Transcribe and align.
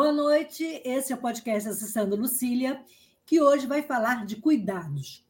Boa 0.00 0.12
noite, 0.12 0.80
esse 0.82 1.12
é 1.12 1.14
o 1.14 1.18
podcast 1.20 1.68
Acessando 1.68 2.16
Lucília, 2.16 2.82
que 3.26 3.38
hoje 3.38 3.66
vai 3.66 3.82
falar 3.82 4.24
de 4.24 4.36
cuidados. 4.36 5.22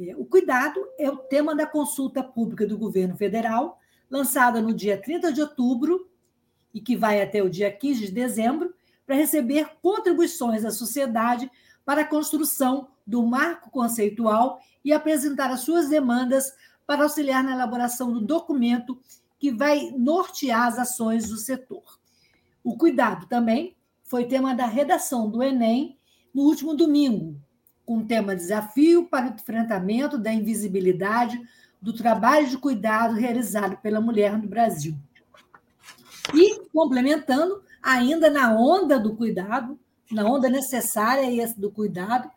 É, 0.00 0.16
o 0.16 0.24
cuidado 0.24 0.80
é 0.98 1.10
o 1.10 1.18
tema 1.18 1.54
da 1.54 1.66
consulta 1.66 2.22
pública 2.22 2.66
do 2.66 2.78
governo 2.78 3.14
federal, 3.14 3.78
lançada 4.08 4.58
no 4.58 4.72
dia 4.72 4.98
30 4.98 5.30
de 5.34 5.42
outubro 5.42 6.10
e 6.72 6.80
que 6.80 6.96
vai 6.96 7.20
até 7.20 7.42
o 7.42 7.50
dia 7.50 7.70
15 7.70 8.06
de 8.06 8.10
dezembro, 8.10 8.74
para 9.04 9.16
receber 9.16 9.68
contribuições 9.82 10.62
da 10.62 10.70
sociedade 10.70 11.50
para 11.84 12.00
a 12.00 12.08
construção 12.08 12.88
do 13.06 13.22
marco 13.22 13.70
conceitual 13.70 14.62
e 14.82 14.94
apresentar 14.94 15.50
as 15.50 15.60
suas 15.60 15.90
demandas 15.90 16.56
para 16.86 17.02
auxiliar 17.02 17.44
na 17.44 17.52
elaboração 17.52 18.10
do 18.10 18.22
documento 18.22 18.98
que 19.38 19.52
vai 19.52 19.90
nortear 19.94 20.68
as 20.68 20.78
ações 20.78 21.28
do 21.28 21.36
setor. 21.36 22.00
O 22.64 22.78
cuidado 22.78 23.26
também 23.26 23.76
foi 24.06 24.24
tema 24.24 24.54
da 24.54 24.66
redação 24.66 25.28
do 25.28 25.42
Enem 25.42 25.98
no 26.32 26.42
último 26.42 26.74
domingo, 26.74 27.40
com 27.84 27.98
o 27.98 28.04
tema 28.04 28.36
Desafio 28.36 29.08
para 29.08 29.26
o 29.26 29.34
enfrentamento 29.34 30.16
da 30.16 30.32
invisibilidade 30.32 31.40
do 31.80 31.92
trabalho 31.92 32.48
de 32.48 32.56
cuidado 32.56 33.14
realizado 33.14 33.76
pela 33.78 34.00
mulher 34.00 34.38
no 34.38 34.48
Brasil. 34.48 34.96
E, 36.34 36.60
complementando, 36.72 37.62
ainda 37.82 38.30
na 38.30 38.52
onda 38.54 38.98
do 38.98 39.14
cuidado, 39.14 39.78
na 40.10 40.24
onda 40.24 40.48
necessária 40.48 41.54
do 41.56 41.70
cuidado, 41.70 42.30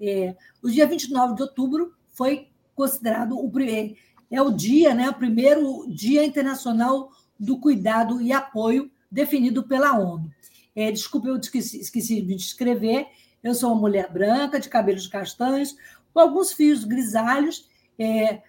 é, 0.00 0.36
o 0.62 0.70
dia 0.70 0.86
29 0.86 1.34
de 1.34 1.42
outubro 1.42 1.94
foi 2.08 2.48
considerado 2.74 3.38
o 3.38 3.50
primeiro, 3.50 3.94
é 4.30 4.42
o 4.42 4.50
dia, 4.50 4.94
né, 4.94 5.08
o 5.08 5.14
primeiro 5.14 5.86
Dia 5.88 6.24
Internacional 6.24 7.10
do 7.38 7.58
Cuidado 7.58 8.20
e 8.20 8.32
Apoio 8.32 8.90
definido 9.10 9.62
pela 9.62 9.98
ONU. 9.98 10.30
É, 10.74 10.90
desculpa, 10.90 11.28
eu 11.28 11.36
esqueci, 11.36 11.80
esqueci 11.80 12.20
de 12.20 12.34
descrever. 12.34 13.06
Eu 13.42 13.54
sou 13.54 13.72
uma 13.72 13.80
mulher 13.80 14.10
branca, 14.10 14.58
de 14.58 14.68
cabelos 14.68 15.06
castanhos, 15.06 15.76
com 16.12 16.20
alguns 16.20 16.52
fios 16.52 16.84
grisalhos, 16.84 17.68
é, 17.98 18.40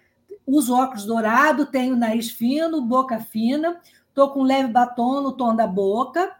uso 0.46 0.74
óculos 0.74 1.04
dourado, 1.04 1.66
tenho 1.66 1.96
nariz 1.96 2.30
fino, 2.30 2.80
boca 2.80 3.18
fina, 3.18 3.80
estou 4.08 4.30
com 4.30 4.42
leve 4.42 4.72
batom 4.72 5.20
no 5.20 5.32
tom 5.32 5.54
da 5.54 5.66
boca, 5.66 6.34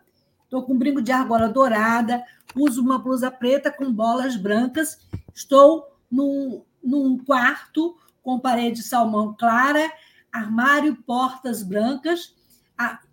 estou 0.45 0.62
com 0.62 0.73
um 0.73 0.78
brinco 0.78 1.03
de 1.03 1.12
argola 1.12 1.48
dourada, 1.48 2.25
uso 2.55 2.81
uma 2.81 2.98
blusa 2.98 3.31
preta 3.31 3.71
com 3.71 3.93
bolas 3.93 4.37
brancas, 4.37 4.98
estou 5.34 5.84
num, 6.11 6.62
num 6.83 7.19
quarto 7.19 7.97
com 8.23 8.39
parede 8.39 8.83
salmão 8.83 9.34
clara, 9.39 9.93
armário, 10.33 10.97
portas 11.03 11.62
brancas, 11.62 12.34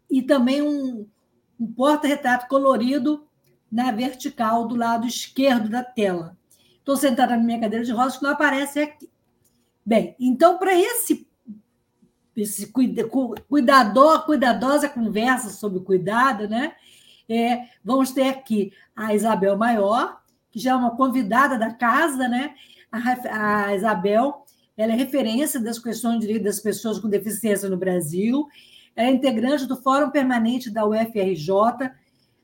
e 0.09 0.21
também 0.21 0.61
um, 0.61 1.07
um 1.59 1.67
porta-retrato 1.67 2.47
colorido 2.47 3.25
na 3.71 3.91
vertical 3.91 4.67
do 4.67 4.75
lado 4.75 5.07
esquerdo 5.07 5.69
da 5.69 5.83
tela. 5.83 6.37
Estou 6.77 6.97
sentada 6.97 7.35
na 7.35 7.43
minha 7.43 7.59
cadeira 7.59 7.85
de 7.85 7.91
rodas 7.91 8.17
que 8.17 8.23
não 8.23 8.31
aparece 8.31 8.79
aqui. 8.79 9.09
Bem, 9.85 10.15
então, 10.19 10.57
para 10.57 10.73
esse, 10.77 11.27
esse 12.35 12.71
cuidador, 12.71 14.25
cuidadosa 14.25 14.89
conversa 14.89 15.49
sobre 15.49 15.79
cuidado, 15.79 16.47
né? 16.47 16.75
É, 17.27 17.67
vamos 17.83 18.11
ter 18.11 18.27
aqui 18.27 18.71
a 18.95 19.15
Isabel 19.15 19.57
Maior, 19.57 20.21
que 20.51 20.59
já 20.59 20.71
é 20.71 20.75
uma 20.75 20.95
convidada 20.95 21.57
da 21.57 21.73
casa, 21.73 22.27
né? 22.27 22.53
A, 22.91 23.67
a 23.67 23.75
Isabel 23.75 24.43
ela 24.75 24.93
é 24.93 24.95
referência 24.95 25.59
das 25.59 25.79
questões 25.79 26.15
de 26.15 26.21
direitos 26.21 26.45
das 26.45 26.59
pessoas 26.59 26.99
com 26.99 27.07
deficiência 27.07 27.69
no 27.69 27.77
Brasil 27.77 28.47
é 28.95 29.09
integrante 29.09 29.65
do 29.65 29.75
Fórum 29.75 30.09
Permanente 30.09 30.69
da 30.69 30.85
UFRJ, 30.85 31.91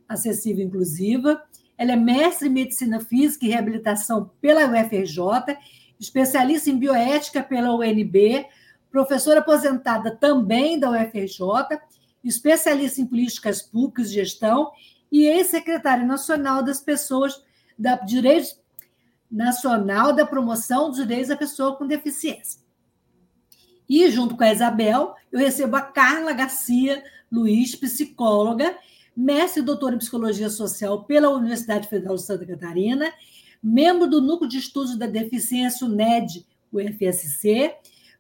Acessível 0.08 0.66
Inclusiva. 0.66 1.42
Ela 1.78 1.94
é 1.94 1.96
mestre 1.96 2.48
em 2.48 2.52
Medicina 2.52 3.00
Física 3.00 3.46
e 3.46 3.50
Reabilitação 3.50 4.32
pela 4.42 4.66
UFRJ, 4.66 5.58
especialista 6.00 6.70
em 6.70 6.78
bioética 6.78 7.44
pela 7.44 7.74
UNB, 7.74 8.46
professora 8.92 9.40
aposentada 9.40 10.16
também 10.16 10.80
da 10.80 10.90
UFRJ, 10.90 11.80
especialista 12.24 13.00
em 13.00 13.06
políticas 13.06 13.62
públicas 13.62 14.10
e 14.10 14.16
gestão 14.16 14.72
e 15.12 15.26
ex-secretária 15.26 16.06
nacional 16.06 16.64
das 16.64 16.82
pessoas 16.82 17.44
da 17.78 17.96
direitos 17.96 18.60
nacional 19.32 20.12
da 20.12 20.26
promoção 20.26 20.90
dos 20.90 20.98
direitos 20.98 21.30
da 21.30 21.38
pessoa 21.38 21.76
com 21.76 21.86
deficiência. 21.86 22.60
E, 23.90 24.10
junto 24.12 24.38
com 24.38 24.44
a 24.44 24.54
Isabel, 24.54 25.16
eu 25.32 25.40
recebo 25.40 25.76
a 25.76 25.82
Carla 25.82 26.32
Garcia 26.32 27.04
Luiz, 27.32 27.76
psicóloga, 27.76 28.78
mestre 29.16 29.62
e 29.62 29.66
doutora 29.66 29.96
em 29.96 30.00
Psicologia 30.00 30.50
Social 30.50 31.04
pela 31.04 31.30
Universidade 31.30 31.88
Federal 31.88 32.16
de 32.16 32.24
Santa 32.24 32.46
Catarina, 32.46 33.12
membro 33.62 34.08
do 34.08 34.22
Núcleo 34.22 34.50
de 34.50 34.58
Estudos 34.58 34.96
da 34.96 35.08
Deficiência, 35.08 35.88
NED, 35.88 36.46
o 36.72 36.80
FSC, 36.80 37.76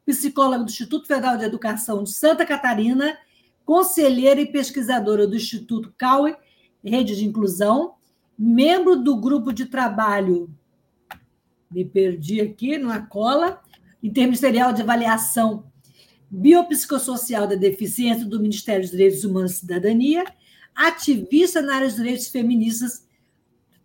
psicóloga 0.06 0.64
do 0.64 0.70
Instituto 0.70 1.08
Federal 1.08 1.38
de 1.38 1.46
Educação 1.46 2.04
de 2.04 2.12
Santa 2.12 2.46
Catarina, 2.46 3.18
conselheira 3.64 4.42
e 4.42 4.52
pesquisadora 4.52 5.28
do 5.28 5.36
Instituto 5.36 5.94
CAUE, 5.98 6.36
Rede 6.84 7.16
de 7.16 7.26
Inclusão, 7.26 7.94
membro 8.38 8.96
do 8.96 9.18
grupo 9.18 9.54
de 9.54 9.66
trabalho, 9.66 10.50
me 11.70 11.86
perdi 11.86 12.42
aqui, 12.42 12.78
numa 12.78 13.06
cola, 13.06 13.62
interministerial 14.02 14.74
de 14.74 14.82
avaliação 14.82 15.66
biopsicossocial 16.30 17.48
da 17.48 17.56
deficiência 17.56 18.26
do 18.26 18.40
Ministério 18.40 18.82
dos 18.82 18.92
Direitos 18.92 19.24
Humanos 19.24 19.54
e 19.54 19.56
Cidadania, 19.56 20.24
ativista 20.76 21.62
na 21.62 21.76
área 21.76 21.88
dos 21.88 21.98
direitos 21.98 22.28
feministas, 22.28 23.08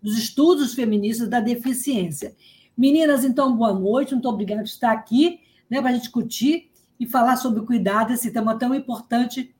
dos 0.00 0.19
estudos 0.19 0.74
feministas 0.74 1.28
da 1.28 1.41
deficiência. 1.41 2.34
Meninas, 2.76 3.24
então, 3.24 3.56
boa 3.56 3.72
noite, 3.72 4.12
muito 4.12 4.28
obrigada 4.28 4.60
por 4.60 4.69
estar 4.69 4.92
aqui 4.92 5.41
né, 5.70 5.80
para 5.80 5.91
a 5.91 5.92
gente 5.92 6.03
discutir 6.03 6.70
e 6.98 7.06
falar 7.06 7.36
sobre 7.36 7.64
cuidado, 7.64 8.12
esse 8.12 8.30
tema 8.30 8.58
tão 8.58 8.74
importante 8.74 9.54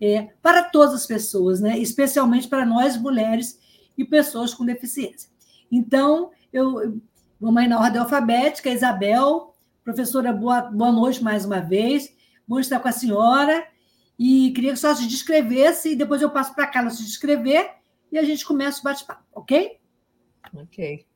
é, 0.00 0.28
para 0.40 0.62
todas 0.64 0.94
as 0.94 1.06
pessoas, 1.06 1.60
né, 1.60 1.78
especialmente 1.78 2.48
para 2.48 2.64
nós, 2.64 2.96
mulheres 2.96 3.58
e 3.96 4.04
pessoas 4.04 4.54
com 4.54 4.64
deficiência. 4.64 5.28
Então, 5.70 6.30
eu 6.52 7.00
vamos 7.40 7.62
aí 7.62 7.68
na 7.68 7.80
ordem 7.80 8.00
alfabética, 8.00 8.70
Isabel, 8.70 9.49
Professora, 9.84 10.32
boa, 10.32 10.62
boa 10.62 10.92
noite 10.92 11.22
mais 11.22 11.44
uma 11.44 11.60
vez. 11.60 12.14
Bom 12.46 12.60
estar 12.60 12.80
com 12.80 12.88
a 12.88 12.92
senhora. 12.92 13.66
E 14.18 14.52
queria 14.52 14.72
que 14.72 14.78
só 14.78 14.94
se 14.94 15.08
descrevesse, 15.08 15.92
e 15.92 15.96
depois 15.96 16.20
eu 16.20 16.30
passo 16.30 16.54
para 16.54 16.64
a 16.64 16.66
Carla 16.66 16.90
se 16.90 17.02
descrever, 17.02 17.70
e 18.12 18.18
a 18.18 18.22
gente 18.22 18.44
começa 18.44 18.80
o 18.80 18.84
bate-papo, 18.84 19.24
ok? 19.32 19.78
Ok. 20.54 21.06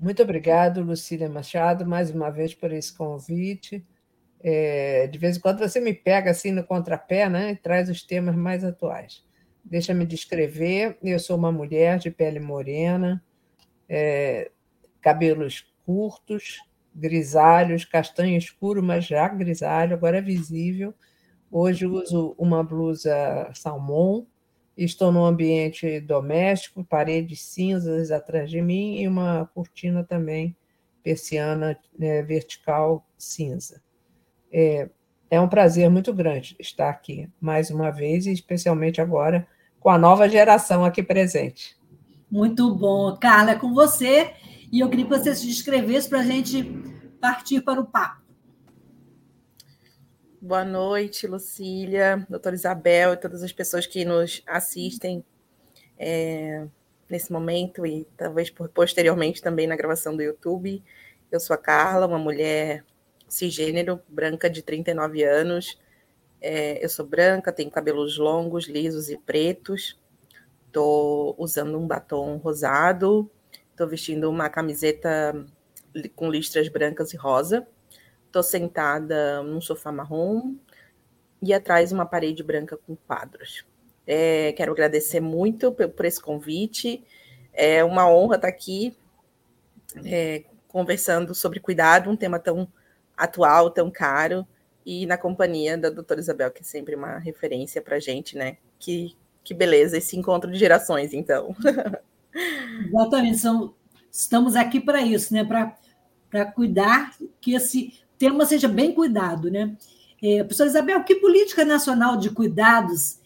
Muito 0.00 0.22
obrigado, 0.22 0.82
Lucília 0.82 1.28
Machado, 1.28 1.84
mais 1.84 2.10
uma 2.10 2.30
vez 2.30 2.54
por 2.54 2.72
esse 2.72 2.96
convite. 2.96 3.84
É, 4.40 5.08
de 5.08 5.18
vez 5.18 5.36
em 5.36 5.40
quando 5.40 5.58
você 5.58 5.80
me 5.80 5.92
pega 5.92 6.30
assim 6.30 6.52
no 6.52 6.62
contrapé 6.62 7.28
né, 7.28 7.52
e 7.52 7.56
traz 7.56 7.88
os 7.88 8.04
temas 8.04 8.36
mais 8.36 8.62
atuais. 8.62 9.24
Deixa-me 9.64 10.06
descrever: 10.06 10.96
eu 11.02 11.18
sou 11.18 11.36
uma 11.36 11.50
mulher 11.50 11.98
de 11.98 12.10
pele 12.10 12.38
morena, 12.38 13.20
é, 13.88 14.48
cabelos 15.00 15.66
curtos, 15.84 16.60
grisalhos, 16.94 17.84
castanho 17.84 18.36
escuro, 18.36 18.82
mas 18.82 19.06
já 19.06 19.28
grisalho, 19.28 19.94
agora 19.94 20.18
é 20.18 20.22
visível. 20.22 20.94
Hoje 21.50 21.86
uso 21.86 22.34
uma 22.38 22.62
blusa 22.62 23.50
salmão, 23.54 24.26
estou 24.76 25.12
num 25.12 25.24
ambiente 25.24 26.00
doméstico, 26.00 26.84
paredes 26.84 27.42
cinzas 27.42 28.10
atrás 28.10 28.50
de 28.50 28.60
mim 28.62 29.00
e 29.00 29.08
uma 29.08 29.50
cortina 29.54 30.02
também 30.02 30.56
persiana 31.02 31.78
né, 31.98 32.22
vertical 32.22 33.06
cinza. 33.18 33.82
É, 34.50 34.88
é 35.30 35.40
um 35.40 35.48
prazer 35.48 35.90
muito 35.90 36.12
grande 36.12 36.56
estar 36.58 36.90
aqui 36.90 37.28
mais 37.40 37.70
uma 37.70 37.90
vez, 37.90 38.26
e 38.26 38.32
especialmente 38.32 39.00
agora 39.00 39.46
com 39.80 39.90
a 39.90 39.98
nova 39.98 40.28
geração 40.28 40.84
aqui 40.84 41.02
presente. 41.02 41.76
Muito 42.30 42.74
bom. 42.74 43.16
Carla, 43.16 43.52
é 43.52 43.54
com 43.56 43.74
você. 43.74 44.32
E 44.72 44.80
eu 44.80 44.88
queria 44.88 45.04
que 45.04 45.10
você 45.10 45.34
se 45.34 45.46
descrevesse 45.46 46.08
para 46.08 46.20
a 46.20 46.24
gente 46.24 46.64
partir 47.20 47.60
para 47.60 47.78
o 47.78 47.84
papo. 47.84 48.22
Boa 50.40 50.64
noite, 50.64 51.26
Lucília, 51.26 52.26
doutora 52.26 52.56
Isabel 52.56 53.12
e 53.12 53.16
todas 53.18 53.42
as 53.42 53.52
pessoas 53.52 53.86
que 53.86 54.02
nos 54.02 54.42
assistem. 54.46 55.22
É, 55.98 56.66
nesse 57.12 57.30
momento 57.30 57.84
e 57.84 58.06
talvez 58.16 58.48
posteriormente 58.48 59.42
também 59.42 59.66
na 59.66 59.76
gravação 59.76 60.16
do 60.16 60.22
YouTube. 60.22 60.82
Eu 61.30 61.38
sou 61.38 61.52
a 61.52 61.58
Carla, 61.58 62.06
uma 62.06 62.18
mulher 62.18 62.82
cisgênero, 63.28 64.00
branca 64.08 64.48
de 64.48 64.62
39 64.62 65.22
anos. 65.22 65.78
É, 66.40 66.82
eu 66.82 66.88
sou 66.88 67.06
branca, 67.06 67.52
tenho 67.52 67.70
cabelos 67.70 68.16
longos, 68.16 68.64
lisos 68.66 69.10
e 69.10 69.18
pretos. 69.18 70.00
Estou 70.66 71.34
usando 71.38 71.78
um 71.78 71.86
batom 71.86 72.38
rosado. 72.38 73.30
Estou 73.82 73.90
vestindo 73.90 74.30
uma 74.30 74.48
camiseta 74.48 75.44
com 76.14 76.30
listras 76.30 76.68
brancas 76.68 77.12
e 77.12 77.16
rosa. 77.16 77.66
Estou 78.28 78.40
sentada 78.40 79.42
num 79.42 79.60
sofá 79.60 79.90
marrom 79.90 80.54
e 81.42 81.52
atrás 81.52 81.90
uma 81.90 82.06
parede 82.06 82.44
branca 82.44 82.76
com 82.76 82.94
quadros. 82.94 83.66
É, 84.06 84.52
quero 84.52 84.70
agradecer 84.70 85.18
muito 85.18 85.72
por 85.72 86.06
esse 86.06 86.22
convite. 86.22 87.02
É 87.52 87.82
uma 87.82 88.08
honra 88.08 88.36
estar 88.36 88.46
aqui 88.46 88.96
é, 90.04 90.44
conversando 90.68 91.34
sobre 91.34 91.58
cuidado, 91.58 92.08
um 92.08 92.16
tema 92.16 92.38
tão 92.38 92.68
atual, 93.16 93.68
tão 93.68 93.90
caro, 93.90 94.46
e 94.86 95.06
na 95.06 95.18
companhia 95.18 95.76
da 95.76 95.90
doutora 95.90 96.20
Isabel, 96.20 96.52
que 96.52 96.62
é 96.62 96.64
sempre 96.64 96.94
uma 96.94 97.18
referência 97.18 97.82
para 97.82 97.96
a 97.96 98.00
gente, 98.00 98.38
né? 98.38 98.58
Que, 98.78 99.16
que 99.42 99.52
beleza 99.52 99.98
esse 99.98 100.16
encontro 100.16 100.52
de 100.52 100.56
gerações, 100.56 101.12
então. 101.12 101.52
Exatamente, 102.86 103.38
são, 103.38 103.74
estamos 104.10 104.56
aqui 104.56 104.80
para 104.80 105.02
isso, 105.02 105.32
né? 105.32 105.44
Para 105.44 106.46
cuidar 106.46 107.14
que 107.40 107.54
esse 107.54 108.00
tema 108.18 108.46
seja 108.46 108.68
bem 108.68 108.94
cuidado, 108.94 109.50
né? 109.50 109.76
É, 110.22 110.38
professora 110.38 110.70
Isabel, 110.70 111.02
que 111.04 111.16
política 111.16 111.64
nacional 111.64 112.16
de 112.16 112.30
cuidados 112.30 113.18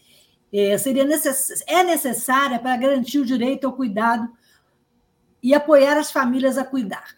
é, 0.51 0.77
seria 0.77 1.05
necess... 1.05 1.63
é 1.67 1.83
necessária 1.83 2.57
para 2.57 2.75
garantir 2.75 3.19
o 3.19 3.25
direito 3.25 3.67
ao 3.67 3.73
cuidado 3.73 4.27
e 5.43 5.53
apoiar 5.53 5.97
as 5.97 6.11
famílias 6.11 6.57
a 6.57 6.63
cuidar? 6.63 7.15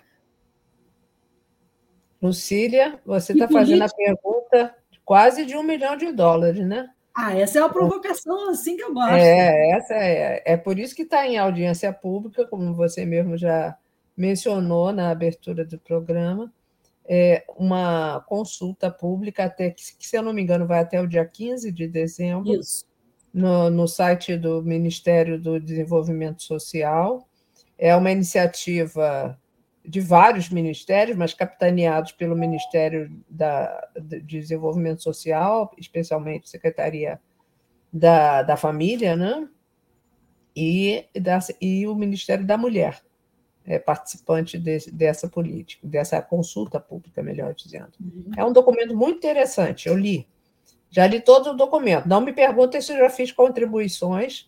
Lucília, 2.22 3.00
você 3.06 3.32
está 3.32 3.48
fazendo 3.48 3.84
a 3.84 3.90
pergunta 3.90 4.76
quase 5.06 5.46
de 5.46 5.56
um 5.56 5.64
milhão 5.64 5.96
de 5.96 6.12
dólares, 6.12 6.66
né? 6.68 6.90
Ah, 7.16 7.38
essa 7.38 7.60
é 7.60 7.62
uma 7.62 7.72
provocação 7.72 8.50
assim 8.50 8.78
que 8.78 8.84
eu 8.84 8.94
gosto. 8.94 9.14
É, 9.14 9.72
essa 9.72 9.94
é, 9.94 10.44
é 10.46 10.58
por 10.58 10.80
isso 10.80 10.96
que 10.96 11.02
está 11.02 11.28
em 11.28 11.38
audiência 11.38 11.92
pública, 11.92 12.48
como 12.48 12.74
você 12.74 13.06
mesmo 13.06 13.38
já 13.38 13.78
mencionou 14.16 14.92
na 14.92 15.10
abertura 15.10 15.66
do 15.66 15.80
programa, 15.80 16.52
é 17.08 17.44
uma 17.58 18.24
consulta 18.28 18.92
pública 18.92 19.46
até 19.46 19.72
que, 19.72 19.82
se 20.00 20.16
eu 20.16 20.22
não 20.22 20.34
me 20.34 20.42
engano, 20.42 20.68
vai 20.68 20.80
até 20.80 21.02
o 21.02 21.08
dia 21.08 21.26
15 21.26 21.72
de 21.72 21.88
dezembro. 21.88 22.54
Isso 22.54 22.90
no, 23.34 23.70
no 23.70 23.88
site 23.88 24.36
do 24.38 24.62
Ministério 24.64 25.40
do 25.40 25.60
Desenvolvimento 25.60 26.44
Social. 26.44 27.28
É 27.78 27.96
uma 27.96 28.12
iniciativa 28.12 29.40
de 29.86 30.00
vários 30.00 30.50
ministérios, 30.50 31.18
mas 31.18 31.34
capitaneados 31.34 32.12
pelo 32.12 32.36
Ministério 32.36 33.12
da, 33.30 33.90
de 34.02 34.22
Desenvolvimento 34.22 35.02
Social, 35.02 35.72
especialmente 35.78 36.50
Secretaria 36.50 37.20
da, 37.92 38.44
da 38.44 38.58
Família, 38.58 39.16
né? 39.16 39.48
e, 40.56 41.06
da, 41.20 41.40
e 41.62 41.88
o 41.88 41.96
Ministério 41.96 42.46
da 42.46 42.58
Mulher, 42.58 43.02
é 43.66 43.78
participante 43.78 44.58
de, 44.58 44.92
dessa 44.92 45.28
política, 45.28 45.88
dessa 45.88 46.22
consulta 46.22 46.80
pública, 46.80 47.22
melhor 47.22 47.54
dizendo. 47.54 47.92
Uhum. 48.00 48.32
É 48.36 48.44
um 48.44 48.52
documento 48.52 48.96
muito 48.96 49.18
interessante, 49.18 49.88
eu 49.88 49.96
li. 49.96 50.28
Já 50.90 51.06
li 51.06 51.22
todo 51.22 51.52
o 51.52 51.56
documento. 51.56 52.08
Não 52.08 52.20
me 52.20 52.34
perguntem 52.34 52.82
se 52.82 52.92
eu 52.92 52.98
já 52.98 53.10
fiz 53.10 53.32
contribuições, 53.32 54.48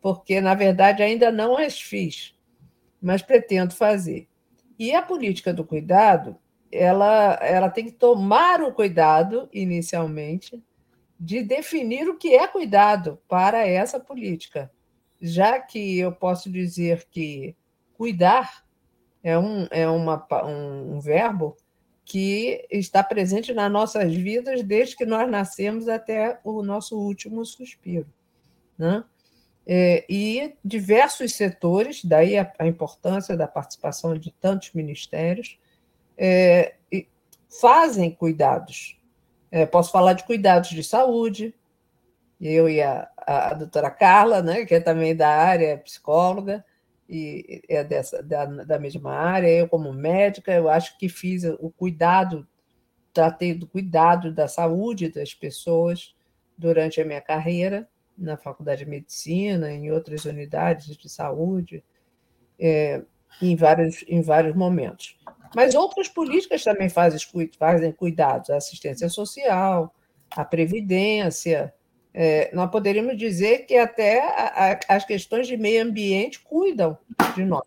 porque, 0.00 0.40
na 0.40 0.54
verdade, 0.54 1.02
ainda 1.02 1.32
não 1.32 1.58
as 1.58 1.80
fiz, 1.80 2.34
mas 3.02 3.22
pretendo 3.22 3.74
fazer. 3.74 4.28
E 4.80 4.94
a 4.94 5.02
política 5.02 5.52
do 5.52 5.62
cuidado, 5.62 6.38
ela, 6.72 7.34
ela 7.42 7.68
tem 7.68 7.84
que 7.84 7.92
tomar 7.92 8.62
o 8.62 8.72
cuidado, 8.72 9.46
inicialmente, 9.52 10.64
de 11.18 11.42
definir 11.42 12.08
o 12.08 12.16
que 12.16 12.34
é 12.34 12.48
cuidado 12.48 13.20
para 13.28 13.68
essa 13.68 14.00
política, 14.00 14.72
já 15.20 15.60
que 15.60 15.98
eu 15.98 16.10
posso 16.10 16.50
dizer 16.50 17.06
que 17.10 17.54
cuidar 17.92 18.64
é 19.22 19.38
um, 19.38 19.68
é 19.70 19.86
uma, 19.86 20.26
um, 20.46 20.96
um 20.96 21.00
verbo 21.00 21.58
que 22.02 22.66
está 22.70 23.04
presente 23.04 23.52
nas 23.52 23.70
nossas 23.70 24.14
vidas 24.14 24.62
desde 24.62 24.96
que 24.96 25.04
nós 25.04 25.30
nascemos 25.30 25.88
até 25.88 26.40
o 26.42 26.62
nosso 26.62 26.98
último 26.98 27.44
suspiro. 27.44 28.06
Né? 28.78 29.04
É, 29.72 30.04
e 30.10 30.56
diversos 30.64 31.32
setores, 31.36 32.04
daí 32.04 32.36
a, 32.36 32.52
a, 32.58 32.66
importância 32.66 33.36
da 33.36 33.46
participação 33.46 34.18
de 34.18 34.32
tantos 34.32 34.72
ministérios, 34.72 35.60
é, 36.18 36.74
fazem 37.60 38.10
cuidados. 38.10 39.00
É, 39.48 39.64
posso 39.64 39.92
falar 39.92 40.14
de 40.14 40.24
cuidados 40.24 40.70
de 40.70 40.82
saúde, 40.82 41.54
eu 42.40 42.68
e 42.68 42.82
a, 42.82 43.08
a, 43.16 43.50
a 43.50 43.54
doutora 43.54 43.92
Carla, 43.92 44.42
né, 44.42 44.64
que 44.64 44.74
é 44.74 44.80
também 44.80 45.14
da 45.14 45.28
área, 45.28 45.78
psicóloga, 45.78 46.64
e 47.08 47.62
é 47.68 47.84
dessa 47.84 48.20
da, 48.24 48.46
da 48.46 48.76
mesma 48.76 49.12
área. 49.12 49.46
Eu, 49.46 49.68
como 49.68 49.92
médica, 49.92 50.52
eu 50.52 50.68
acho 50.68 50.98
que 50.98 51.08
fiz 51.08 51.44
o 51.44 51.70
cuidado, 51.70 52.44
tratei 53.12 53.54
do 53.54 53.68
cuidado 53.68 54.32
da 54.32 54.48
saúde 54.48 55.12
das 55.12 55.32
pessoas 55.32 56.12
durante 56.58 57.00
a 57.00 57.04
minha 57.04 57.20
carreira 57.20 57.88
na 58.20 58.36
Faculdade 58.36 58.84
de 58.84 58.90
Medicina, 58.90 59.72
em 59.72 59.90
outras 59.90 60.24
unidades 60.24 60.96
de 60.96 61.08
saúde, 61.08 61.82
é, 62.58 63.02
em, 63.40 63.56
vários, 63.56 64.04
em 64.06 64.20
vários 64.20 64.54
momentos. 64.54 65.16
Mas 65.54 65.74
outras 65.74 66.08
políticas 66.08 66.62
também 66.62 66.88
fazem, 66.88 67.18
fazem 67.58 67.92
cuidados, 67.92 68.50
a 68.50 68.56
assistência 68.56 69.08
social, 69.08 69.92
a 70.30 70.44
previdência, 70.44 71.74
é, 72.12 72.50
nós 72.54 72.70
poderíamos 72.70 73.16
dizer 73.16 73.66
que 73.66 73.76
até 73.76 74.20
a, 74.20 74.72
a, 74.72 74.96
as 74.96 75.04
questões 75.04 75.46
de 75.46 75.56
meio 75.56 75.84
ambiente 75.84 76.40
cuidam 76.40 76.98
de 77.34 77.44
nós. 77.44 77.66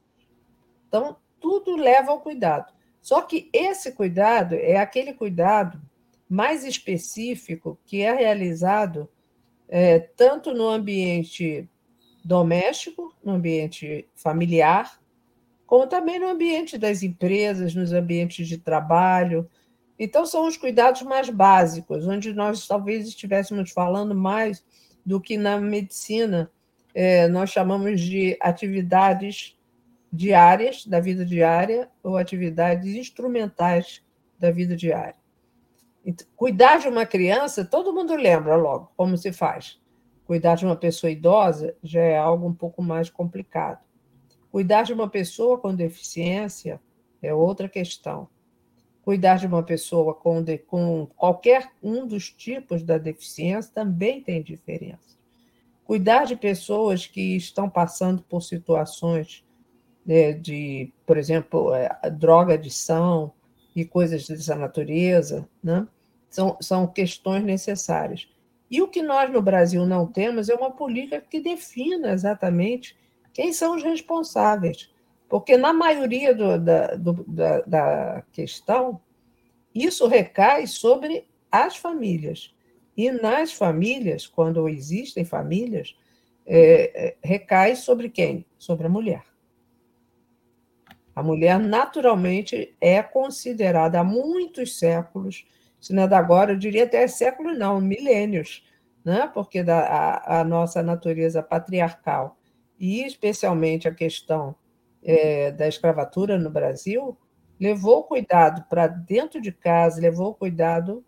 Então, 0.88 1.18
tudo 1.40 1.76
leva 1.76 2.12
ao 2.12 2.22
cuidado. 2.22 2.74
Só 3.02 3.22
que 3.22 3.50
esse 3.54 3.92
cuidado 3.94 4.56
é 4.56 4.78
aquele 4.78 5.14
cuidado 5.14 5.82
mais 6.30 6.64
específico 6.64 7.78
que 7.86 8.02
é 8.02 8.14
realizado 8.14 9.10
é, 9.76 9.98
tanto 9.98 10.54
no 10.54 10.70
ambiente 10.70 11.68
doméstico, 12.24 13.12
no 13.24 13.34
ambiente 13.34 14.08
familiar, 14.14 15.00
como 15.66 15.88
também 15.88 16.20
no 16.20 16.28
ambiente 16.28 16.78
das 16.78 17.02
empresas, 17.02 17.74
nos 17.74 17.92
ambientes 17.92 18.48
de 18.48 18.60
trabalho, 18.60 19.50
então, 19.98 20.26
são 20.26 20.48
os 20.48 20.58
cuidados 20.58 21.02
mais 21.04 21.30
básicos, 21.30 22.08
onde 22.08 22.34
nós 22.34 22.68
talvez 22.68 23.08
estivéssemos 23.08 23.72
falando 23.72 24.14
mais 24.14 24.64
do 25.06 25.22
que 25.22 25.38
na 25.38 25.60
medicina 25.60 26.52
é, 26.94 27.28
nós 27.28 27.52
chamamos 27.52 28.02
de 28.02 28.38
atividades 28.42 29.58
diárias, 30.12 30.86
da 30.86 31.00
vida 31.00 31.26
diária, 31.26 31.90
ou 32.04 32.18
atividades 32.18 32.96
instrumentais 32.96 34.04
da 34.38 34.52
vida 34.52 34.76
diária. 34.76 35.23
Então, 36.06 36.28
cuidar 36.36 36.80
de 36.80 36.88
uma 36.88 37.06
criança, 37.06 37.64
todo 37.64 37.94
mundo 37.94 38.16
lembra 38.16 38.56
logo 38.56 38.92
como 38.98 39.18
se 39.18 39.32
faz. 39.32 39.82
Cuidar 40.26 40.56
de 40.56 40.66
uma 40.66 40.76
pessoa 40.76 41.12
idosa 41.12 41.76
já 41.82 42.02
é 42.02 42.18
algo 42.18 42.48
um 42.48 42.54
pouco 42.54 42.82
mais 42.82 43.10
complicado. 43.10 43.80
Cuidar 44.52 44.84
de 44.84 44.94
uma 44.94 45.10
pessoa 45.10 45.58
com 45.58 45.74
deficiência 45.74 46.82
é 47.22 47.34
outra 47.34 47.70
questão. 47.70 48.28
Cuidar 49.02 49.38
de 49.38 49.48
uma 49.48 49.64
pessoa 49.64 50.14
com, 50.14 50.42
de, 50.42 50.58
com 50.58 51.08
qualquer 51.18 51.72
um 51.82 52.06
dos 52.06 52.30
tipos 52.32 52.84
da 52.84 52.98
deficiência 52.98 53.72
também 53.74 54.22
tem 54.22 54.42
diferença. 54.42 55.18
Cuidar 55.84 56.26
de 56.26 56.36
pessoas 56.36 57.06
que 57.06 57.36
estão 57.36 57.70
passando 57.70 58.24
por 58.24 58.42
situações 58.42 59.46
né, 60.06 60.34
de, 60.34 60.94
por 61.06 61.18
exemplo, 61.18 61.74
é, 61.74 61.90
droga 62.10 62.54
adição 62.54 63.34
e 63.76 63.86
coisas 63.86 64.28
dessa 64.28 64.56
natureza, 64.56 65.48
né? 65.64 65.88
são, 66.30 66.58
são 66.60 66.88
questões 66.88 67.44
necessárias. 67.44 68.28
E 68.70 68.82
o 68.82 68.88
que 68.88 69.02
nós 69.02 69.32
no 69.32 69.42
Brasil 69.42 69.86
não 69.86 70.08
temos 70.08 70.50
é 70.50 70.56
uma 70.56 70.72
política 70.72 71.22
que 71.22 71.40
defina 71.40 72.12
exatamente 72.12 72.98
quem 73.34 73.54
são 73.54 73.76
os 73.76 73.84
responsáveis. 73.84 74.92
Porque, 75.30 75.58
na 75.58 75.74
maioria 75.74 76.34
do, 76.34 76.60
da, 76.60 76.96
do, 76.96 77.24
da, 77.28 77.62
da 77.62 78.24
questão, 78.32 79.00
isso 79.74 80.08
recai 80.08 80.68
sobre 80.68 81.28
as 81.52 81.76
famílias. 81.76 82.54
E 82.96 83.12
nas 83.12 83.54
famílias, 83.54 84.28
quando 84.28 84.68
existem 84.70 85.26
famílias, 85.26 85.96
é, 86.46 87.08
é, 87.08 87.16
recai 87.24 87.76
sobre 87.76 88.10
quem? 88.10 88.46
Sobre 88.58 88.88
a 88.88 88.90
mulher. 88.90 89.24
A 91.16 91.22
mulher, 91.22 91.60
naturalmente, 91.60 92.76
é 92.82 93.02
considerada 93.04 94.00
há 94.00 94.04
muitos 94.04 94.78
séculos, 94.78 95.46
se 95.80 95.94
não 95.94 96.04
é 96.04 96.08
da 96.08 96.18
agora, 96.18 96.54
eu 96.54 96.58
diria 96.58 96.86
até 96.86 97.08
séculos, 97.08 97.58
não, 97.58 97.80
milênios, 97.80 98.66
né? 99.04 99.30
porque 99.34 99.62
da, 99.62 99.80
a, 99.82 100.40
a 100.40 100.44
nossa 100.44 100.82
natureza 100.82 101.44
patriarcal 101.44 102.38
e 102.80 103.04
especialmente 103.04 103.88
a 103.88 103.94
questão 103.94 104.56
é, 105.04 105.52
da 105.52 105.68
escravatura 105.68 106.38
no 106.38 106.50
Brasil, 106.50 107.18
levou 107.60 108.04
cuidado 108.04 108.66
para 108.70 108.88
dentro 108.88 109.42
de 109.42 109.52
casa, 109.52 110.02
levou 110.02 110.34
cuidado 110.34 111.06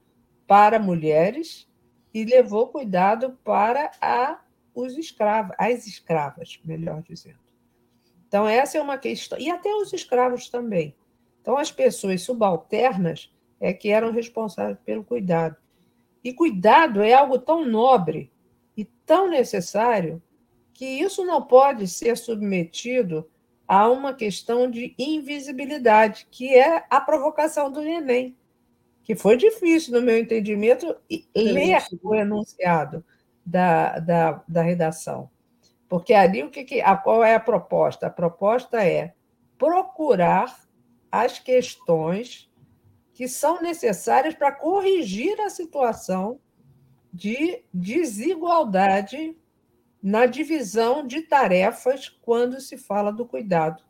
para 0.48 0.80
mulheres 0.80 1.68
e 2.14 2.24
levou 2.24 2.68
cuidado 2.68 3.38
para 3.44 3.92
a, 4.02 4.40
os 4.74 4.98
escravos, 4.98 5.56
as 5.58 5.88
escravas, 5.88 6.60
melhor 6.64 7.02
dizendo. 7.02 7.45
Então, 8.28 8.48
essa 8.48 8.78
é 8.78 8.82
uma 8.82 8.98
questão. 8.98 9.38
E 9.40 9.50
até 9.50 9.74
os 9.76 9.94
escravos 9.94 10.50
também. 10.50 10.96
Então, 11.42 11.58
as 11.58 11.72
pessoas 11.72 12.22
subalternas 12.22 13.32
é 13.60 13.74
que 13.74 13.90
eram 13.90 14.12
responsáveis 14.12 14.78
pelo 14.84 15.04
cuidado. 15.04 15.56
E 16.24 16.34
cuidado 16.34 17.02
é 17.02 17.14
algo 17.14 17.38
tão 17.38 17.66
nobre 17.66 18.32
e 18.76 18.84
tão 18.84 19.30
necessário 19.30 20.22
que 20.74 20.86
isso 20.86 21.24
não 21.24 21.42
pode 21.42 21.88
ser 21.88 22.18
submetido 22.18 23.30
a 23.68 23.90
uma 23.90 24.14
questão 24.14 24.70
de 24.70 24.94
invisibilidade, 24.98 26.28
que 26.30 26.54
é 26.54 26.86
a 26.90 27.00
provocação 27.00 27.72
do 27.72 27.82
neném 27.82 28.36
que 29.06 29.16
foi 29.16 29.38
difícil, 29.38 29.94
no 29.94 30.02
meu 30.02 30.18
entendimento, 30.18 30.96
ler 31.36 31.78
o 32.02 32.16
enunciado 32.16 33.06
da, 33.46 34.00
da, 34.00 34.44
da 34.48 34.64
redação. 34.64 35.30
Porque 35.88 36.14
ali 36.14 36.44
o 36.44 36.50
que, 36.50 36.82
a, 36.82 36.96
qual 36.96 37.24
é 37.24 37.36
a 37.36 37.40
proposta? 37.40 38.08
A 38.08 38.10
proposta 38.10 38.84
é 38.84 39.14
procurar 39.58 40.66
as 41.12 41.40
questões 41.40 42.52
que 43.14 43.28
são 43.28 43.62
necessárias 43.62 44.34
para 44.34 44.52
corrigir 44.52 45.40
a 45.40 45.50
situação 45.50 46.40
de 47.14 47.64
desigualdade 47.74 49.38
na 50.04 50.26
divisão 50.26 51.08
de 51.08 51.22
tarefas 51.22 52.10
quando 52.10 52.60
se 52.60 52.78
fala 52.78 53.12
do 53.12 53.26
cuidado, 53.26 53.82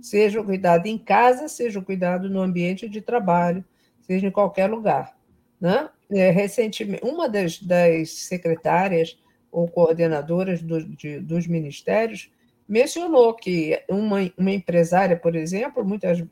seja 0.00 0.40
o 0.40 0.44
cuidado 0.44 0.86
em 0.86 0.98
casa, 0.98 1.48
seja 1.48 1.80
o 1.80 1.84
cuidado 1.84 2.28
no 2.28 2.40
ambiente 2.40 2.88
de 2.88 3.00
trabalho, 3.00 3.64
seja 4.02 4.26
em 4.26 4.30
qualquer 4.30 4.70
lugar. 4.70 5.16
Né? 5.58 5.88
É, 6.10 6.30
recentemente, 6.30 7.02
uma 7.02 7.28
das, 7.28 7.58
das 7.58 8.10
secretárias 8.10 9.18
ou 9.54 9.68
coordenadoras 9.68 10.62
do, 10.62 10.84
de, 10.84 11.20
dos 11.20 11.46
ministérios 11.46 12.30
mencionou 12.68 13.34
que 13.34 13.82
uma, 13.88 14.18
uma 14.36 14.50
empresária, 14.50 15.16
por 15.16 15.36
exemplo, 15.36 15.84
muitas 15.84 16.22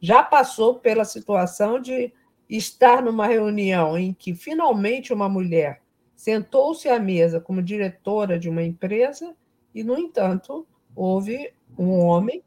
já 0.00 0.22
passou 0.22 0.76
pela 0.76 1.04
situação 1.04 1.80
de 1.80 2.12
estar 2.48 3.02
numa 3.02 3.26
reunião 3.26 3.98
em 3.98 4.12
que 4.12 4.34
finalmente 4.34 5.12
uma 5.12 5.28
mulher 5.28 5.82
sentou-se 6.16 6.88
à 6.88 6.98
mesa 6.98 7.40
como 7.40 7.62
diretora 7.62 8.38
de 8.38 8.48
uma 8.48 8.62
empresa 8.62 9.34
e, 9.74 9.84
no 9.84 9.98
entanto, 9.98 10.66
houve 10.96 11.52
um 11.78 11.90
homem 11.98 12.42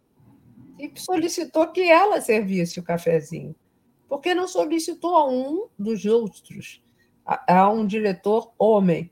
que 0.78 1.00
solicitou 1.00 1.68
que 1.68 1.90
ela 1.90 2.20
servisse 2.20 2.80
o 2.80 2.84
cafezinho 2.84 3.56
porque 4.14 4.36
não 4.36 4.48
solicitou 4.48 5.16
a 5.16 5.28
um 5.28 5.68
dos 5.78 6.06
outros, 6.06 6.84
a, 7.26 7.62
a 7.62 7.70
um 7.72 7.84
diretor 7.84 8.54
homem, 8.60 9.10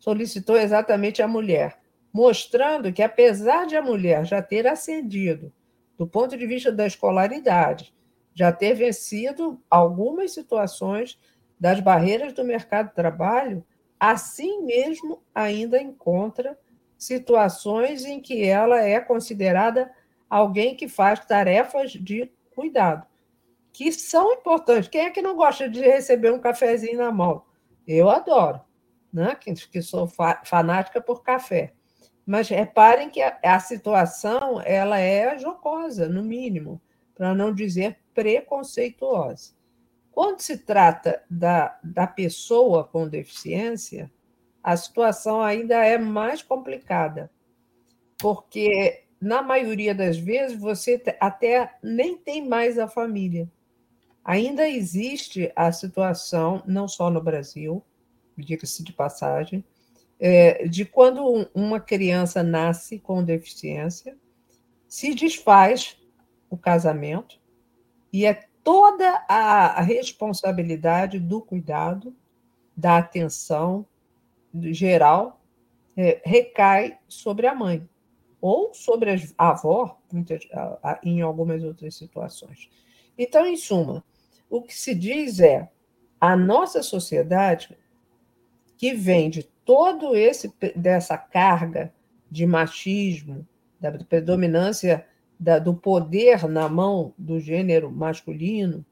solicitou 0.00 0.56
exatamente 0.56 1.22
a 1.22 1.28
mulher, 1.28 1.78
mostrando 2.12 2.92
que, 2.92 3.02
apesar 3.02 3.66
de 3.66 3.76
a 3.76 3.82
mulher 3.82 4.24
já 4.24 4.42
ter 4.42 4.66
ascendido 4.66 5.52
do 5.96 6.08
ponto 6.08 6.36
de 6.36 6.44
vista 6.46 6.72
da 6.72 6.86
escolaridade, 6.86 7.94
já 8.34 8.50
ter 8.50 8.74
vencido 8.74 9.62
algumas 9.70 10.32
situações 10.32 11.20
das 11.60 11.78
barreiras 11.78 12.32
do 12.32 12.42
mercado 12.42 12.88
de 12.88 12.94
trabalho, 12.94 13.64
assim 14.00 14.62
mesmo 14.62 15.22
ainda 15.32 15.80
encontra 15.80 16.58
situações 16.98 18.04
em 18.04 18.18
que 18.18 18.44
ela 18.44 18.80
é 18.80 18.98
considerada 18.98 19.92
alguém 20.28 20.74
que 20.74 20.88
faz 20.88 21.24
tarefas 21.24 21.92
de 21.92 22.28
cuidado 22.54 23.06
que 23.72 23.92
são 23.92 24.32
importantes. 24.32 24.88
Quem 24.88 25.02
é 25.02 25.10
que 25.10 25.22
não 25.22 25.36
gosta 25.36 25.68
de 25.68 25.80
receber 25.80 26.32
um 26.32 26.38
cafezinho 26.38 26.98
na 26.98 27.10
mão? 27.10 27.42
Eu 27.86 28.08
adoro, 28.08 28.60
né? 29.12 29.34
que, 29.34 29.82
sou 29.82 30.06
fa 30.06 30.42
fanática 30.44 31.00
por 31.00 31.22
café. 31.22 31.72
Mas 32.26 32.48
reparem 32.48 33.10
que 33.10 33.20
a, 33.20 33.38
a 33.42 33.58
situação 33.60 34.60
ela 34.60 34.98
é 34.98 35.38
jocosa, 35.38 36.08
no 36.08 36.22
mínimo, 36.22 36.80
para 37.14 37.34
não 37.34 37.52
dizer 37.52 37.98
preconceituosa. 38.14 39.52
Quando 40.12 40.40
se 40.40 40.58
trata 40.58 41.22
da, 41.30 41.78
da 41.82 42.06
pessoa 42.06 42.84
com 42.84 43.08
deficiência, 43.08 44.10
a 44.62 44.76
situação 44.76 45.40
ainda 45.40 45.76
é 45.84 45.96
mais 45.96 46.42
complicada, 46.42 47.30
porque 48.18 49.04
na 49.20 49.42
maioria 49.42 49.94
das 49.94 50.18
vezes 50.18 50.58
você 50.58 51.02
até 51.20 51.74
nem 51.82 52.16
tem 52.16 52.46
mais 52.46 52.78
a 52.78 52.88
família. 52.88 53.50
Ainda 54.24 54.68
existe 54.68 55.50
a 55.56 55.72
situação, 55.72 56.62
não 56.66 56.86
só 56.86 57.10
no 57.10 57.22
Brasil, 57.22 57.82
diga-se 58.36 58.82
de 58.82 58.92
passagem, 58.92 59.64
é, 60.18 60.66
de 60.68 60.84
quando 60.84 61.48
uma 61.54 61.80
criança 61.80 62.42
nasce 62.42 62.98
com 62.98 63.24
deficiência, 63.24 64.16
se 64.86 65.14
desfaz 65.14 65.96
o 66.48 66.56
casamento 66.56 67.40
e 68.12 68.26
é 68.26 68.44
toda 68.62 69.24
a 69.28 69.80
responsabilidade 69.80 71.18
do 71.18 71.40
cuidado, 71.40 72.14
da 72.76 72.98
atenção 72.98 73.86
geral, 74.54 75.40
é, 75.96 76.20
recai 76.24 76.98
sobre 77.08 77.46
a 77.46 77.54
mãe 77.54 77.88
ou 78.40 78.72
sobre 78.72 79.10
a 79.36 79.48
avó, 79.50 79.98
em 81.02 81.20
algumas 81.20 81.62
outras 81.62 81.94
situações. 81.94 82.70
Então, 83.18 83.46
em 83.46 83.56
suma, 83.56 84.02
o 84.48 84.62
que 84.62 84.74
se 84.74 84.94
diz 84.94 85.40
é 85.40 85.70
a 86.20 86.36
nossa 86.36 86.82
sociedade 86.82 87.76
que 88.80 88.94
vem 88.94 89.28
de 89.28 89.42
todo 89.42 90.16
esse 90.16 90.50
dessa 90.74 91.18
carga 91.18 91.92
de 92.30 92.46
machismo, 92.46 93.46
da 93.78 93.92
predominância 93.92 95.06
da, 95.38 95.58
do 95.58 95.74
poder 95.74 96.48
na 96.48 96.66
mão 96.66 97.12
do 97.18 97.38
gênero 97.38 97.90
masculino 97.90 98.82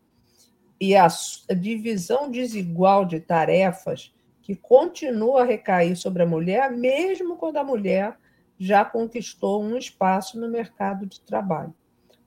e 0.78 0.94
a, 0.94 1.06
a 1.06 1.54
divisão 1.54 2.30
desigual 2.30 3.06
de 3.06 3.18
tarefas 3.18 4.14
que 4.42 4.54
continua 4.54 5.40
a 5.40 5.46
recair 5.46 5.96
sobre 5.96 6.22
a 6.22 6.26
mulher, 6.26 6.70
mesmo 6.70 7.36
quando 7.36 7.56
a 7.56 7.64
mulher 7.64 8.14
já 8.58 8.84
conquistou 8.84 9.62
um 9.62 9.74
espaço 9.74 10.38
no 10.38 10.50
mercado 10.50 11.06
de 11.06 11.18
trabalho. 11.22 11.72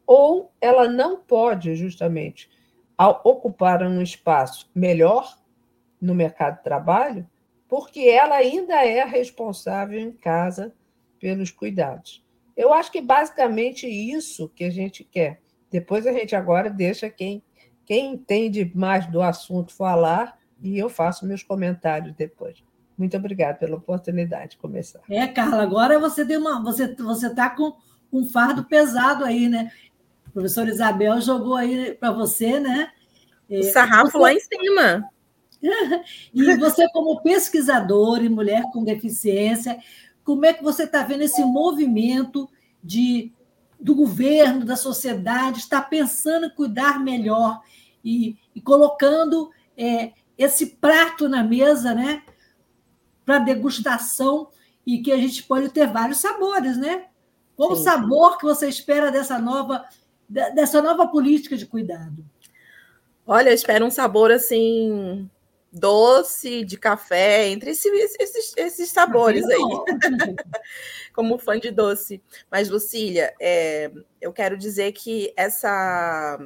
Ou 0.07 0.51
ela 0.59 0.87
não 0.87 1.15
pode, 1.15 1.75
justamente, 1.75 2.49
ocupar 3.23 3.83
um 3.83 4.01
espaço 4.01 4.67
melhor 4.73 5.37
no 6.01 6.15
mercado 6.15 6.57
de 6.57 6.63
trabalho, 6.63 7.29
porque 7.71 8.01
ela 8.01 8.35
ainda 8.35 8.85
é 8.85 9.01
responsável 9.05 9.97
em 9.97 10.11
casa 10.11 10.73
pelos 11.17 11.51
cuidados. 11.51 12.21
Eu 12.57 12.73
acho 12.73 12.91
que 12.91 12.99
basicamente 12.99 13.87
isso 13.87 14.49
que 14.49 14.65
a 14.65 14.69
gente 14.69 15.05
quer. 15.05 15.39
Depois 15.71 16.05
a 16.05 16.11
gente 16.11 16.35
agora 16.35 16.69
deixa 16.69 17.09
quem, 17.09 17.41
quem 17.85 18.11
entende 18.11 18.69
mais 18.75 19.09
do 19.09 19.21
assunto 19.21 19.71
falar 19.71 20.37
e 20.61 20.77
eu 20.77 20.89
faço 20.89 21.25
meus 21.25 21.43
comentários 21.43 22.13
depois. 22.13 22.61
Muito 22.97 23.15
obrigada 23.15 23.57
pela 23.57 23.77
oportunidade 23.77 24.51
de 24.51 24.57
começar. 24.57 24.99
É, 25.09 25.25
Carla, 25.25 25.63
agora 25.63 25.97
você 25.97 26.25
deu 26.25 26.41
uma, 26.41 26.61
você 26.61 26.93
você 26.93 27.27
está 27.27 27.51
com 27.51 27.73
um 28.11 28.25
fardo 28.25 28.65
pesado 28.65 29.23
aí, 29.23 29.47
né? 29.47 29.71
A 30.27 30.29
professora 30.29 30.69
Isabel 30.69 31.21
jogou 31.21 31.55
aí 31.55 31.93
para 31.93 32.11
você, 32.11 32.59
né? 32.59 32.91
É, 33.49 33.59
o 33.59 33.63
sarrafo 33.63 34.11
você... 34.11 34.17
lá 34.17 34.33
em 34.33 34.39
cima. 34.41 35.10
e 36.33 36.55
você, 36.57 36.89
como 36.89 37.21
pesquisadora 37.21 38.23
e 38.23 38.29
mulher 38.29 38.63
com 38.71 38.83
deficiência, 38.83 39.79
como 40.23 40.45
é 40.45 40.53
que 40.53 40.63
você 40.63 40.83
está 40.83 41.03
vendo 41.03 41.21
esse 41.21 41.43
movimento 41.43 42.49
de, 42.83 43.31
do 43.79 43.95
governo, 43.95 44.65
da 44.65 44.75
sociedade, 44.75 45.59
está 45.59 45.81
pensando 45.81 46.47
em 46.47 46.55
cuidar 46.55 46.99
melhor 46.99 47.61
e, 48.03 48.37
e 48.55 48.61
colocando 48.61 49.51
é, 49.77 50.11
esse 50.37 50.65
prato 50.77 51.29
na 51.29 51.43
mesa, 51.43 51.93
né? 51.93 52.23
Para 53.25 53.39
degustação 53.39 54.47
e 54.85 54.99
que 54.99 55.11
a 55.11 55.17
gente 55.17 55.43
pode 55.43 55.69
ter 55.69 55.87
vários 55.87 56.17
sabores, 56.17 56.77
né? 56.77 57.05
Qual 57.55 57.73
o 57.73 57.75
sabor 57.75 58.37
que 58.37 58.43
você 58.43 58.67
espera 58.67 59.11
dessa 59.11 59.37
nova 59.37 59.85
dessa 60.27 60.81
nova 60.81 61.07
política 61.07 61.57
de 61.57 61.65
cuidado? 61.65 62.25
Olha, 63.27 63.49
eu 63.49 63.53
espero 63.53 63.85
um 63.85 63.91
sabor 63.91 64.31
assim 64.31 65.29
doce, 65.71 66.65
de 66.65 66.77
café, 66.77 67.47
entre 67.47 67.71
esses, 67.71 68.15
esses, 68.19 68.53
esses 68.57 68.89
sabores 68.89 69.45
aí. 69.45 69.59
Como 71.13 71.37
fã 71.37 71.59
de 71.59 71.71
doce. 71.71 72.21
Mas, 72.49 72.69
Lucília, 72.69 73.33
é, 73.39 73.91
eu 74.19 74.33
quero 74.33 74.57
dizer 74.57 74.91
que 74.91 75.33
essa 75.35 76.37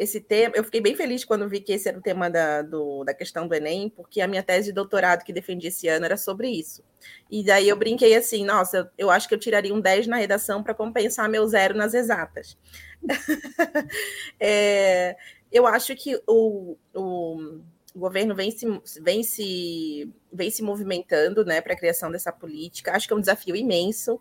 esse 0.00 0.18
tema, 0.18 0.54
eu 0.56 0.64
fiquei 0.64 0.80
bem 0.80 0.96
feliz 0.96 1.26
quando 1.26 1.46
vi 1.46 1.60
que 1.60 1.74
esse 1.74 1.86
era 1.86 1.98
o 1.98 2.00
tema 2.00 2.30
da, 2.30 2.62
do, 2.62 3.04
da 3.04 3.12
questão 3.12 3.46
do 3.46 3.54
Enem, 3.54 3.90
porque 3.90 4.22
a 4.22 4.26
minha 4.26 4.42
tese 4.42 4.68
de 4.68 4.72
doutorado 4.72 5.22
que 5.22 5.30
defendi 5.30 5.66
esse 5.66 5.88
ano 5.88 6.06
era 6.06 6.16
sobre 6.16 6.48
isso. 6.48 6.82
E 7.30 7.44
daí 7.44 7.68
eu 7.68 7.76
brinquei 7.76 8.16
assim, 8.16 8.42
nossa, 8.42 8.90
eu 8.96 9.10
acho 9.10 9.28
que 9.28 9.34
eu 9.34 9.38
tiraria 9.38 9.74
um 9.74 9.80
10 9.80 10.06
na 10.06 10.16
redação 10.16 10.62
para 10.62 10.72
compensar 10.72 11.28
meu 11.28 11.46
zero 11.46 11.76
nas 11.76 11.92
exatas. 11.92 12.56
é, 14.40 15.16
eu 15.52 15.66
acho 15.66 15.94
que 15.94 16.18
o, 16.26 16.78
o, 16.94 17.60
o, 17.94 17.98
governo 17.98 18.34
vem 18.34 18.50
se, 18.50 18.66
vem, 19.00 19.22
se, 19.22 20.12
vem 20.32 20.50
se 20.50 20.62
movimentando 20.62 21.44
né, 21.44 21.60
para 21.60 21.74
a 21.74 21.76
criação 21.76 22.10
dessa 22.10 22.32
política. 22.32 22.92
Acho 22.92 23.06
que 23.06 23.12
é 23.12 23.16
um 23.16 23.20
desafio 23.20 23.56
imenso, 23.56 24.20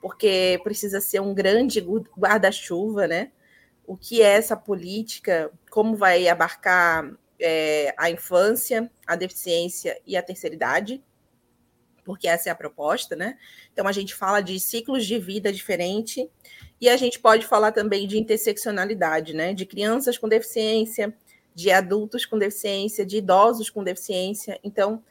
porque 0.00 0.60
precisa 0.62 1.00
ser 1.00 1.20
um 1.20 1.34
grande 1.34 1.80
guarda-chuva, 2.16 3.06
né? 3.06 3.32
o 3.88 3.96
que 3.96 4.20
é 4.20 4.34
essa 4.34 4.54
política, 4.54 5.50
como 5.70 5.96
vai 5.96 6.28
abarcar 6.28 7.10
é, 7.40 7.94
a 7.96 8.10
infância, 8.10 8.90
a 9.06 9.16
deficiência 9.16 9.98
e 10.06 10.14
a 10.14 10.22
terceira 10.22 10.54
idade, 10.54 11.02
porque 12.04 12.28
essa 12.28 12.50
é 12.50 12.52
a 12.52 12.54
proposta, 12.54 13.16
né? 13.16 13.38
Então 13.72 13.88
a 13.88 13.92
gente 13.92 14.14
fala 14.14 14.42
de 14.42 14.60
ciclos 14.60 15.06
de 15.06 15.18
vida 15.18 15.50
diferente 15.50 16.30
e 16.78 16.86
a 16.86 16.98
gente 16.98 17.18
pode 17.18 17.46
falar 17.46 17.72
também 17.72 18.06
de 18.06 18.18
interseccionalidade, 18.18 19.32
né? 19.32 19.54
De 19.54 19.64
crianças 19.64 20.18
com 20.18 20.28
deficiência, 20.28 21.16
de 21.58 21.72
adultos 21.72 22.24
com 22.24 22.38
deficiência, 22.38 23.04
de 23.04 23.16
idosos 23.16 23.68
com 23.68 23.82
deficiência. 23.82 24.60
Então, 24.62 25.02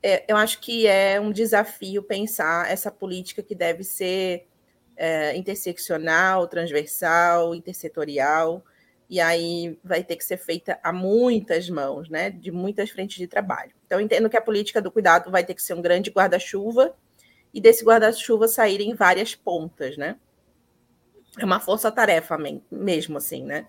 é, 0.00 0.24
eu 0.28 0.36
acho 0.36 0.60
que 0.60 0.86
é 0.86 1.20
um 1.20 1.32
desafio 1.32 2.00
pensar 2.00 2.70
essa 2.70 2.92
política 2.92 3.42
que 3.42 3.56
deve 3.56 3.82
ser 3.82 4.46
é, 4.96 5.36
interseccional, 5.36 6.46
transversal, 6.46 7.56
intersetorial, 7.56 8.64
e 9.08 9.20
aí 9.20 9.76
vai 9.82 10.04
ter 10.04 10.14
que 10.14 10.24
ser 10.24 10.36
feita 10.36 10.78
a 10.80 10.92
muitas 10.92 11.68
mãos, 11.68 12.08
né, 12.08 12.30
de 12.30 12.52
muitas 12.52 12.90
frentes 12.90 13.16
de 13.16 13.26
trabalho. 13.26 13.72
Então, 13.84 14.00
entendo 14.00 14.30
que 14.30 14.36
a 14.36 14.42
política 14.42 14.80
do 14.80 14.92
cuidado 14.92 15.28
vai 15.28 15.44
ter 15.44 15.54
que 15.54 15.62
ser 15.62 15.74
um 15.74 15.82
grande 15.82 16.08
guarda-chuva, 16.08 16.94
e 17.52 17.60
desse 17.60 17.84
guarda-chuva 17.84 18.46
saírem 18.46 18.94
várias 18.94 19.34
pontas, 19.34 19.96
né? 19.96 20.16
É 21.36 21.44
uma 21.44 21.58
força-tarefa 21.58 22.38
mesmo, 22.70 23.18
assim, 23.18 23.44
né? 23.44 23.66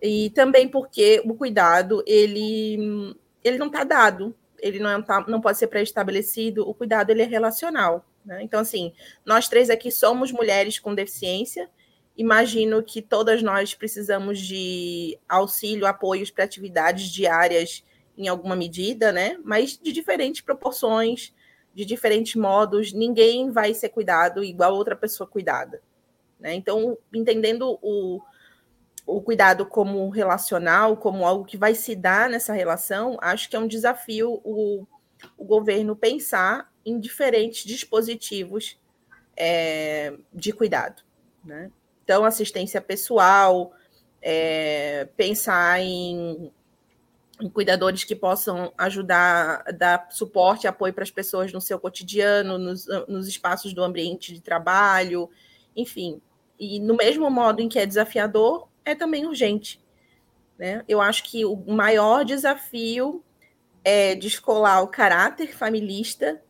E 0.00 0.30
também 0.30 0.68
porque 0.68 1.22
o 1.24 1.34
cuidado, 1.34 2.02
ele, 2.06 3.16
ele 3.42 3.58
não 3.58 3.66
está 3.66 3.84
dado, 3.84 4.34
ele 4.60 4.78
não, 4.78 4.90
é, 4.90 5.04
não 5.26 5.40
pode 5.40 5.58
ser 5.58 5.66
pré-estabelecido, 5.68 6.68
o 6.68 6.74
cuidado 6.74 7.10
ele 7.10 7.22
é 7.22 7.26
relacional. 7.26 8.04
Né? 8.24 8.42
Então, 8.42 8.60
assim, 8.60 8.92
nós 9.24 9.48
três 9.48 9.70
aqui 9.70 9.90
somos 9.90 10.32
mulheres 10.32 10.78
com 10.78 10.94
deficiência. 10.94 11.70
Imagino 12.16 12.82
que 12.82 13.00
todas 13.00 13.42
nós 13.42 13.74
precisamos 13.74 14.38
de 14.38 15.18
auxílio, 15.28 15.86
apoios 15.86 16.30
para 16.30 16.44
atividades 16.44 17.10
diárias 17.10 17.84
em 18.16 18.28
alguma 18.28 18.56
medida, 18.56 19.12
né? 19.12 19.38
Mas 19.44 19.78
de 19.78 19.92
diferentes 19.92 20.40
proporções, 20.40 21.34
de 21.74 21.84
diferentes 21.84 22.34
modos. 22.34 22.92
Ninguém 22.92 23.50
vai 23.50 23.74
ser 23.74 23.90
cuidado 23.90 24.42
igual 24.42 24.74
outra 24.74 24.96
pessoa 24.96 25.28
cuidada. 25.28 25.82
Né? 26.40 26.54
Então, 26.54 26.96
entendendo 27.14 27.78
o, 27.82 28.20
o 29.06 29.20
cuidado 29.20 29.64
como 29.64 30.08
relacional, 30.10 30.96
como 30.96 31.24
algo 31.24 31.44
que 31.44 31.56
vai 31.56 31.74
se 31.74 31.94
dar 31.94 32.28
nessa 32.28 32.52
relação, 32.52 33.16
acho 33.22 33.48
que 33.48 33.54
é 33.54 33.58
um 33.58 33.68
desafio 33.68 34.40
o, 34.42 34.84
o 35.38 35.44
governo 35.44 35.94
pensar 35.94 36.70
em 36.84 36.98
diferentes 36.98 37.64
dispositivos 37.64 38.76
é, 39.36 40.14
de 40.32 40.52
cuidado. 40.52 41.02
Né? 41.44 41.70
Então, 42.02 42.24
assistência 42.24 42.80
pessoal, 42.80 43.72
é, 44.20 45.08
pensar 45.16 45.80
em, 45.80 46.52
em, 47.40 47.48
cuidadores 47.48 48.02
que 48.02 48.16
possam 48.16 48.72
ajudar, 48.76 49.62
dar 49.78 50.08
suporte, 50.10 50.66
apoio 50.66 50.92
para 50.92 51.04
as 51.04 51.10
pessoas 51.12 51.52
no 51.52 51.60
seu 51.60 51.78
cotidiano, 51.78 52.58
nos, 52.58 52.86
nos 53.06 53.28
espaços 53.28 53.72
do 53.72 53.84
ambiente 53.84 54.32
de 54.32 54.40
trabalho, 54.40 55.30
enfim. 55.76 56.20
E 56.58 56.80
no 56.80 56.96
mesmo 56.96 57.30
modo 57.30 57.60
em 57.60 57.68
que 57.68 57.78
é 57.78 57.86
desafiador, 57.86 58.68
é 58.86 58.94
também 58.94 59.26
urgente. 59.26 59.80
Né? 60.56 60.82
Eu 60.88 61.02
acho 61.02 61.24
que 61.24 61.44
o 61.44 61.56
maior 61.66 62.24
desafio 62.24 63.22
é 63.84 64.14
descolar 64.14 64.82
o 64.82 64.88
caráter 64.88 65.54
familista 65.54 66.40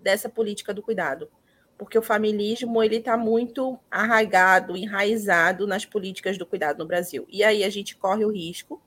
dessa 0.00 0.28
política 0.28 0.72
do 0.72 0.82
cuidado, 0.82 1.28
porque 1.76 1.98
o 1.98 2.02
familismo 2.02 2.82
ele 2.82 2.96
está 2.96 3.16
muito 3.16 3.78
arraigado, 3.90 4.76
enraizado 4.76 5.66
nas 5.66 5.84
políticas 5.84 6.38
do 6.38 6.46
cuidado 6.46 6.78
no 6.78 6.86
Brasil. 6.86 7.26
E 7.28 7.42
aí 7.44 7.64
a 7.64 7.68
gente 7.68 7.96
corre 7.96 8.24
o 8.24 8.32
risco, 8.32 8.80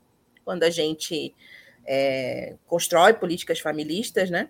quando 0.43 0.63
a 0.63 0.69
gente 0.69 1.35
é, 1.85 2.55
constrói 2.65 3.13
políticas 3.13 3.59
familistas, 3.59 4.29
né, 4.29 4.49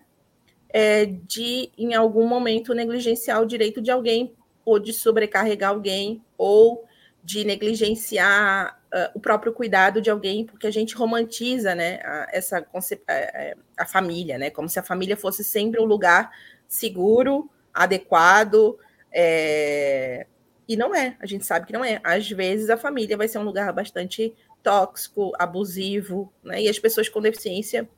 é, 0.68 1.04
de 1.04 1.70
em 1.76 1.94
algum 1.94 2.26
momento 2.26 2.72
negligenciar 2.72 3.42
o 3.42 3.46
direito 3.46 3.82
de 3.82 3.90
alguém 3.90 4.32
ou 4.64 4.78
de 4.78 4.92
sobrecarregar 4.92 5.70
alguém 5.70 6.24
ou 6.38 6.84
de 7.22 7.44
negligenciar 7.44 8.80
uh, 8.92 9.10
o 9.14 9.20
próprio 9.20 9.52
cuidado 9.52 10.00
de 10.00 10.10
alguém, 10.10 10.44
porque 10.44 10.66
a 10.66 10.70
gente 10.70 10.94
romantiza, 10.94 11.74
né, 11.74 12.00
a, 12.02 12.28
essa 12.32 12.58
a, 12.58 13.82
a, 13.82 13.86
família, 13.86 14.38
né, 14.38 14.50
como 14.50 14.68
se 14.68 14.78
a 14.78 14.82
família 14.82 15.16
fosse 15.16 15.44
sempre 15.44 15.80
um 15.80 15.84
lugar 15.84 16.30
seguro, 16.66 17.50
adequado, 17.72 18.78
é... 19.12 20.26
e 20.66 20.76
não 20.76 20.94
é, 20.94 21.16
a 21.20 21.26
gente 21.26 21.44
sabe 21.44 21.66
que 21.66 21.72
não 21.72 21.84
é. 21.84 22.00
Às 22.02 22.28
vezes 22.30 22.70
a 22.70 22.76
família 22.76 23.16
vai 23.16 23.28
ser 23.28 23.38
um 23.38 23.44
lugar 23.44 23.72
bastante 23.72 24.34
tóxico, 24.62 25.32
abusivo, 25.38 26.32
né? 26.42 26.62
E 26.62 26.68
as 26.68 26.78
pessoas 26.78 27.08
com 27.08 27.20
deficiência 27.20 27.88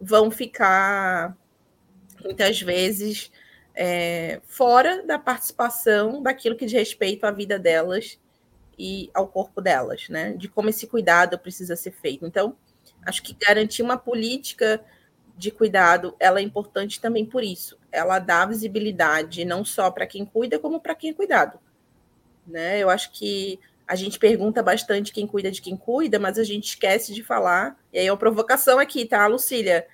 vão 0.00 0.30
ficar 0.30 1.36
muitas 2.22 2.60
vezes 2.60 3.30
é, 3.74 4.40
fora 4.44 5.02
da 5.06 5.18
participação 5.18 6.22
daquilo 6.22 6.56
que 6.56 6.66
diz 6.66 6.74
respeito 6.74 7.24
à 7.24 7.30
vida 7.30 7.58
delas 7.58 8.18
e 8.80 9.10
ao 9.12 9.28
corpo 9.28 9.60
delas, 9.60 10.08
né? 10.08 10.32
De 10.32 10.48
como 10.48 10.70
esse 10.70 10.86
cuidado 10.86 11.38
precisa 11.38 11.76
ser 11.76 11.90
feito. 11.90 12.24
Então, 12.24 12.56
acho 13.04 13.22
que 13.22 13.34
garantir 13.34 13.82
uma 13.82 13.98
política 13.98 14.82
de 15.36 15.50
cuidado, 15.50 16.16
ela 16.18 16.40
é 16.40 16.42
importante 16.42 16.98
também 16.98 17.26
por 17.26 17.44
isso. 17.44 17.78
Ela 17.92 18.18
dá 18.18 18.46
visibilidade 18.46 19.44
não 19.44 19.66
só 19.66 19.90
para 19.90 20.06
quem 20.06 20.24
cuida, 20.24 20.58
como 20.58 20.80
para 20.80 20.94
quem 20.94 21.10
é 21.10 21.14
cuidado. 21.14 21.60
Né? 22.46 22.78
Eu 22.78 22.88
acho 22.88 23.12
que 23.12 23.60
a 23.86 23.94
gente 23.94 24.18
pergunta 24.18 24.62
bastante 24.62 25.12
quem 25.12 25.26
cuida 25.26 25.50
de 25.50 25.60
quem 25.60 25.76
cuida, 25.76 26.18
mas 26.18 26.38
a 26.38 26.44
gente 26.44 26.68
esquece 26.68 27.12
de 27.12 27.22
falar. 27.22 27.78
E 27.92 27.98
aí 27.98 28.06
é 28.06 28.10
uma 28.10 28.16
provocação 28.16 28.78
aqui, 28.78 29.04
tá, 29.04 29.26
Lucília? 29.26 29.86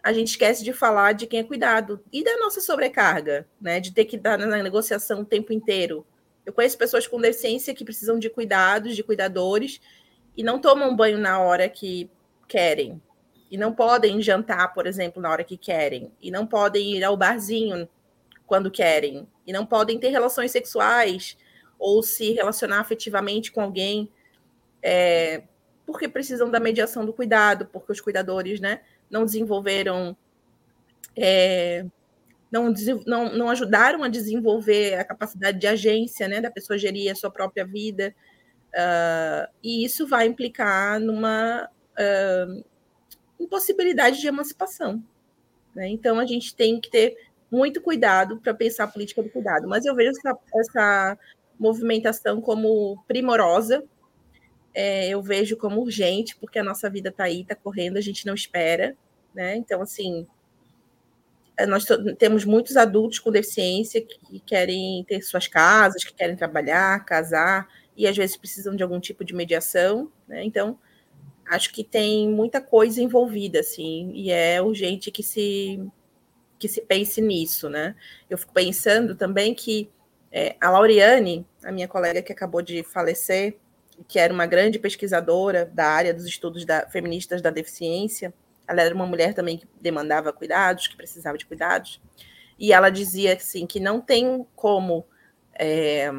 A 0.00 0.12
gente 0.12 0.28
esquece 0.28 0.62
de 0.62 0.72
falar 0.72 1.12
de 1.12 1.26
quem 1.26 1.40
é 1.40 1.44
cuidado 1.44 2.00
e 2.12 2.22
da 2.22 2.36
nossa 2.36 2.60
sobrecarga, 2.60 3.48
né? 3.60 3.80
De 3.80 3.92
ter 3.92 4.04
que 4.04 4.16
dar 4.16 4.38
na 4.38 4.62
negociação 4.62 5.22
o 5.22 5.24
tempo 5.24 5.52
inteiro. 5.52 6.06
Eu 6.44 6.52
conheço 6.52 6.76
pessoas 6.76 7.06
com 7.06 7.20
deficiência 7.20 7.74
que 7.74 7.84
precisam 7.84 8.18
de 8.18 8.28
cuidados, 8.28 8.96
de 8.96 9.02
cuidadores, 9.02 9.80
e 10.36 10.42
não 10.42 10.58
tomam 10.60 10.94
banho 10.94 11.18
na 11.18 11.38
hora 11.38 11.68
que 11.68 12.10
querem, 12.48 13.00
e 13.50 13.56
não 13.56 13.72
podem 13.72 14.20
jantar, 14.20 14.72
por 14.74 14.86
exemplo, 14.86 15.20
na 15.20 15.30
hora 15.30 15.44
que 15.44 15.56
querem, 15.56 16.10
e 16.20 16.30
não 16.30 16.46
podem 16.46 16.96
ir 16.96 17.04
ao 17.04 17.16
barzinho 17.16 17.88
quando 18.46 18.70
querem, 18.70 19.26
e 19.46 19.52
não 19.52 19.64
podem 19.64 19.98
ter 19.98 20.08
relações 20.08 20.50
sexuais 20.50 21.36
ou 21.78 22.02
se 22.02 22.32
relacionar 22.32 22.80
afetivamente 22.80 23.52
com 23.52 23.60
alguém, 23.60 24.10
é, 24.82 25.42
porque 25.86 26.08
precisam 26.08 26.50
da 26.50 26.60
mediação 26.60 27.04
do 27.04 27.12
cuidado, 27.12 27.66
porque 27.66 27.92
os 27.92 28.00
cuidadores 28.00 28.60
né, 28.60 28.80
não 29.10 29.24
desenvolveram. 29.24 30.16
É, 31.14 31.84
não, 32.52 32.72
não, 33.06 33.32
não 33.34 33.48
ajudaram 33.48 34.04
a 34.04 34.08
desenvolver 34.08 34.94
a 34.94 35.04
capacidade 35.04 35.58
de 35.58 35.66
agência 35.66 36.28
né, 36.28 36.38
da 36.38 36.50
pessoa 36.50 36.78
gerir 36.78 37.10
a 37.10 37.14
sua 37.14 37.30
própria 37.30 37.64
vida. 37.64 38.14
Uh, 38.74 39.50
e 39.62 39.84
isso 39.84 40.06
vai 40.06 40.26
implicar 40.26 41.00
numa 41.00 41.66
uh, 41.66 42.64
impossibilidade 43.40 44.20
de 44.20 44.26
emancipação. 44.28 45.02
Né? 45.74 45.88
Então, 45.88 46.20
a 46.20 46.26
gente 46.26 46.54
tem 46.54 46.78
que 46.78 46.90
ter 46.90 47.16
muito 47.50 47.80
cuidado 47.80 48.38
para 48.38 48.52
pensar 48.52 48.84
a 48.84 48.88
política 48.88 49.22
do 49.22 49.30
cuidado. 49.30 49.66
Mas 49.66 49.86
eu 49.86 49.94
vejo 49.94 50.10
essa, 50.10 50.38
essa 50.54 51.18
movimentação 51.58 52.40
como 52.40 53.02
primorosa, 53.08 53.82
é, 54.74 55.08
eu 55.08 55.22
vejo 55.22 55.56
como 55.56 55.80
urgente, 55.80 56.36
porque 56.36 56.58
a 56.58 56.64
nossa 56.64 56.88
vida 56.90 57.08
está 57.08 57.24
aí, 57.24 57.42
está 57.42 57.54
correndo, 57.54 57.96
a 57.96 58.02
gente 58.02 58.26
não 58.26 58.34
espera. 58.34 58.94
Né? 59.34 59.56
Então, 59.56 59.80
assim, 59.80 60.26
nós 61.66 61.84
temos 62.18 62.44
muitos 62.44 62.76
adultos 62.76 63.18
com 63.18 63.30
deficiência 63.30 64.00
que 64.00 64.40
querem 64.40 65.04
ter 65.04 65.22
suas 65.22 65.46
casas, 65.46 66.04
que 66.04 66.14
querem 66.14 66.36
trabalhar, 66.36 67.04
casar, 67.04 67.68
e 67.96 68.06
às 68.06 68.16
vezes 68.16 68.36
precisam 68.36 68.74
de 68.74 68.82
algum 68.82 69.00
tipo 69.00 69.24
de 69.24 69.34
mediação. 69.34 70.10
Né? 70.26 70.44
Então, 70.44 70.78
acho 71.46 71.72
que 71.72 71.84
tem 71.84 72.28
muita 72.28 72.60
coisa 72.60 73.02
envolvida, 73.02 73.60
assim, 73.60 74.12
e 74.14 74.30
é 74.30 74.60
urgente 74.62 75.10
que 75.10 75.22
se 75.22 75.80
que 76.58 76.68
se 76.68 76.80
pense 76.80 77.20
nisso, 77.20 77.68
né? 77.68 77.96
Eu 78.30 78.38
fico 78.38 78.52
pensando 78.52 79.16
também 79.16 79.52
que 79.52 79.90
é, 80.30 80.54
a 80.60 80.70
Lauriane, 80.70 81.44
a 81.64 81.72
minha 81.72 81.88
colega 81.88 82.22
que 82.22 82.32
acabou 82.32 82.62
de 82.62 82.84
falecer, 82.84 83.58
que 84.06 84.16
era 84.18 84.32
uma 84.32 84.46
grande 84.46 84.78
pesquisadora 84.78 85.66
da 85.66 85.86
área 85.86 86.14
dos 86.14 86.24
estudos 86.24 86.64
da, 86.64 86.88
feministas 86.88 87.42
da 87.42 87.50
deficiência. 87.50 88.32
Ela 88.66 88.82
era 88.82 88.94
uma 88.94 89.06
mulher 89.06 89.34
também 89.34 89.58
que 89.58 89.66
demandava 89.80 90.32
cuidados, 90.32 90.86
que 90.86 90.96
precisava 90.96 91.36
de 91.36 91.46
cuidados. 91.46 92.00
E 92.58 92.72
ela 92.72 92.90
dizia 92.90 93.34
assim 93.34 93.66
que 93.66 93.80
não 93.80 94.00
tem 94.00 94.46
como 94.54 95.04
é, 95.54 96.10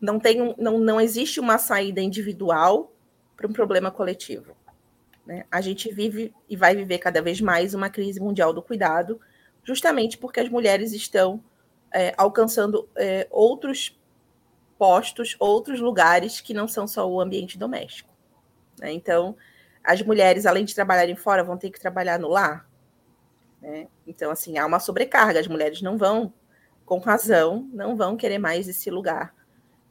não 0.00 0.18
tem 0.18 0.54
não, 0.56 0.78
não 0.78 1.00
existe 1.00 1.40
uma 1.40 1.58
saída 1.58 2.00
individual 2.00 2.92
para 3.36 3.46
um 3.46 3.52
problema 3.52 3.90
coletivo. 3.90 4.56
Né? 5.26 5.44
A 5.50 5.60
gente 5.60 5.92
vive 5.92 6.34
e 6.48 6.56
vai 6.56 6.74
viver 6.74 6.98
cada 6.98 7.20
vez 7.20 7.40
mais 7.40 7.74
uma 7.74 7.90
crise 7.90 8.20
mundial 8.20 8.52
do 8.52 8.62
cuidado, 8.62 9.20
justamente 9.64 10.16
porque 10.18 10.40
as 10.40 10.48
mulheres 10.48 10.92
estão 10.92 11.42
é, 11.92 12.14
alcançando 12.16 12.88
é, 12.96 13.26
outros 13.30 13.98
postos, 14.78 15.36
outros 15.38 15.80
lugares 15.80 16.40
que 16.40 16.54
não 16.54 16.66
são 16.66 16.86
só 16.86 17.08
o 17.08 17.20
ambiente 17.20 17.58
doméstico. 17.58 18.08
Né? 18.78 18.92
Então, 18.92 19.36
as 19.82 20.02
mulheres, 20.02 20.46
além 20.46 20.64
de 20.64 20.74
trabalharem 20.74 21.16
fora, 21.16 21.44
vão 21.44 21.56
ter 21.56 21.70
que 21.70 21.80
trabalhar 21.80 22.18
no 22.18 22.28
lar. 22.28 22.68
Né? 23.60 23.88
Então, 24.06 24.30
assim, 24.30 24.58
há 24.58 24.66
uma 24.66 24.80
sobrecarga. 24.80 25.40
As 25.40 25.48
mulheres 25.48 25.82
não 25.82 25.96
vão, 25.96 26.32
com 26.84 26.98
razão, 26.98 27.68
não 27.72 27.96
vão 27.96 28.16
querer 28.16 28.38
mais 28.38 28.68
esse 28.68 28.90
lugar. 28.90 29.34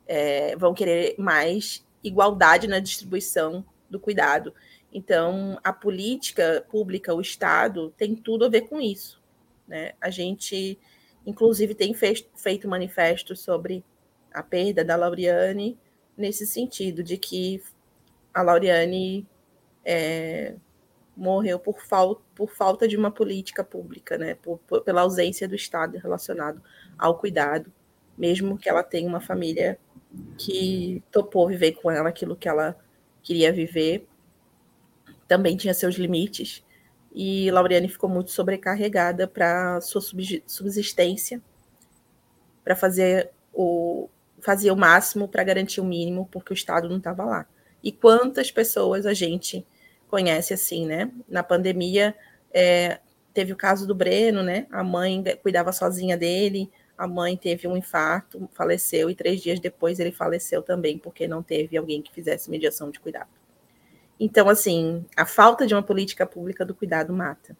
É, 0.07 0.55
vão 0.55 0.73
querer 0.73 1.15
mais 1.17 1.85
igualdade 2.03 2.67
na 2.67 2.79
distribuição 2.79 3.65
do 3.89 3.99
cuidado. 3.99 4.53
Então, 4.91 5.59
a 5.63 5.71
política 5.71 6.65
pública, 6.69 7.13
o 7.13 7.21
Estado, 7.21 7.93
tem 7.97 8.15
tudo 8.15 8.45
a 8.45 8.49
ver 8.49 8.61
com 8.61 8.81
isso. 8.81 9.21
Né? 9.67 9.93
A 10.01 10.09
gente, 10.09 10.79
inclusive, 11.25 11.75
tem 11.75 11.93
feito 11.93 12.67
manifestos 12.67 13.39
sobre 13.41 13.83
a 14.33 14.41
perda 14.41 14.83
da 14.83 14.95
Lauriane 14.95 15.77
nesse 16.17 16.45
sentido, 16.45 17.03
de 17.03 17.17
que 17.17 17.61
a 18.33 18.41
Lauriane 18.41 19.27
é, 19.85 20.55
morreu 21.15 21.59
por, 21.59 21.81
fal 21.81 22.21
por 22.33 22.49
falta 22.49 22.87
de 22.87 22.95
uma 22.95 23.11
política 23.11 23.63
pública, 23.63 24.17
né? 24.17 24.35
Por, 24.35 24.59
por, 24.59 24.81
pela 24.81 25.01
ausência 25.01 25.47
do 25.47 25.55
Estado 25.55 25.97
relacionado 25.97 26.61
ao 26.97 27.17
cuidado, 27.17 27.71
mesmo 28.17 28.57
que 28.57 28.69
ela 28.69 28.83
tenha 28.83 29.07
uma 29.07 29.19
família 29.19 29.77
que 30.37 31.03
topou 31.11 31.47
viver 31.47 31.73
com 31.73 31.91
ela 31.91 32.09
aquilo 32.09 32.35
que 32.35 32.47
ela 32.47 32.77
queria 33.21 33.51
viver, 33.51 34.07
também 35.27 35.55
tinha 35.55 35.73
seus 35.73 35.95
limites. 35.95 36.63
E 37.13 37.51
Lauriane 37.51 37.89
ficou 37.89 38.09
muito 38.09 38.31
sobrecarregada 38.31 39.27
para 39.27 39.81
sua 39.81 40.01
subsistência, 40.47 41.41
para 42.63 42.75
fazer 42.75 43.31
o, 43.53 44.09
fazia 44.41 44.73
o 44.73 44.77
máximo 44.77 45.27
para 45.27 45.43
garantir 45.43 45.81
o 45.81 45.85
mínimo, 45.85 46.27
porque 46.31 46.53
o 46.53 46.55
Estado 46.55 46.89
não 46.89 46.97
estava 46.97 47.25
lá. 47.25 47.47
E 47.83 47.91
quantas 47.91 48.51
pessoas 48.51 49.05
a 49.05 49.13
gente 49.13 49.65
conhece 50.09 50.53
assim, 50.53 50.85
né? 50.85 51.11
Na 51.27 51.43
pandemia, 51.43 52.15
é, 52.51 52.99
teve 53.33 53.53
o 53.53 53.55
caso 53.55 53.87
do 53.87 53.95
Breno, 53.95 54.43
né? 54.43 54.67
A 54.71 54.83
mãe 54.83 55.23
cuidava 55.41 55.71
sozinha 55.71 56.17
dele, 56.17 56.69
a 56.97 57.07
mãe 57.07 57.37
teve 57.37 57.67
um 57.67 57.77
infarto, 57.77 58.49
faleceu, 58.53 59.09
e 59.09 59.15
três 59.15 59.41
dias 59.41 59.59
depois 59.59 59.99
ele 59.99 60.11
faleceu 60.11 60.61
também, 60.61 60.97
porque 60.97 61.27
não 61.27 61.41
teve 61.41 61.77
alguém 61.77 62.01
que 62.01 62.13
fizesse 62.13 62.49
mediação 62.49 62.91
de 62.91 62.99
cuidado. 62.99 63.29
Então, 64.19 64.49
assim, 64.49 65.05
a 65.15 65.25
falta 65.25 65.65
de 65.65 65.73
uma 65.73 65.81
política 65.81 66.25
pública 66.25 66.65
do 66.65 66.75
cuidado 66.75 67.13
mata. 67.13 67.55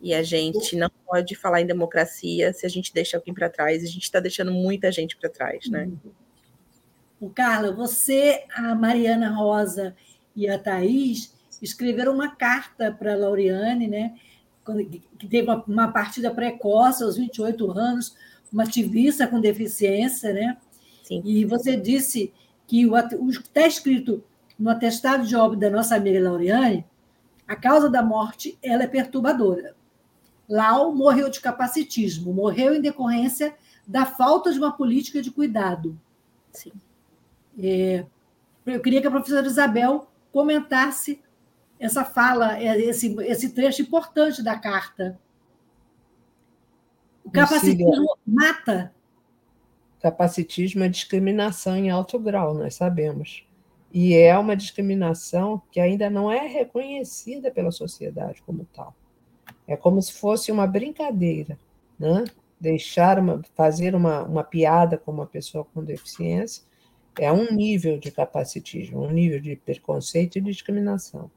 E 0.00 0.14
a 0.14 0.22
gente 0.22 0.76
não 0.76 0.90
pode 1.06 1.34
falar 1.34 1.60
em 1.60 1.66
democracia 1.66 2.52
se 2.52 2.64
a 2.64 2.68
gente 2.68 2.94
deixa 2.94 3.16
alguém 3.16 3.34
para 3.34 3.50
trás. 3.50 3.82
A 3.82 3.86
gente 3.86 4.04
está 4.04 4.20
deixando 4.20 4.52
muita 4.52 4.90
gente 4.90 5.16
para 5.16 5.28
trás, 5.28 5.68
né? 5.68 5.90
O 7.20 7.30
Carla, 7.30 7.72
você, 7.72 8.44
a 8.54 8.74
Mariana 8.74 9.30
Rosa 9.30 9.94
e 10.34 10.48
a 10.48 10.58
Thaís 10.58 11.34
escreveram 11.62 12.14
uma 12.14 12.34
carta 12.34 12.92
para 12.92 13.14
a 13.14 13.16
Laureane, 13.16 13.88
né? 13.88 14.14
Que 15.18 15.26
teve 15.26 15.48
uma, 15.48 15.64
uma 15.66 15.88
partida 15.88 16.30
precoce 16.30 17.02
aos 17.02 17.16
28 17.16 17.70
anos, 17.70 18.14
uma 18.52 18.64
ativista 18.64 19.26
com 19.26 19.40
deficiência, 19.40 20.32
né? 20.32 20.56
Sim. 21.02 21.22
E 21.24 21.44
você 21.44 21.76
disse 21.76 22.32
que 22.66 22.84
o 22.84 22.96
está 23.30 23.66
escrito 23.66 24.22
no 24.58 24.70
atestado 24.70 25.26
de 25.26 25.36
óbito 25.36 25.60
da 25.60 25.70
nossa 25.70 25.94
amiga 25.94 26.20
Laureane, 26.20 26.84
a 27.46 27.54
causa 27.54 27.88
da 27.88 28.02
morte 28.02 28.58
ela 28.62 28.82
é 28.82 28.88
perturbadora. 28.88 29.76
Lau 30.48 30.94
morreu 30.94 31.28
de 31.28 31.40
capacitismo, 31.40 32.32
morreu 32.32 32.74
em 32.74 32.80
decorrência 32.80 33.54
da 33.86 34.04
falta 34.04 34.52
de 34.52 34.58
uma 34.58 34.72
política 34.72 35.22
de 35.22 35.30
cuidado. 35.30 35.98
Sim. 36.52 36.72
É, 37.58 38.04
eu 38.66 38.80
queria 38.80 39.00
que 39.00 39.06
a 39.06 39.10
professora 39.10 39.46
Isabel 39.46 40.08
comentasse 40.32 41.22
essa 41.78 42.04
fala, 42.04 42.58
é, 42.58 42.78
esse, 42.80 43.14
esse 43.22 43.50
trecho 43.50 43.82
importante 43.82 44.42
da 44.42 44.58
carta. 44.58 45.18
O 47.24 47.30
capacitismo 47.30 48.16
mata. 48.26 48.92
Capacitismo 50.00 50.84
é 50.84 50.88
discriminação 50.88 51.76
em 51.76 51.90
alto 51.90 52.18
grau, 52.18 52.54
nós 52.54 52.74
sabemos. 52.74 53.44
E 53.92 54.14
é 54.14 54.36
uma 54.36 54.56
discriminação 54.56 55.62
que 55.70 55.80
ainda 55.80 56.10
não 56.10 56.30
é 56.30 56.46
reconhecida 56.46 57.50
pela 57.50 57.70
sociedade 57.70 58.42
como 58.42 58.66
tal. 58.72 58.94
É 59.66 59.76
como 59.76 60.00
se 60.02 60.12
fosse 60.12 60.52
uma 60.52 60.66
brincadeira, 60.66 61.58
né? 61.98 62.24
Deixar 62.60 63.18
uma, 63.18 63.42
fazer 63.54 63.94
uma, 63.94 64.22
uma 64.22 64.44
piada 64.44 64.96
com 64.96 65.10
uma 65.10 65.26
pessoa 65.26 65.64
com 65.64 65.84
deficiência 65.84 66.62
é 67.18 67.32
um 67.32 67.52
nível 67.52 67.98
de 67.98 68.10
capacitismo, 68.10 69.02
um 69.02 69.10
nível 69.10 69.40
de 69.40 69.56
preconceito 69.56 70.36
e 70.36 70.40
discriminação. 70.40 71.30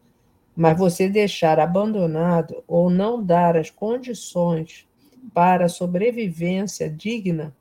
Mas 0.55 0.77
você 0.77 1.07
deixar 1.07 1.59
abandonado 1.59 2.63
ou 2.67 2.89
não 2.89 3.23
dar 3.23 3.55
as 3.55 3.69
condições 3.69 4.87
para 5.33 5.65
a 5.65 5.69
sobrevivência 5.69 6.89
digna 6.89 7.55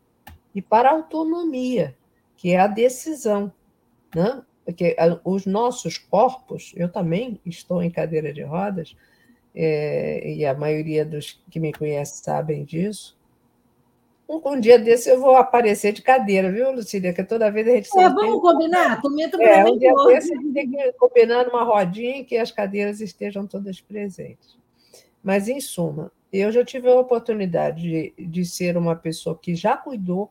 e 0.54 0.62
para 0.62 0.90
a 0.90 0.94
autonomia, 0.94 1.96
que 2.36 2.50
é 2.50 2.58
a 2.58 2.66
decisão, 2.66 3.52
né? 4.14 4.42
Porque 4.64 4.96
os 5.24 5.46
nossos 5.46 5.96
corpos, 5.96 6.72
eu 6.76 6.90
também 6.90 7.40
estou 7.44 7.82
em 7.82 7.90
cadeira 7.90 8.32
de 8.32 8.42
rodas, 8.42 8.94
é, 9.54 10.34
e 10.34 10.46
a 10.46 10.54
maioria 10.54 11.04
dos 11.04 11.42
que 11.50 11.58
me 11.58 11.72
conhecem 11.72 12.22
sabem 12.22 12.64
disso. 12.64 13.17
Um, 14.28 14.60
dia 14.60 14.78
desse 14.78 15.08
eu 15.08 15.18
vou 15.18 15.36
aparecer 15.36 15.92
de 15.92 16.02
cadeira, 16.02 16.52
viu, 16.52 16.70
Lucília? 16.70 17.14
Que 17.14 17.24
toda 17.24 17.50
vez 17.50 17.66
a 17.66 17.70
gente. 17.70 17.98
É, 17.98 18.08
vamos 18.10 18.32
tem... 18.32 18.40
combinar? 18.40 19.00
Comenta 19.00 19.38
para 19.38 19.46
é, 19.46 19.64
um 19.64 19.78
dia 19.78 19.94
desse 20.06 20.34
a 20.34 20.36
gente 20.36 20.52
tem 20.52 20.70
que 20.70 20.92
combinar 20.92 21.46
numa 21.46 21.64
rodinha 21.64 22.22
que 22.22 22.36
as 22.36 22.52
cadeiras 22.52 23.00
estejam 23.00 23.46
todas 23.46 23.80
presentes. 23.80 24.58
Mas, 25.22 25.48
em 25.48 25.60
suma, 25.60 26.12
eu 26.30 26.52
já 26.52 26.62
tive 26.62 26.90
a 26.90 26.94
oportunidade 26.94 27.82
de, 27.82 28.12
de 28.18 28.44
ser 28.44 28.76
uma 28.76 28.94
pessoa 28.94 29.36
que 29.36 29.54
já 29.54 29.78
cuidou, 29.78 30.30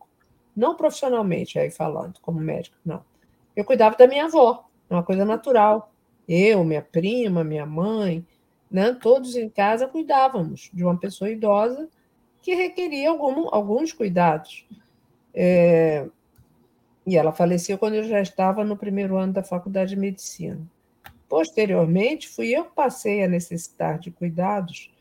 não 0.55 0.75
profissionalmente, 0.75 1.57
aí 1.57 1.71
falando, 1.71 2.19
como 2.21 2.39
médico, 2.39 2.77
não. 2.85 3.03
Eu 3.55 3.65
cuidava 3.65 3.97
da 3.97 4.07
minha 4.07 4.25
avó, 4.25 4.69
uma 4.87 5.01
coisa 5.01 5.25
natural. 5.25 5.91
Eu, 6.29 6.63
minha 6.63 6.83
prima, 6.83 7.43
minha 7.43 7.65
mãe, 7.65 8.23
né? 8.69 8.93
todos 8.93 9.35
em 9.35 9.49
casa 9.49 9.87
cuidávamos 9.87 10.69
de 10.71 10.83
uma 10.83 10.97
pessoa 10.97 11.31
idosa 11.31 11.89
que 12.41 12.53
requeria 12.55 13.09
algum, 13.09 13.47
alguns 13.53 13.91
cuidados. 13.93 14.65
É, 15.33 16.07
e 17.05 17.15
ela 17.15 17.31
faleceu 17.31 17.77
quando 17.77 17.95
eu 17.95 18.03
já 18.03 18.21
estava 18.21 18.63
no 18.63 18.75
primeiro 18.75 19.17
ano 19.17 19.33
da 19.33 19.43
faculdade 19.43 19.91
de 19.91 19.95
medicina. 19.95 20.59
Posteriormente, 21.29 22.27
fui 22.27 22.49
eu 22.49 22.65
que 22.65 22.75
passei 22.75 23.23
a 23.23 23.27
necessitar 23.27 23.99
de 23.99 24.11
cuidados 24.11 24.91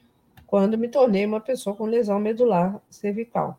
quando 0.47 0.79
me 0.79 0.89
tornei 0.89 1.25
uma 1.27 1.41
pessoa 1.41 1.75
com 1.75 1.85
lesão 1.85 2.19
medular 2.19 2.81
cervical. 2.89 3.59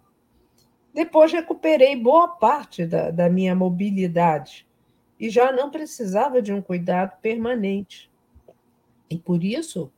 Depois 0.93 1.31
recuperei 1.31 1.95
boa 1.95 2.27
parte 2.27 2.85
da, 2.85 3.11
da 3.11 3.29
minha 3.29 3.53
mobilidade 3.53 4.65
e 5.19 5.29
já 5.29 5.51
não 5.51 5.69
precisava 5.69 6.41
de 6.41 6.53
um 6.53 6.61
cuidado 6.61 7.19
permanente. 7.21 8.09
E 9.09 9.17
por 9.17 9.43
isso 9.43 9.91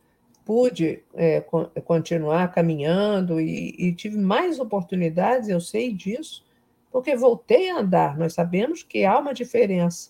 pude 0.49 1.03
é, 1.13 1.41
continuar 1.85 2.51
caminhando 2.51 3.39
e, 3.39 3.75
e, 3.77 3.93
tive 3.93 4.17
mais 4.17 4.59
oportunidades, 4.59 5.47
eu 5.47 5.61
sei 5.61 5.93
disso, 5.93 6.43
porque 6.91 7.15
voltei 7.15 7.69
a 7.69 7.77
andar. 7.77 8.17
Nós 8.17 8.33
sabemos 8.33 8.81
que 8.81 9.05
há 9.05 9.19
uma 9.19 9.31
diferença 9.31 10.09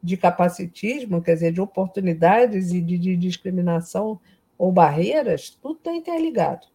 de 0.00 0.16
capacitismo, 0.16 1.20
quer 1.20 1.34
dizer, 1.34 1.52
de 1.52 1.60
oportunidades 1.60 2.70
e 2.70 2.80
de, 2.80 2.96
de 2.96 3.16
discriminação 3.16 4.20
ou 4.56 4.70
barreiras, 4.70 5.58
tudo 5.60 5.78
está 5.78 5.92
interligado. 5.92 6.68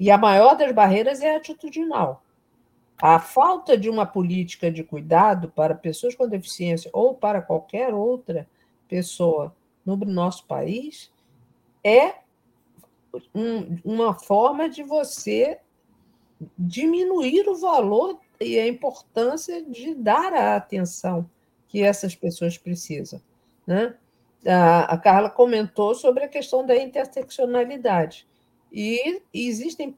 E 0.00 0.10
a 0.10 0.16
maior 0.16 0.56
das 0.56 0.72
barreiras 0.72 1.20
é 1.20 1.36
atitudinal. 1.36 2.24
A 2.96 3.18
falta 3.18 3.76
de 3.76 3.90
uma 3.90 4.06
política 4.06 4.72
de 4.72 4.82
cuidado 4.82 5.50
para 5.50 5.74
pessoas 5.74 6.14
com 6.14 6.26
deficiência 6.26 6.90
ou 6.94 7.12
para 7.12 7.42
qualquer 7.42 7.92
outra 7.92 8.48
pessoa 8.88 9.54
no 9.84 9.96
nosso 9.96 10.46
país 10.46 11.12
é 11.84 12.23
um, 13.34 13.78
uma 13.84 14.14
forma 14.14 14.68
de 14.68 14.82
você 14.82 15.58
diminuir 16.58 17.48
o 17.48 17.56
valor 17.56 18.18
e 18.40 18.58
a 18.58 18.66
importância 18.66 19.62
de 19.62 19.94
dar 19.94 20.32
a 20.32 20.56
atenção 20.56 21.28
que 21.68 21.82
essas 21.82 22.14
pessoas 22.14 22.58
precisam. 22.58 23.20
Né? 23.66 23.96
A, 24.46 24.94
a 24.94 24.98
Carla 24.98 25.30
comentou 25.30 25.94
sobre 25.94 26.24
a 26.24 26.28
questão 26.28 26.64
da 26.64 26.76
interseccionalidade. 26.76 28.26
E, 28.72 29.22
e 29.32 29.48
existem 29.48 29.96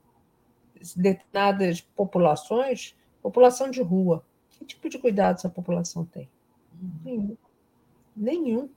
determinadas 0.95 1.81
populações, 1.81 2.95
população 3.23 3.71
de 3.71 3.83
rua. 3.83 4.25
Que 4.51 4.65
tipo 4.65 4.89
de 4.89 4.99
cuidado 4.99 5.37
essa 5.37 5.49
população 5.49 6.05
tem? 6.05 6.29
Nenhum. 7.05 7.37
Nenhum. 8.17 8.69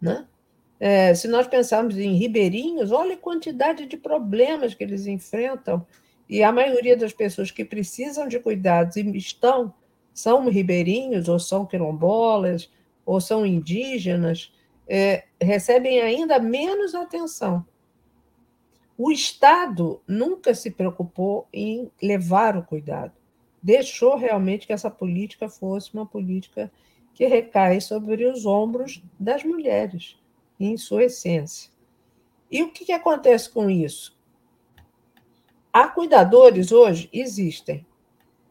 Né? 0.00 0.26
É, 0.80 1.12
se 1.14 1.26
nós 1.26 1.46
pensarmos 1.46 1.98
em 1.98 2.14
ribeirinhos, 2.14 2.92
olha 2.92 3.14
a 3.14 3.18
quantidade 3.18 3.86
de 3.86 3.96
problemas 3.96 4.74
que 4.74 4.84
eles 4.84 5.06
enfrentam. 5.06 5.86
E 6.28 6.42
a 6.42 6.52
maioria 6.52 6.96
das 6.96 7.12
pessoas 7.12 7.50
que 7.50 7.64
precisam 7.64 8.28
de 8.28 8.38
cuidados 8.38 8.96
e 8.96 9.16
estão 9.16 9.74
são 10.12 10.48
ribeirinhos, 10.48 11.28
ou 11.28 11.38
são 11.38 11.64
quilombolas, 11.64 12.70
ou 13.06 13.20
são 13.20 13.46
indígenas, 13.46 14.52
é, 14.86 15.24
recebem 15.40 16.00
ainda 16.00 16.38
menos 16.38 16.94
atenção. 16.94 17.64
O 18.96 19.12
Estado 19.12 20.00
nunca 20.08 20.54
se 20.54 20.72
preocupou 20.72 21.46
em 21.52 21.88
levar 22.02 22.56
o 22.56 22.64
cuidado, 22.64 23.12
deixou 23.62 24.16
realmente 24.16 24.66
que 24.66 24.72
essa 24.72 24.90
política 24.90 25.48
fosse 25.48 25.94
uma 25.94 26.04
política 26.04 26.70
que 27.14 27.26
recai 27.26 27.80
sobre 27.80 28.26
os 28.26 28.44
ombros 28.44 29.00
das 29.18 29.44
mulheres, 29.44 30.16
em 30.58 30.76
sua 30.76 31.04
essência. 31.04 31.70
E 32.50 32.62
o 32.62 32.70
que, 32.70 32.86
que 32.86 32.92
acontece 32.92 33.50
com 33.50 33.68
isso? 33.68 34.16
Há 35.72 35.88
cuidadores 35.88 36.72
hoje? 36.72 37.08
Existem, 37.12 37.86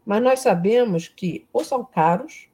mas 0.05 0.23
nós 0.23 0.39
sabemos 0.39 1.07
que 1.07 1.45
ou 1.51 1.63
são 1.63 1.83
caros 1.83 2.47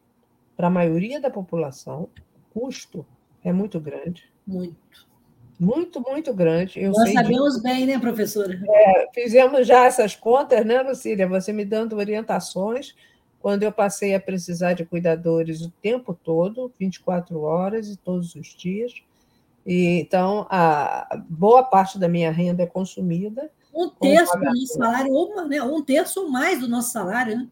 para 0.55 0.67
a 0.67 0.71
maioria 0.71 1.19
da 1.19 1.29
população, 1.29 2.09
o 2.53 2.59
custo 2.59 3.05
é 3.43 3.51
muito 3.51 3.79
grande. 3.79 4.31
Muito. 4.45 5.11
Muito, 5.59 6.01
muito 6.01 6.33
grande. 6.33 6.81
Eu 6.81 6.91
Nós 6.91 7.13
sabemos 7.13 7.57
de... 7.57 7.63
bem, 7.63 7.85
né, 7.85 7.99
professora? 7.99 8.59
É, 8.67 9.07
fizemos 9.13 9.67
já 9.67 9.85
essas 9.85 10.15
contas, 10.15 10.65
né, 10.65 10.81
Lucília? 10.81 11.27
Você 11.27 11.53
me 11.53 11.63
dando 11.63 11.95
orientações 11.95 12.95
quando 13.39 13.63
eu 13.63 13.71
passei 13.71 14.15
a 14.15 14.19
precisar 14.19 14.73
de 14.73 14.85
cuidadores 14.85 15.61
o 15.61 15.69
tempo 15.81 16.13
todo, 16.13 16.73
24 16.79 17.41
horas 17.41 17.87
e 17.87 17.97
todos 17.97 18.35
os 18.35 18.47
dias. 18.47 18.93
E, 19.65 19.99
então, 19.99 20.45
a 20.49 21.23
boa 21.29 21.63
parte 21.63 21.97
da 21.97 22.07
minha 22.07 22.31
renda 22.31 22.63
é 22.63 22.67
consumida 22.67 23.49
um 23.73 23.89
terço 23.89 24.37
do 24.37 24.45
nosso 24.45 24.67
salário, 24.67 25.11
ou 25.11 25.47
né, 25.47 25.61
um 25.63 25.81
terço 25.81 26.21
ou 26.21 26.29
mais 26.29 26.59
do 26.59 26.67
nosso 26.67 26.91
salário, 26.91 27.37
né? 27.37 27.47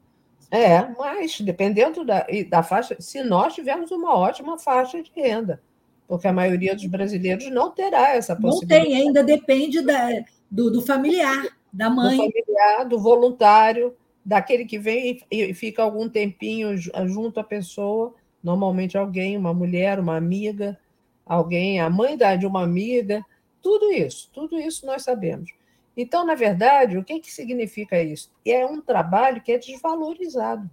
É, 0.52 0.86
mas 1.00 1.40
dependendo 1.40 2.04
da, 2.04 2.28
da 2.50 2.62
faixa, 2.62 2.98
se 3.00 3.24
nós 3.24 3.54
tivermos 3.54 3.90
uma 3.90 4.14
ótima 4.14 4.60
faixa 4.60 5.02
de 5.02 5.10
renda, 5.16 5.62
porque 6.08 6.28
a 6.28 6.34
maioria 6.34 6.76
dos 6.76 6.86
brasileiros 6.86 7.50
não 7.50 7.72
terá 7.72 8.16
essa 8.16 8.36
possibilidade. 8.36 8.84
Não 8.84 8.90
tem, 8.90 9.02
ainda 9.02 9.24
depende 9.24 9.82
da, 9.82 10.10
do, 10.50 10.70
do 10.70 10.82
familiar, 10.82 11.48
da 11.72 11.90
mãe. 11.90 12.18
Do 12.18 12.24
familiar, 12.24 12.86
do 12.86 13.00
voluntário, 13.00 13.96
daquele 14.24 14.66
que 14.66 14.78
vem 14.78 15.22
e 15.32 15.54
fica 15.54 15.82
algum 15.82 16.10
tempinho 16.10 16.76
junto 16.78 17.40
à 17.40 17.44
pessoa, 17.46 18.14
normalmente 18.44 18.98
alguém, 18.98 19.38
uma 19.38 19.54
mulher, 19.54 20.00
uma 20.02 20.18
amiga, 20.18 20.78
alguém, 21.26 21.80
a 21.80 21.90
mãe 21.90 22.18
de 22.38 22.46
uma 22.46 22.64
amiga, 22.64 23.26
tudo 23.62 23.92
isso, 23.92 24.30
tudo 24.34 24.60
isso 24.60 24.86
nós 24.86 25.04
sabemos. 25.04 25.52
Então, 25.96 26.26
na 26.26 26.36
verdade, 26.36 26.98
o 26.98 27.04
que, 27.04 27.20
que 27.20 27.32
significa 27.32 28.02
isso? 28.02 28.32
É 28.46 28.66
um 28.66 28.82
trabalho 28.82 29.42
que 29.42 29.52
é 29.52 29.58
desvalorizado, 29.58 30.70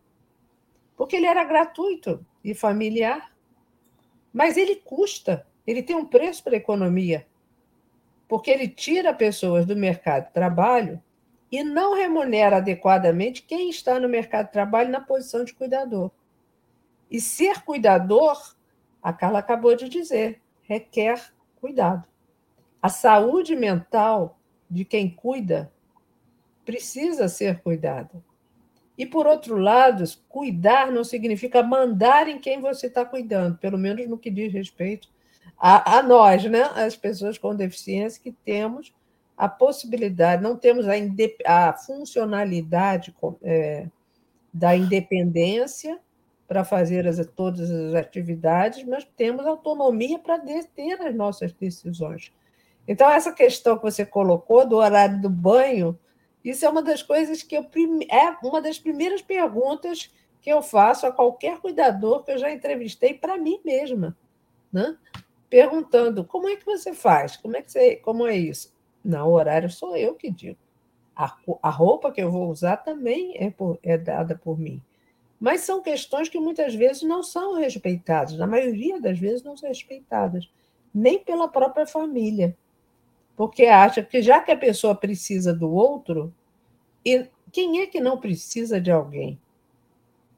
porque 0.97 1.17
ele 1.17 1.27
era 1.27 1.45
gratuito 1.45 2.25
e 2.43 2.55
familiar, 2.55 3.33
mas 4.33 4.57
ele 4.57 4.77
custa, 4.77 5.47
ele 5.67 5.83
tem 5.83 5.97
um 5.97 6.05
preço 6.05 6.43
para 6.45 6.55
a 6.55 6.59
economia, 6.59 7.27
porque 8.29 8.51
ele 8.51 8.69
tira 8.69 9.13
pessoas 9.13 9.67
do 9.67 9.75
mercado 9.75 10.27
de 10.27 10.33
trabalho 10.33 11.03
e 11.51 11.65
não 11.65 11.95
remunera 11.95 12.59
adequadamente 12.59 13.43
quem 13.43 13.71
está 13.71 13.99
no 13.99 14.09
mercado 14.09 14.47
de 14.47 14.53
trabalho 14.53 14.91
na 14.91 15.01
posição 15.01 15.45
de 15.45 15.55
cuidador. 15.55 16.11
E 17.11 17.21
ser 17.21 17.63
cuidador, 17.63 18.55
a 19.03 19.13
Carla 19.13 19.39
acabou 19.39 19.75
de 19.77 19.89
dizer, 19.89 20.41
requer 20.63 21.33
cuidado. 21.57 22.05
A 22.81 22.89
saúde 22.89 23.57
mental 23.57 24.39
de 24.71 24.85
quem 24.85 25.11
cuida 25.11 25.73
precisa 26.65 27.29
ser 27.29 27.61
cuidada. 27.61 28.23
E, 28.97 29.07
por 29.07 29.27
outro 29.27 29.57
lado, 29.57 30.05
cuidar 30.29 30.91
não 30.91 31.05
significa 31.05 31.63
mandar 31.63 32.29
em 32.29 32.39
quem 32.39 32.61
você 32.61 32.89
está 32.89 33.05
cuidando, 33.05 33.57
pelo 33.59 33.79
menos 33.79 34.07
no 34.09 34.19
que 34.19 34.31
diz 34.31 34.53
respeito 34.53 35.09
a, 35.59 35.99
a, 35.99 36.03
nós, 36.03 36.45
né? 36.45 36.63
as 36.75 36.97
pessoas 36.97 37.37
com 37.37 37.55
deficiência, 37.55 38.23
que 38.23 38.33
temos 38.33 38.95
a 39.37 39.49
possibilidade, 39.49 40.43
não 40.43 40.57
temos 40.57 40.87
a, 40.89 41.69
a 41.69 41.73
funcionalidade 41.73 43.15
é, 43.43 43.89
da 44.53 44.77
independência 44.77 45.99
para 46.49 46.65
fazer 46.65 47.07
as, 47.07 47.25
todas 47.37 47.71
as 47.71 47.95
atividades, 47.95 48.83
mas 48.85 49.05
temos 49.05 49.47
autonomia 49.47 50.19
para 50.19 50.39
ter 50.39 51.01
as 51.03 51.15
nossas 51.15 51.53
decisões. 51.53 52.33
Então, 52.89 53.11
essa 53.11 53.31
questão 53.31 53.77
que 53.77 53.83
você 53.83 54.07
colocou 54.07 54.67
do 54.67 54.77
horário 54.77 55.21
do 55.21 55.29
banho, 55.29 55.97
isso 56.43 56.65
é 56.65 56.69
uma 56.69 56.83
das 56.83 57.03
coisas 57.03 57.43
que 57.43 57.55
eu 57.55 57.67
é 58.11 58.47
uma 58.47 58.63
das 58.63 58.79
primeiras 58.79 59.21
perguntas 59.21 60.11
que 60.41 60.51
eu 60.51 60.63
faço 60.63 61.07
a 61.07 61.13
qualquer 61.13 61.59
cuidador 61.59 62.25
que 62.25 62.33
eu 62.33 62.39
já 62.39 62.51
entrevistei 62.51 63.13
para 63.13 63.37
mim 63.37 63.61
mesma, 63.63 64.17
né? 64.73 64.97
Perguntando 65.51 66.25
como 66.25 66.49
é 66.49 66.57
que 66.57 66.65
você 66.65 66.95
faz, 66.95 67.37
como 67.37 67.57
é 67.57 67.63
que 67.63 67.71
você, 67.71 67.97
como 67.97 68.27
é 68.27 68.35
isso? 68.35 68.75
Não, 69.05 69.29
o 69.29 69.33
horário 69.33 69.69
sou 69.69 69.95
eu 69.95 70.15
que 70.15 70.31
digo. 70.31 70.59
A, 71.15 71.37
a 71.63 71.71
roupa 71.71 72.11
que 72.11 72.23
eu 72.23 72.31
vou 72.31 72.49
usar 72.49 72.79
também 72.79 73.35
é, 73.37 73.51
por, 73.51 73.79
é 73.83 73.99
dada 73.99 74.35
por 74.37 74.59
mim. 74.59 74.83
Mas 75.41 75.61
são 75.61 75.83
questões 75.83 76.29
que 76.29 76.41
muitas 76.41 76.75
vezes 76.75 77.03
não 77.03 77.23
são 77.23 77.55
respeitadas, 77.55 78.37
na 78.37 78.47
maioria 78.47 79.01
das 79.01 79.19
vezes 79.19 79.43
não 79.43 79.57
são 79.57 79.69
respeitadas, 79.69 80.49
nem 80.93 81.19
pela 81.19 81.49
própria 81.49 81.87
família 81.87 82.57
porque 83.39 83.67
acha 83.67 84.03
que 84.03 84.21
já 84.21 84.41
que 84.41 84.51
a 84.51 84.57
pessoa 84.57 84.97
precisa 84.97 85.55
do 85.55 85.71
outro, 85.71 86.35
e 87.05 87.25
quem 87.53 87.81
é 87.81 87.87
que 87.87 88.01
não 88.01 88.19
precisa 88.19 88.81
de 88.81 88.91
alguém? 88.91 89.39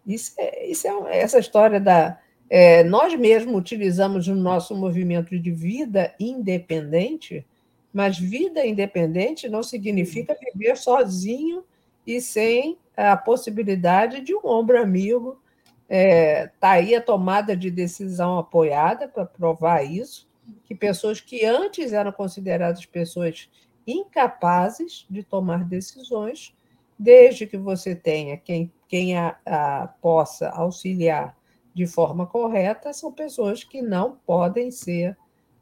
Isso 0.06 0.34
é, 0.36 0.66
isso 0.66 0.86
é 0.86 1.18
essa 1.18 1.38
história 1.38 1.80
da. 1.80 2.20
É, 2.50 2.84
nós 2.84 3.14
mesmos 3.14 3.56
utilizamos 3.56 4.28
o 4.28 4.34
nosso 4.34 4.76
movimento 4.76 5.38
de 5.38 5.50
vida 5.50 6.14
independente, 6.20 7.46
mas 7.90 8.18
vida 8.18 8.66
independente 8.66 9.48
não 9.48 9.62
significa 9.62 10.36
viver 10.38 10.76
sozinho 10.76 11.64
e 12.06 12.20
sem 12.20 12.76
a 12.96 13.16
possibilidade 13.16 14.20
de 14.20 14.34
um 14.34 14.40
ombro 14.44 14.80
amigo. 14.80 15.40
Está 15.88 15.96
é, 15.96 16.46
tá 16.60 16.70
aí 16.70 16.94
a 16.94 17.02
tomada 17.02 17.56
de 17.56 17.70
decisão 17.70 18.38
apoiada 18.38 19.08
para 19.08 19.26
provar 19.26 19.82
isso 19.82 20.30
que 20.64 20.74
pessoas 20.74 21.20
que 21.20 21.44
antes 21.44 21.92
eram 21.92 22.12
consideradas 22.12 22.84
pessoas 22.86 23.48
incapazes 23.86 25.06
de 25.08 25.22
tomar 25.22 25.64
decisões, 25.64 26.54
desde 26.98 27.46
que 27.46 27.56
você 27.56 27.94
tenha 27.94 28.36
quem, 28.36 28.72
quem 28.88 29.16
a, 29.16 29.36
a, 29.44 29.88
possa 30.00 30.48
auxiliar 30.50 31.36
de 31.72 31.86
forma 31.86 32.26
correta, 32.26 32.92
são 32.92 33.12
pessoas 33.12 33.64
que 33.64 33.80
não 33.80 34.18
podem 34.26 34.70
ser, 34.70 35.16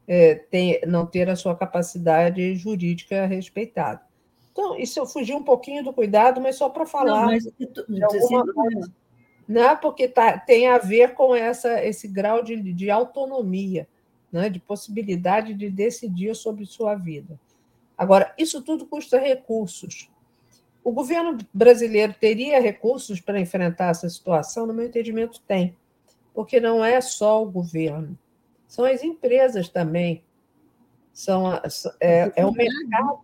é, 0.07 0.45
não 0.85 1.05
ter 1.05 1.29
a 1.29 1.35
sua 1.35 1.55
capacidade 1.55 2.55
jurídica 2.55 3.25
respeitada. 3.25 4.01
Então, 4.51 4.77
isso 4.77 4.99
eu 4.99 5.05
fugi 5.05 5.33
um 5.33 5.43
pouquinho 5.43 5.83
do 5.83 5.93
cuidado, 5.93 6.41
mas 6.41 6.55
só 6.55 6.69
para 6.69 6.85
falar. 6.85 7.21
Não, 7.21 7.25
mas, 7.27 7.43
de 7.43 8.03
alguma 8.03 8.53
coisa, 8.53 8.91
né? 9.47 9.75
porque 9.75 10.07
tá, 10.07 10.37
tem 10.37 10.67
a 10.67 10.77
ver 10.77 11.13
com 11.13 11.35
essa, 11.35 11.83
esse 11.83 12.07
grau 12.07 12.43
de, 12.43 12.73
de 12.73 12.89
autonomia 12.89 13.87
né, 14.31 14.49
de 14.49 14.59
possibilidade 14.59 15.53
de 15.53 15.69
decidir 15.69 16.35
sobre 16.35 16.65
sua 16.65 16.95
vida. 16.95 17.39
Agora, 17.97 18.33
isso 18.37 18.61
tudo 18.61 18.85
custa 18.85 19.19
recursos. 19.19 20.09
O 20.83 20.91
governo 20.91 21.37
brasileiro 21.53 22.15
teria 22.19 22.61
recursos 22.61 23.19
para 23.19 23.39
enfrentar 23.39 23.89
essa 23.89 24.09
situação? 24.09 24.65
No 24.65 24.73
meu 24.73 24.85
entendimento, 24.85 25.41
tem, 25.41 25.75
porque 26.33 26.59
não 26.59 26.83
é 26.83 27.01
só 27.01 27.43
o 27.43 27.51
governo, 27.51 28.17
são 28.67 28.85
as 28.85 29.03
empresas 29.03 29.67
também. 29.67 30.23
São, 31.11 31.51
é, 31.99 32.31
é 32.35 32.45
o 32.45 32.53
mercado 32.53 33.19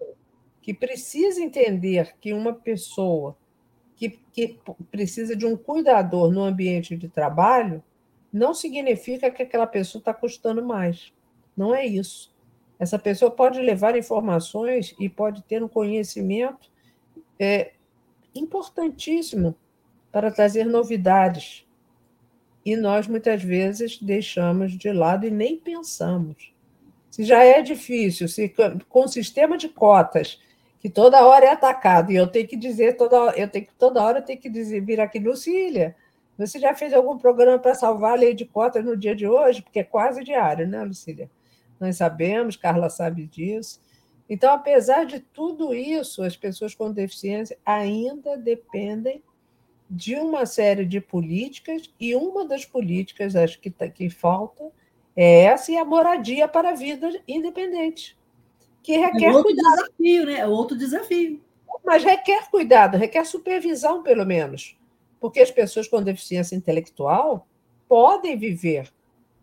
que 0.65 0.73
precisa 0.73 1.43
entender 1.43 2.15
que 2.19 2.33
uma 2.33 2.51
pessoa 2.51 3.37
que, 3.95 4.19
que 4.33 4.59
precisa 4.89 5.35
de 5.35 5.45
um 5.45 5.55
cuidador 5.55 6.31
no 6.31 6.43
ambiente 6.43 6.97
de 6.97 7.07
trabalho 7.07 7.83
não 8.33 8.51
significa 8.51 9.29
que 9.29 9.43
aquela 9.43 9.67
pessoa 9.67 9.99
está 9.99 10.11
custando 10.11 10.65
mais. 10.65 11.13
Não 11.55 11.75
é 11.75 11.85
isso. 11.85 12.33
Essa 12.79 12.97
pessoa 12.97 13.29
pode 13.29 13.61
levar 13.61 13.95
informações 13.95 14.95
e 14.99 15.07
pode 15.07 15.43
ter 15.43 15.61
um 15.61 15.67
conhecimento 15.67 16.67
é, 17.39 17.73
importantíssimo 18.33 19.55
para 20.11 20.31
trazer 20.31 20.63
novidades. 20.63 21.63
e 22.65 22.75
nós 22.75 23.07
muitas 23.07 23.43
vezes 23.43 24.01
deixamos 24.01 24.71
de 24.71 24.91
lado 24.91 25.27
e 25.27 25.29
nem 25.29 25.59
pensamos. 25.59 26.51
Se 27.11 27.23
já 27.23 27.43
é 27.43 27.61
difícil, 27.61 28.27
se 28.27 28.51
com 28.89 29.03
o 29.03 29.07
sistema 29.07 29.59
de 29.59 29.69
cotas 29.69 30.39
que 30.85 30.89
toda 30.91 31.25
hora 31.25 31.47
é 31.47 31.49
atacado 31.49 32.11
e 32.11 32.15
eu 32.15 32.27
tenho 32.27 32.47
que 32.47 32.55
dizer 32.55 32.95
toda 32.95 33.31
eu 33.35 33.49
tenho 33.49 33.65
que 33.65 33.73
toda 33.73 34.03
hora 34.03 34.19
eu 34.19 34.23
tenho 34.23 34.39
que 34.39 34.47
dizer 34.47 34.81
vir 34.81 35.01
aqui 35.01 35.17
Lucília, 35.17 35.95
você 36.37 36.59
já 36.59 36.75
fez 36.75 36.93
algum 36.93 37.17
programa 37.17 37.57
para 37.57 37.73
salvar 37.73 38.11
a 38.11 38.15
lei 38.15 38.35
de 38.35 38.45
cotas 38.45 38.85
no 38.85 38.95
dia 38.95 39.15
de 39.15 39.27
hoje? 39.27 39.63
Porque 39.63 39.79
é 39.79 39.83
quase 39.83 40.23
diário, 40.23 40.67
né, 40.67 40.83
Lucília? 40.83 41.27
Nós 41.79 41.97
sabemos, 41.97 42.55
Carla 42.55 42.87
sabe 42.91 43.25
disso. 43.25 43.81
Então, 44.29 44.53
apesar 44.53 45.07
de 45.07 45.19
tudo 45.19 45.73
isso, 45.73 46.21
as 46.21 46.37
pessoas 46.37 46.75
com 46.75 46.91
deficiência 46.91 47.57
ainda 47.65 48.37
dependem 48.37 49.23
de 49.89 50.13
uma 50.13 50.45
série 50.45 50.85
de 50.85 51.01
políticas, 51.01 51.91
e 51.99 52.13
uma 52.13 52.45
das 52.45 52.63
políticas, 52.63 53.35
acho 53.35 53.59
que, 53.59 53.71
tá, 53.71 53.87
que 53.87 54.07
falta, 54.07 54.71
é 55.15 55.45
essa 55.45 55.71
e 55.71 55.77
a 55.77 55.83
moradia 55.83 56.47
para 56.47 56.69
a 56.69 56.75
vida 56.75 57.09
independente, 57.27 58.15
que 58.85 58.97
requer 58.97 59.25
é 59.25 59.35
outro 59.35 59.43
cuidado. 59.43 59.75
desafio, 59.75 60.25
né? 60.25 60.33
É 60.39 60.47
outro 60.47 60.77
desafio. 60.77 61.41
Mas 61.83 62.03
requer 62.03 62.49
cuidado, 62.49 62.97
requer 62.97 63.25
supervisão, 63.25 64.03
pelo 64.03 64.25
menos, 64.25 64.77
porque 65.19 65.39
as 65.39 65.51
pessoas 65.51 65.87
com 65.87 66.01
deficiência 66.01 66.55
intelectual 66.55 67.47
podem 67.87 68.37
viver 68.37 68.91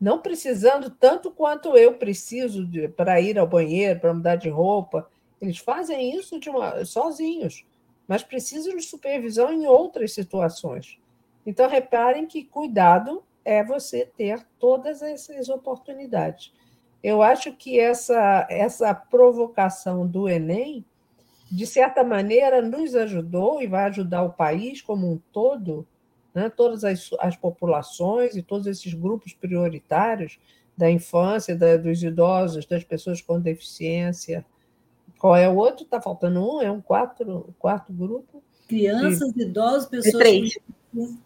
não 0.03 0.19
precisando 0.19 0.91
tanto 0.91 1.31
quanto 1.31 1.77
eu 1.77 1.95
preciso 1.95 2.69
para 2.97 3.21
ir 3.21 3.39
ao 3.39 3.47
banheiro, 3.47 4.01
para 4.01 4.13
mudar 4.13 4.35
de 4.35 4.49
roupa. 4.49 5.09
Eles 5.41 5.59
fazem 5.59 6.19
isso 6.19 6.41
de 6.41 6.51
uma, 6.51 6.85
sozinhos, 6.85 7.65
mas 8.09 8.25
precisam 8.25 8.77
de 8.77 8.83
supervisão 8.83 9.53
em 9.53 9.65
outras 9.65 10.13
situações. 10.13 10.99
Então, 11.47 11.69
reparem 11.69 12.27
que 12.27 12.43
cuidado 12.43 13.23
é 13.45 13.63
você 13.63 14.05
ter 14.17 14.45
todas 14.59 15.03
essas 15.03 15.49
oportunidades. 15.49 16.53
Eu 17.03 17.23
acho 17.23 17.53
que 17.53 17.81
essa, 17.81 18.47
essa 18.49 18.95
provocação 18.95 20.07
do 20.07 20.29
Enem, 20.29 20.85
de 21.51 21.67
certa 21.67 22.05
maneira, 22.05 22.63
nos 22.63 22.95
ajudou 22.95 23.61
e 23.61 23.67
vai 23.67 23.87
ajudar 23.87 24.23
o 24.23 24.33
país 24.33 24.81
como 24.81 25.11
um 25.11 25.19
todo 25.33 25.87
né, 26.35 26.51
todas 26.51 26.85
as, 26.85 27.11
as 27.19 27.37
populações 27.37 28.37
e 28.37 28.43
todos 28.43 28.67
esses 28.67 28.93
grupos 28.95 29.35
prioritários 29.35 30.39
da 30.77 30.91
infância, 30.91 31.55
da, 31.55 31.77
dos 31.77 32.03
idosos, 32.03 32.67
das 32.67 32.83
pessoas 32.83 33.21
com 33.21 33.39
deficiência. 33.39 34.45
Qual 35.19 35.37
é 35.37 35.49
o 35.49 35.57
outro? 35.57 35.85
Está 35.85 36.01
faltando 36.01 36.41
um? 36.41 36.63
É 36.63 36.71
um 36.71 36.81
quatro, 36.81 37.55
quarto 37.59 37.93
grupo? 37.93 38.43
Crianças, 38.67 39.33
e... 39.37 39.43
idosos, 39.43 39.89
pessoas. 39.89 40.15
É 40.15 40.19
três. 40.19 40.59
Com... 40.93 41.17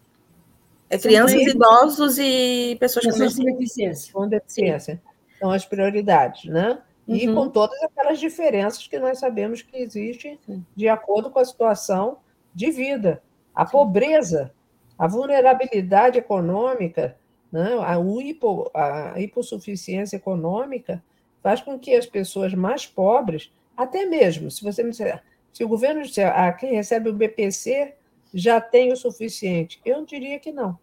É 0.91 0.99
crianças, 0.99 1.41
idosos 1.41 2.19
e 2.19 2.77
pessoas, 2.79 3.07
pessoas 3.07 3.37
com, 3.37 3.45
deficiência. 3.45 4.13
Com 4.13 4.29
deficiência. 4.29 5.03
São 5.39 5.51
as 5.51 5.65
prioridades, 5.65 6.45
né? 6.51 6.81
E 7.07 7.29
uhum. 7.29 7.35
com 7.35 7.49
todas 7.49 7.81
aquelas 7.83 8.19
diferenças 8.19 8.87
que 8.87 8.99
nós 8.99 9.19
sabemos 9.19 9.63
que 9.63 9.77
existem 9.77 10.39
de 10.75 10.89
acordo 10.89 11.31
com 11.31 11.39
a 11.39 11.45
situação 11.45 12.19
de 12.53 12.71
vida. 12.71 13.23
A 13.55 13.65
pobreza 13.65 14.53
a 14.99 15.07
vulnerabilidade 15.07 16.19
econômica, 16.19 17.17
né, 17.53 17.77
a, 17.85 17.99
hipo, 18.23 18.71
a 18.75 19.21
hipossuficiência 19.21 20.17
econômica, 20.17 21.03
faz 21.43 21.61
com 21.61 21.79
que 21.79 21.95
as 21.95 22.07
pessoas 22.07 22.55
mais 22.55 22.87
pobres, 22.87 23.53
até 23.77 24.07
mesmo, 24.07 24.51
se 24.51 24.65
você 24.65 24.83
me 24.83 24.91
disser, 24.91 25.23
se 25.53 25.63
o 25.63 25.69
governo 25.69 26.03
disser, 26.03 26.33
ah, 26.35 26.53
quem 26.53 26.75
recebe 26.75 27.09
o 27.09 27.15
BPC 27.15 27.95
já 28.33 28.61
tem 28.61 28.93
o 28.93 28.97
suficiente, 28.97 29.81
eu 29.85 30.05
diria 30.05 30.39
que 30.39 30.51
não. 30.51 30.79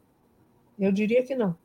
Eu 0.79 0.91
diria 0.91 1.23
que 1.23 1.35
não. 1.35 1.55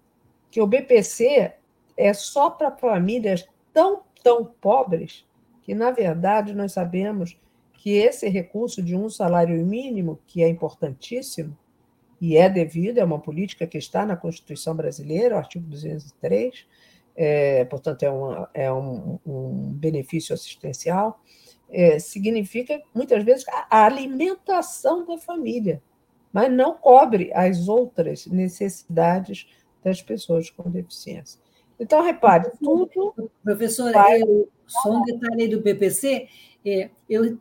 Que 0.50 0.60
o 0.60 0.66
BPC 0.66 1.54
é 1.98 2.14
só 2.14 2.48
para 2.48 2.70
famílias 2.70 3.46
tão, 3.74 4.02
tão 4.22 4.44
pobres 4.44 5.26
que, 5.62 5.74
na 5.74 5.90
verdade, 5.90 6.54
nós 6.54 6.72
sabemos 6.72 7.36
que 7.72 7.90
esse 7.90 8.28
recurso 8.28 8.82
de 8.82 8.96
um 8.96 9.10
salário 9.10 9.66
mínimo, 9.66 10.20
que 10.26 10.42
é 10.42 10.48
importantíssimo, 10.48 11.58
e 12.20 12.36
é 12.36 12.48
devido, 12.48 12.98
é 12.98 13.04
uma 13.04 13.18
política 13.18 13.66
que 13.66 13.78
está 13.78 14.06
na 14.06 14.16
Constituição 14.16 14.74
brasileira, 14.74 15.34
o 15.34 15.38
artigo 15.38 15.66
203, 15.68 16.66
é, 17.16 17.64
portanto, 17.64 18.02
é, 18.04 18.10
uma, 18.10 18.50
é 18.54 18.72
um, 18.72 19.18
um, 19.26 19.72
benefício 19.72 20.34
assistencial, 20.34 21.20
é, 21.68 21.98
significa, 21.98 22.80
muitas 22.94 23.24
vezes, 23.24 23.44
a 23.48 23.84
alimentação 23.84 25.04
da 25.04 25.18
família, 25.18 25.82
mas 26.32 26.50
não 26.50 26.74
cobre 26.74 27.32
as 27.34 27.68
outras 27.68 28.26
necessidades 28.26 29.48
das 29.82 30.02
pessoas 30.02 30.50
com 30.50 30.70
deficiência. 30.70 31.40
Então, 31.78 32.02
repare, 32.02 32.50
tudo. 32.62 33.30
Professora, 33.42 33.92
vai... 33.92 34.22
eu, 34.22 34.48
só 34.66 34.90
um 34.90 35.02
detalhe 35.02 35.42
aí 35.42 35.48
do 35.48 35.62
PPC. 35.62 36.28
É, 36.64 36.90
eu, 37.08 37.38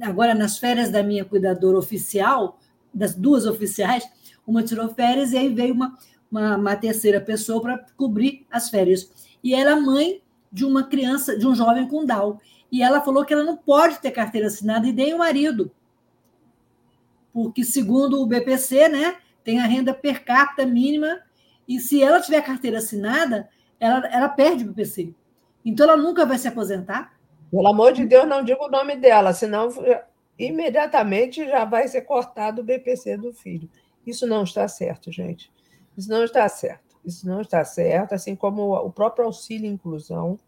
agora, 0.00 0.34
nas 0.34 0.58
férias 0.58 0.90
da 0.90 1.02
minha 1.02 1.24
cuidadora 1.24 1.78
oficial, 1.78 2.58
das 2.92 3.14
duas 3.14 3.46
oficiais, 3.46 4.08
uma 4.46 4.62
tirou 4.62 4.88
férias 4.88 5.32
e 5.32 5.38
aí 5.38 5.52
veio 5.52 5.74
uma, 5.74 5.96
uma, 6.30 6.56
uma 6.56 6.76
terceira 6.76 7.20
pessoa 7.20 7.60
para 7.60 7.86
cobrir 7.96 8.46
as 8.50 8.70
férias. 8.70 9.10
E 9.42 9.54
ela 9.54 9.72
é 9.72 9.76
mãe 9.76 10.22
de 10.50 10.64
uma 10.64 10.84
criança, 10.84 11.36
de 11.38 11.46
um 11.46 11.54
jovem 11.54 11.86
com 11.86 12.04
Down. 12.04 12.38
E 12.72 12.82
ela 12.82 13.00
falou 13.00 13.24
que 13.24 13.32
ela 13.32 13.44
não 13.44 13.56
pode 13.56 13.98
ter 14.00 14.10
carteira 14.10 14.46
assinada 14.46 14.86
e 14.86 14.92
nem 14.92 15.14
o 15.14 15.18
marido. 15.18 15.70
Porque, 17.32 17.62
segundo 17.64 18.20
o 18.20 18.26
BPC, 18.26 18.88
né, 18.88 19.16
tem 19.44 19.60
a 19.60 19.66
renda 19.66 19.94
per 19.94 20.24
capita 20.24 20.66
mínima, 20.66 21.20
e 21.66 21.78
se 21.78 22.02
ela 22.02 22.20
tiver 22.20 22.42
carteira 22.42 22.78
assinada, 22.78 23.48
ela, 23.80 24.06
ela 24.08 24.28
perde 24.28 24.64
o 24.64 24.68
BPC. 24.68 25.14
Então, 25.64 25.84
ela 25.88 25.96
nunca 25.96 26.24
vai 26.24 26.38
se 26.38 26.48
aposentar. 26.48 27.18
Pelo 27.50 27.66
amor 27.66 27.92
de 27.92 28.04
Deus, 28.04 28.28
não 28.28 28.44
diga 28.44 28.62
o 28.62 28.70
nome 28.70 28.96
dela, 28.96 29.32
senão 29.32 29.68
imediatamente 30.38 31.46
já 31.46 31.64
vai 31.64 31.88
ser 31.88 32.02
cortado 32.02 32.60
o 32.60 32.64
BPC 32.64 33.16
do 33.16 33.32
filho. 33.32 33.68
Isso 34.06 34.26
não 34.26 34.44
está 34.44 34.68
certo, 34.68 35.10
gente. 35.10 35.50
Isso 35.96 36.08
não 36.08 36.24
está 36.24 36.48
certo. 36.48 36.96
Isso 37.04 37.26
não 37.26 37.40
está 37.40 37.64
certo, 37.64 38.14
assim 38.14 38.36
como 38.36 38.74
o 38.74 38.90
próprio 38.90 39.24
auxílio 39.24 39.70
inclusão, 39.70 40.38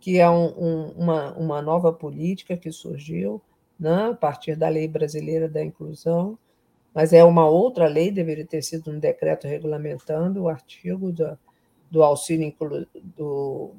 que 0.00 0.18
é 0.18 0.28
um, 0.28 0.46
um, 0.46 0.88
uma, 0.96 1.32
uma 1.34 1.62
nova 1.62 1.92
política 1.92 2.56
que 2.56 2.72
surgiu 2.72 3.40
né, 3.78 4.10
a 4.10 4.14
partir 4.14 4.56
da 4.56 4.68
lei 4.68 4.88
brasileira 4.88 5.48
da 5.48 5.62
inclusão, 5.62 6.38
mas 6.94 7.12
é 7.12 7.24
uma 7.24 7.48
outra 7.48 7.86
lei, 7.88 8.10
deveria 8.10 8.46
ter 8.46 8.62
sido 8.62 8.90
um 8.90 8.98
decreto 8.98 9.46
regulamentando 9.46 10.42
o 10.42 10.48
artigo 10.48 11.12
do, 11.12 11.38
do 11.92 12.02
auxílio 12.02 12.56
do, 13.14 13.74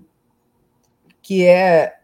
que 1.19 1.43
é 1.47 1.99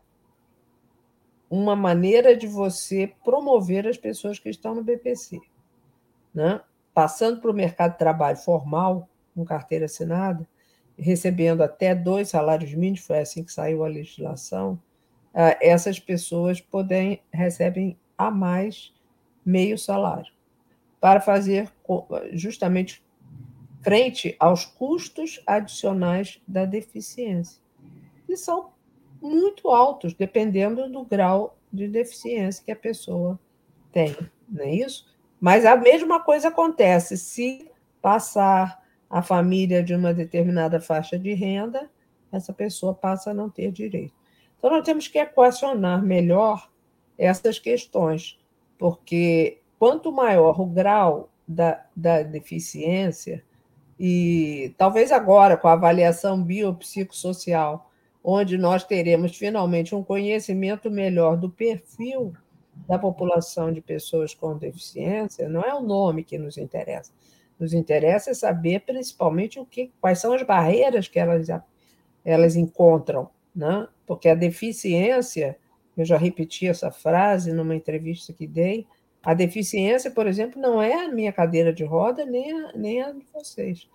uma 1.47 1.75
maneira 1.75 2.35
de 2.35 2.47
você 2.47 3.13
promover 3.23 3.87
as 3.87 3.95
pessoas 3.95 4.39
que 4.39 4.49
estão 4.49 4.73
no 4.73 4.83
BPC. 4.83 5.39
Né? 6.33 6.59
Passando 6.95 7.39
para 7.39 7.51
o 7.51 7.53
mercado 7.53 7.91
de 7.91 7.99
trabalho 7.99 8.37
formal, 8.37 9.07
com 9.35 9.45
carteira 9.45 9.85
assinada, 9.85 10.47
recebendo 10.97 11.61
até 11.61 11.93
dois 11.93 12.29
salários 12.29 12.73
mínimos, 12.73 13.01
foi 13.01 13.19
assim 13.19 13.43
que 13.43 13.53
saiu 13.53 13.85
a 13.85 13.87
legislação, 13.87 14.81
ah, 15.31 15.55
essas 15.61 15.99
pessoas 15.99 16.59
podem, 16.59 17.21
recebem 17.31 17.95
a 18.17 18.31
mais 18.31 18.91
meio 19.45 19.77
salário, 19.77 20.33
para 20.99 21.21
fazer 21.21 21.71
justamente 22.33 23.03
frente 23.81 24.35
aos 24.39 24.65
custos 24.65 25.41
adicionais 25.45 26.41
da 26.47 26.65
deficiência, 26.65 27.61
que 28.25 28.35
são 28.35 28.71
muito 29.21 29.69
altos, 29.69 30.13
dependendo 30.13 30.89
do 30.89 31.03
grau 31.03 31.57
de 31.71 31.87
deficiência 31.87 32.63
que 32.63 32.71
a 32.71 32.75
pessoa 32.75 33.39
tem, 33.91 34.15
não 34.47 34.63
é 34.63 34.71
isso? 34.71 35.07
Mas 35.39 35.65
a 35.65 35.75
mesma 35.75 36.19
coisa 36.19 36.49
acontece 36.49 37.17
se 37.17 37.69
passar 38.01 38.83
a 39.09 39.21
família 39.21 39.81
de 39.81 39.93
uma 39.95 40.13
determinada 40.13 40.79
faixa 40.79 41.17
de 41.17 41.33
renda, 41.33 41.89
essa 42.31 42.53
pessoa 42.53 42.93
passa 42.93 43.31
a 43.31 43.33
não 43.33 43.49
ter 43.49 43.71
direito. 43.71 44.13
Então, 44.57 44.69
nós 44.69 44.83
temos 44.83 45.07
que 45.07 45.17
equacionar 45.17 46.03
melhor 46.03 46.69
essas 47.17 47.57
questões, 47.57 48.37
porque 48.77 49.61
quanto 49.79 50.11
maior 50.11 50.59
o 50.61 50.65
grau 50.65 51.29
da, 51.47 51.85
da 51.95 52.21
deficiência, 52.21 53.43
e 53.99 54.73
talvez 54.77 55.11
agora, 55.11 55.57
com 55.57 55.67
a 55.67 55.73
avaliação 55.73 56.41
biopsicossocial, 56.41 57.91
onde 58.23 58.57
nós 58.57 58.85
teremos 58.85 59.35
finalmente 59.35 59.93
um 59.93 60.03
conhecimento 60.03 60.89
melhor 60.89 61.35
do 61.35 61.49
perfil 61.49 62.33
da 62.87 62.97
população 62.97 63.73
de 63.73 63.81
pessoas 63.81 64.33
com 64.33 64.57
deficiência, 64.57 65.49
não 65.49 65.61
é 65.61 65.73
o 65.73 65.81
nome 65.81 66.23
que 66.23 66.37
nos 66.37 66.57
interessa. 66.57 67.11
Nos 67.59 67.73
interessa 67.73 68.33
saber 68.33 68.81
principalmente 68.81 69.59
o 69.59 69.65
que, 69.65 69.91
quais 69.99 70.19
são 70.19 70.33
as 70.33 70.43
barreiras 70.43 71.09
que 71.09 71.19
elas, 71.19 71.47
elas 72.23 72.55
encontram, 72.55 73.29
né? 73.53 73.85
porque 74.05 74.29
a 74.29 74.35
deficiência, 74.35 75.57
eu 75.97 76.05
já 76.05 76.17
repeti 76.17 76.67
essa 76.67 76.89
frase 76.89 77.51
numa 77.51 77.75
entrevista 77.75 78.31
que 78.31 78.47
dei, 78.47 78.87
a 79.23 79.33
deficiência, 79.33 80.09
por 80.09 80.27
exemplo, 80.27 80.61
não 80.61 80.81
é 80.81 81.05
a 81.05 81.09
minha 81.09 81.31
cadeira 81.31 81.73
de 81.73 81.83
roda 81.83 82.25
nem 82.25 82.51
a, 82.51 82.71
nem 82.73 83.01
a 83.01 83.11
de 83.11 83.25
vocês. 83.33 83.89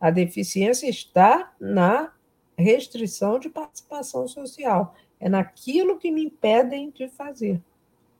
A 0.00 0.10
deficiência 0.10 0.88
está 0.88 1.52
na 1.60 2.12
restrição 2.56 3.38
de 3.38 3.48
participação 3.48 4.26
social. 4.28 4.94
É 5.20 5.28
naquilo 5.28 5.98
que 5.98 6.10
me 6.10 6.24
impedem 6.24 6.90
de 6.90 7.08
fazer, 7.08 7.60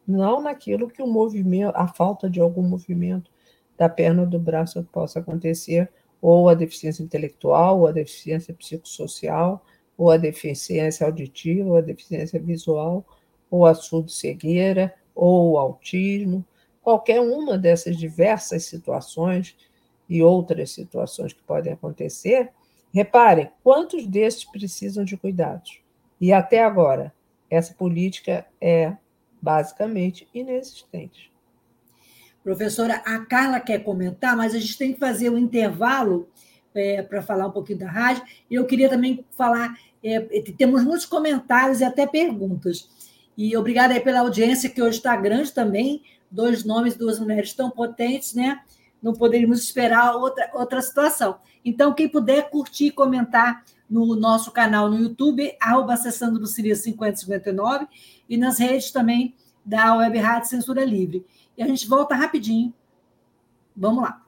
não 0.07 0.41
naquilo 0.41 0.89
que 0.91 1.03
o 1.03 1.07
movimento, 1.07 1.77
a 1.77 1.87
falta 1.87 2.29
de 2.29 2.41
algum 2.41 2.63
movimento 2.63 3.31
da 3.77 3.89
perna 3.89 4.23
ou 4.23 4.29
do 4.29 4.39
braço 4.39 4.83
possa 4.91 5.21
acontecer, 5.21 5.89
ou 6.21 6.49
a 6.49 6.55
deficiência 6.55 7.03
intelectual, 7.03 7.79
ou 7.79 7.87
a 7.87 7.93
deficiência 7.93 8.53
psicossocial, 8.53 9.65
ou 9.97 10.11
a 10.11 10.17
deficiência 10.17 11.07
auditiva, 11.07 11.69
ou 11.69 11.77
a 11.77 11.81
deficiência 11.81 12.41
visual, 12.41 13.05
ou 13.49 13.65
a 13.65 13.75
surdo-cegueira, 13.75 14.93
ou 15.19 15.59
autismo, 15.59 16.45
qualquer 16.81 17.21
uma 17.21 17.59
dessas 17.59 17.97
diversas 17.97 18.65
situações 18.65 19.57
e 20.09 20.23
outras 20.23 20.71
situações 20.71 21.33
que 21.33 21.43
podem 21.43 21.73
acontecer, 21.73 22.51
reparem 22.95 23.51
quantos 23.63 24.07
desses 24.07 24.45
precisam 24.45 25.05
de 25.05 25.17
cuidados. 25.17 25.81
E 26.21 26.33
até 26.33 26.63
agora, 26.63 27.13
essa 27.51 27.75
política 27.75 28.47
é 28.61 28.97
basicamente 29.43 30.29
inexistente. 30.33 31.33
Professora, 32.43 33.03
a 33.05 33.19
Carla 33.27 33.61
quer 33.61 33.81
comentar, 33.81 34.37
mas 34.37 34.55
a 34.55 34.59
gente 34.59 34.79
tem 34.79 34.93
que 34.93 35.01
fazer 35.01 35.31
um 35.31 35.37
intervalo 35.37 36.29
é, 36.75 37.03
para 37.03 37.21
falar 37.21 37.49
um 37.49 37.53
pouquinho 37.53 37.81
da 37.81 37.91
rádio. 37.91 38.23
E 38.49 38.55
eu 38.55 38.65
queria 38.65 38.89
também 38.89 39.25
falar, 39.37 39.77
é, 40.03 40.21
temos 40.57 40.85
muitos 40.85 41.07
comentários 41.07 41.81
e 41.81 41.85
até 41.85 42.07
perguntas. 42.07 42.89
E 43.39 43.57
obrigada 43.57 43.95
aí 43.95 44.01
pela 44.01 44.19
audiência, 44.19 44.69
que 44.69 44.83
hoje 44.83 44.97
está 44.97 45.15
grande 45.15 45.53
também. 45.53 46.03
Dois 46.29 46.65
nomes, 46.65 46.97
duas 46.97 47.21
mulheres 47.21 47.53
tão 47.53 47.71
potentes, 47.71 48.35
né? 48.35 48.61
Não 49.01 49.13
poderíamos 49.13 49.63
esperar 49.63 50.17
outra, 50.17 50.51
outra 50.55 50.83
situação. 50.83 51.39
Então, 51.65 51.95
quem 51.95 52.09
puder 52.09 52.51
curtir 52.51 52.87
e 52.87 52.91
comentar 52.91 53.65
no 53.89 54.17
nosso 54.17 54.51
canal 54.51 54.91
no 54.91 54.99
YouTube, 54.99 55.57
arroba 55.61 55.95
acessando 55.95 56.41
Lucilia 56.41 56.75
5059, 56.75 57.87
e 58.29 58.37
nas 58.37 58.59
redes 58.59 58.91
também 58.91 59.37
da 59.65 59.95
Web 59.95 60.19
Rádio 60.19 60.51
Censura 60.51 60.85
Livre. 60.85 61.25
E 61.57 61.63
a 61.63 61.67
gente 61.69 61.89
volta 61.89 62.17
rapidinho. 62.17 62.75
Vamos 63.77 64.03
lá. 64.03 64.28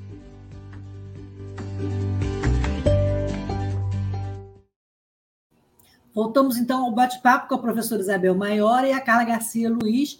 Voltamos 6.13 6.57
então 6.57 6.85
ao 6.85 6.91
bate-papo 6.91 7.47
com 7.47 7.55
a 7.55 7.59
professora 7.59 8.01
Isabel 8.01 8.35
Maior 8.35 8.83
e 8.85 8.91
a 8.91 8.99
Carla 8.99 9.23
Garcia 9.23 9.69
Luiz. 9.69 10.19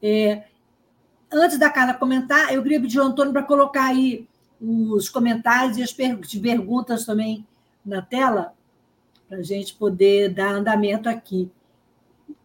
É, 0.00 0.44
antes 1.32 1.58
da 1.58 1.70
Carla 1.70 1.94
comentar, 1.94 2.52
eu 2.52 2.62
queria 2.62 2.80
pedir 2.80 2.98
ao 2.98 3.06
Antônio 3.06 3.32
para 3.32 3.42
colocar 3.42 3.86
aí 3.86 4.28
os 4.60 5.08
comentários 5.08 5.76
e 5.76 5.82
as 5.82 5.92
perguntas 5.92 7.04
também 7.04 7.46
na 7.84 8.00
tela, 8.00 8.54
para 9.28 9.38
a 9.38 9.42
gente 9.42 9.74
poder 9.74 10.32
dar 10.32 10.54
andamento 10.54 11.08
aqui. 11.08 11.50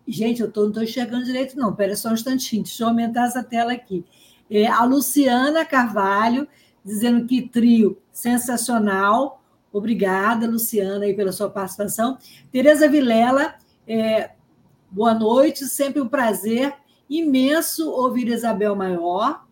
Gente, 0.08 0.42
eu 0.42 0.52
tô, 0.52 0.62
não 0.62 0.70
estou 0.70 0.84
enxergando 0.84 1.26
direito, 1.26 1.58
não. 1.58 1.70
Espera 1.70 1.96
só 1.96 2.10
um 2.10 2.14
instantinho, 2.14 2.64
deixa 2.64 2.84
eu 2.84 2.88
aumentar 2.88 3.28
essa 3.28 3.44
tela 3.44 3.72
aqui. 3.72 4.04
É, 4.50 4.66
a 4.66 4.84
Luciana 4.84 5.64
Carvalho, 5.64 6.48
dizendo 6.84 7.28
que 7.28 7.48
trio 7.48 7.98
sensacional. 8.12 9.39
Obrigada, 9.72 10.48
Luciana, 10.48 11.06
aí, 11.06 11.14
pela 11.14 11.32
sua 11.32 11.50
participação. 11.50 12.18
Tereza 12.52 12.88
Vilela, 12.88 13.56
é, 13.88 14.32
boa 14.90 15.14
noite, 15.14 15.66
sempre 15.66 16.02
um 16.02 16.08
prazer 16.08 16.74
imenso 17.08 17.90
ouvir 17.92 18.28
Isabel 18.28 18.76
Maior. 18.76 19.46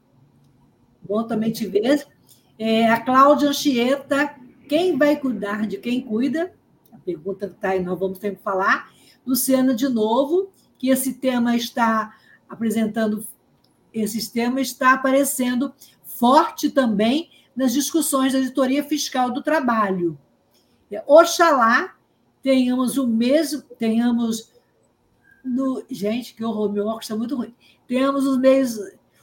Bom 1.07 1.23
também 1.23 1.51
te 1.51 1.67
ver. 1.67 2.05
É, 2.57 2.89
a 2.89 2.99
Cláudia 2.99 3.49
Anchieta, 3.49 4.35
quem 4.67 4.97
vai 4.97 5.15
cuidar 5.15 5.67
de 5.67 5.77
quem 5.77 6.01
cuida? 6.01 6.51
A 6.91 6.97
pergunta 6.97 7.45
está 7.45 7.69
aí, 7.69 7.83
nós 7.83 7.99
vamos 7.99 8.17
ter 8.17 8.35
que 8.35 8.41
falar. 8.41 8.91
Luciana, 9.25 9.75
de 9.75 9.87
novo, 9.87 10.49
que 10.79 10.89
esse 10.89 11.13
tema 11.13 11.55
está 11.55 12.15
apresentando, 12.49 13.23
esse 13.93 14.31
tema 14.31 14.59
está 14.61 14.93
aparecendo 14.93 15.73
forte 16.03 16.71
também 16.71 17.29
nas 17.57 17.73
discussões 17.73 18.33
da 18.33 18.39
editoria 18.39 18.83
fiscal 18.83 19.31
do 19.31 19.41
trabalho. 19.41 20.15
É, 20.91 21.03
oxalá 21.07 21.95
tenhamos 22.43 22.97
o 22.97 23.07
mesmo, 23.07 23.63
tenhamos 23.77 24.53
no, 25.43 25.83
gente, 25.89 26.35
que 26.35 26.45
horror, 26.45 26.71
meu 26.71 26.85
óculos 26.85 27.05
está 27.05 27.15
muito 27.15 27.35
ruim. 27.35 27.53
Tenhamos 27.87 28.25
os 28.27 28.37
meios, 28.37 28.77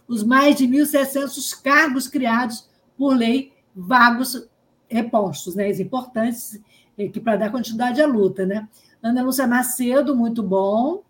os 0.08 0.24
mais 0.24 0.56
de 0.56 0.66
1.700 0.66 1.62
cargos 1.62 2.08
criados 2.08 2.68
por 2.98 3.16
lei, 3.16 3.52
vagos 3.74 4.48
repostos, 4.88 5.54
né? 5.54 5.70
Os 5.70 5.78
importantes 5.78 6.60
é, 6.98 7.08
que 7.08 7.20
para 7.20 7.36
dar 7.36 7.52
continuidade 7.52 8.02
à 8.02 8.06
luta, 8.06 8.44
né? 8.44 8.68
Ana 9.02 9.22
Lúcia 9.22 9.46
Macedo, 9.46 10.16
muito 10.16 10.42
bom. 10.42 11.02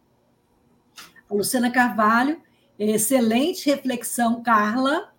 A 1.31 1.35
Luciana 1.35 1.71
Carvalho, 1.71 2.41
excelente 2.79 3.71
reflexão, 3.71 4.43
Carla. 4.43 5.14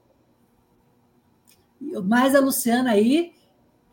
Mais 2.04 2.36
a 2.36 2.40
Luciana 2.40 2.92
aí, 2.92 3.34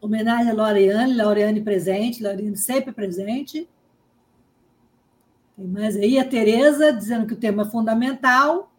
homenagem 0.01 0.51
a 0.51 0.55
Laureane, 0.55 1.15
Laureane 1.15 1.61
presente, 1.61 2.23
Laureane 2.23 2.57
sempre 2.57 2.93
presente. 2.93 3.69
Tem 5.57 5.67
mais 5.67 5.97
aí 5.97 6.19
a 6.19 6.25
Tereza 6.25 6.93
dizendo 6.93 7.27
que 7.27 7.35
o 7.35 7.39
tema 7.39 7.63
é 7.63 7.71
fundamental 7.71 8.73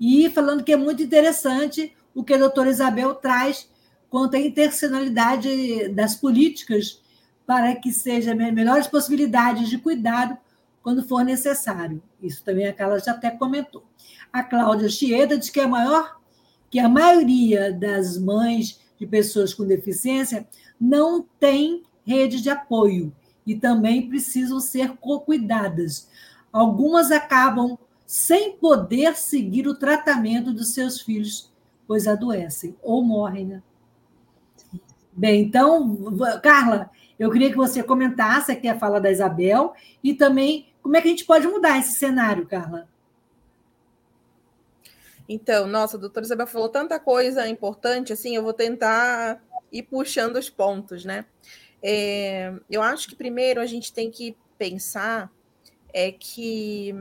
e 0.00 0.30
falando 0.30 0.64
que 0.64 0.72
é 0.72 0.76
muito 0.76 1.02
interessante 1.02 1.94
o 2.14 2.24
que 2.24 2.34
a 2.34 2.38
doutora 2.38 2.70
Isabel 2.70 3.14
traz 3.14 3.68
quanto 4.08 4.36
à 4.36 4.40
intencionalidade 4.40 5.88
das 5.90 6.14
políticas 6.14 7.00
para 7.46 7.74
que 7.76 7.92
sejam 7.92 8.34
melhores 8.34 8.86
possibilidades 8.86 9.68
de 9.68 9.78
cuidado 9.78 10.36
quando 10.82 11.06
for 11.06 11.24
necessário. 11.24 12.02
Isso 12.22 12.42
também 12.44 12.66
a 12.66 12.72
Carla 12.72 12.98
já 13.00 13.12
até 13.12 13.30
comentou. 13.30 13.84
A 14.32 14.42
Cláudia 14.42 14.88
Chieda 14.88 15.36
diz 15.36 15.50
que 15.50 15.60
a 15.60 15.68
maior, 15.68 16.19
que 16.70 16.78
a 16.78 16.88
maioria 16.88 17.72
das 17.72 18.16
mães 18.16 18.80
de 18.98 19.06
pessoas 19.06 19.52
com 19.52 19.66
deficiência 19.66 20.46
não 20.80 21.22
tem 21.38 21.82
rede 22.06 22.40
de 22.40 22.48
apoio 22.48 23.12
e 23.46 23.54
também 23.54 24.08
precisam 24.08 24.60
ser 24.60 24.96
cuidadas. 25.26 26.08
Algumas 26.52 27.10
acabam 27.10 27.76
sem 28.06 28.56
poder 28.56 29.16
seguir 29.16 29.66
o 29.66 29.74
tratamento 29.74 30.52
dos 30.52 30.74
seus 30.74 31.00
filhos, 31.00 31.52
pois 31.86 32.06
adoecem 32.06 32.76
ou 32.82 33.02
morrem, 33.02 33.46
né? 33.46 33.62
Bem, 35.12 35.42
então, 35.42 35.98
Carla, 36.42 36.90
eu 37.18 37.30
queria 37.30 37.50
que 37.50 37.56
você 37.56 37.82
comentasse 37.82 38.50
aqui 38.50 38.68
a 38.68 38.78
fala 38.78 39.00
da 39.00 39.10
Isabel 39.10 39.74
e 40.02 40.14
também 40.14 40.66
como 40.82 40.96
é 40.96 41.00
que 41.00 41.08
a 41.08 41.10
gente 41.10 41.24
pode 41.24 41.46
mudar 41.46 41.78
esse 41.78 41.94
cenário, 41.94 42.46
Carla? 42.46 42.88
Então, 45.32 45.68
nossa, 45.68 45.96
a 45.96 46.00
doutora 46.00 46.26
Isabel 46.26 46.46
falou 46.48 46.68
tanta 46.68 46.98
coisa 46.98 47.46
importante, 47.46 48.12
assim, 48.12 48.34
eu 48.34 48.42
vou 48.42 48.52
tentar 48.52 49.40
ir 49.70 49.84
puxando 49.84 50.34
os 50.34 50.50
pontos, 50.50 51.04
né? 51.04 51.24
É, 51.80 52.52
eu 52.68 52.82
acho 52.82 53.08
que 53.08 53.14
primeiro 53.14 53.60
a 53.60 53.66
gente 53.66 53.92
tem 53.92 54.10
que 54.10 54.36
pensar 54.58 55.30
é 55.94 56.10
que 56.10 56.92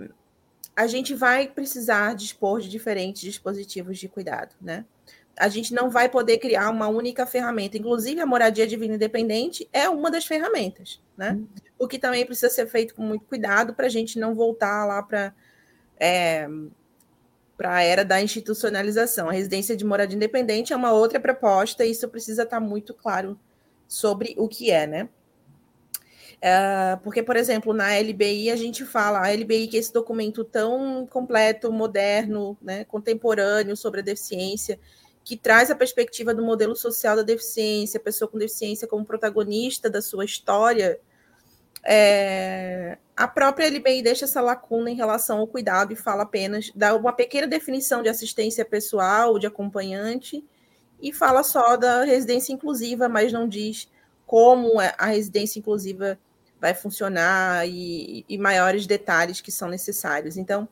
a 0.75 0.85
gente 0.85 1.15
vai 1.15 1.47
precisar 1.47 2.13
dispor 2.13 2.61
de 2.61 2.69
diferentes 2.69 3.23
dispositivos 3.23 3.97
de 3.97 4.07
cuidado, 4.07 4.53
né? 4.61 4.85
A 5.35 5.49
gente 5.49 5.73
não 5.73 5.89
vai 5.89 6.07
poder 6.07 6.37
criar 6.37 6.69
uma 6.69 6.87
única 6.87 7.25
ferramenta. 7.25 7.79
Inclusive, 7.79 8.21
a 8.21 8.27
moradia 8.27 8.67
divina 8.67 8.93
independente 8.93 9.67
é 9.73 9.89
uma 9.89 10.11
das 10.11 10.27
ferramentas, 10.27 11.01
né? 11.17 11.31
Uhum. 11.31 11.47
O 11.79 11.87
que 11.87 11.97
também 11.97 12.23
precisa 12.27 12.53
ser 12.53 12.67
feito 12.67 12.93
com 12.93 13.01
muito 13.01 13.25
cuidado 13.25 13.73
para 13.73 13.87
a 13.87 13.89
gente 13.89 14.19
não 14.19 14.35
voltar 14.35 14.85
lá 14.85 15.01
para 15.01 15.33
é, 15.99 16.47
para 17.59 17.75
a 17.75 17.83
era 17.83 18.05
da 18.05 18.21
institucionalização. 18.21 19.27
A 19.27 19.33
residência 19.33 19.75
de 19.75 19.83
moradia 19.83 20.15
independente 20.15 20.71
é 20.71 20.75
uma 20.77 20.93
outra 20.93 21.19
proposta, 21.19 21.85
e 21.85 21.91
isso 21.91 22.07
precisa 22.07 22.43
estar 22.43 22.61
tá 22.61 22.65
muito 22.65 22.93
claro 22.93 23.37
sobre 23.85 24.33
o 24.37 24.47
que 24.47 24.71
é, 24.71 24.87
né? 24.87 25.09
Uh, 26.37 26.97
porque, 27.03 27.21
por 27.21 27.35
exemplo, 27.35 27.73
na 27.73 27.97
LBI 27.97 28.49
a 28.49 28.55
gente 28.55 28.85
fala, 28.85 29.19
a 29.19 29.29
LBI 29.29 29.67
que 29.67 29.75
é 29.75 29.79
esse 29.81 29.91
documento 29.91 30.45
tão 30.45 31.05
completo, 31.07 31.69
moderno, 31.69 32.57
né, 32.61 32.85
contemporâneo 32.85 33.75
sobre 33.75 33.99
a 33.99 34.03
deficiência, 34.03 34.79
que 35.25 35.35
traz 35.35 35.69
a 35.69 35.75
perspectiva 35.75 36.33
do 36.33 36.41
modelo 36.41 36.77
social 36.77 37.17
da 37.17 37.23
deficiência, 37.23 37.97
a 37.97 38.01
pessoa 38.01 38.31
com 38.31 38.37
deficiência 38.37 38.87
como 38.87 39.03
protagonista 39.03 39.89
da 39.89 40.01
sua 40.01 40.23
história, 40.23 40.97
é, 41.83 42.97
a 43.19 43.27
própria 43.27 43.67
LBI 43.67 44.01
deixa 44.01 44.23
essa 44.23 44.39
lacuna 44.39 44.89
em 44.89 44.95
relação 44.95 45.39
ao 45.39 45.47
cuidado 45.47 45.91
e 45.91 45.95
fala 45.97 46.23
apenas, 46.23 46.71
dá 46.73 46.95
uma 46.95 47.11
pequena 47.11 47.45
definição 47.45 48.01
de 48.01 48.07
assistência 48.07 48.63
pessoal, 48.63 49.37
de 49.37 49.45
acompanhante, 49.45 50.41
e 51.01 51.11
fala 51.11 51.43
só 51.43 51.75
da 51.75 52.05
residência 52.05 52.53
inclusiva, 52.53 53.09
mas 53.09 53.33
não 53.33 53.45
diz 53.45 53.91
como 54.25 54.79
é 54.79 54.95
a 54.97 55.07
residência 55.07 55.59
inclusiva 55.59 56.17
vai 56.61 56.73
funcionar 56.73 57.67
e, 57.67 58.23
e 58.29 58.37
maiores 58.37 58.87
detalhes 58.87 59.41
que 59.41 59.51
são 59.51 59.67
necessários. 59.67 60.37
Então, 60.37 60.65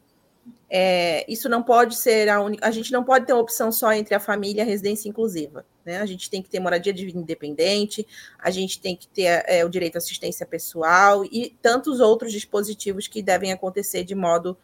é, 0.69 1.29
isso 1.29 1.49
não 1.49 1.61
pode 1.61 1.97
ser 1.97 2.29
a 2.29 2.39
única. 2.39 2.65
A 2.65 2.71
gente 2.71 2.93
não 2.93 3.03
pode 3.03 3.25
ter 3.25 3.33
uma 3.33 3.41
opção 3.41 3.73
só 3.73 3.91
entre 3.91 4.15
a 4.15 4.21
família 4.21 4.61
e 4.61 4.63
a 4.63 4.65
residência 4.65 5.09
inclusiva. 5.09 5.65
Né? 5.87 6.01
A 6.01 6.05
gente 6.05 6.29
tem 6.29 6.41
que 6.41 6.49
ter 6.49 6.59
moradia 6.59 6.91
de 6.91 7.05
vida 7.05 7.17
independente, 7.17 8.05
a 8.37 8.51
gente 8.51 8.81
tem 8.81 8.93
que 8.93 9.07
ter 9.07 9.45
é, 9.47 9.63
o 9.63 9.69
direito 9.69 9.95
à 9.95 9.99
assistência 9.99 10.45
pessoal 10.45 11.23
e 11.23 11.55
tantos 11.61 12.01
outros 12.01 12.33
dispositivos 12.33 13.07
que 13.07 13.21
devem 13.21 13.53
acontecer 13.53 14.03
de 14.03 14.13
modo, 14.13 14.57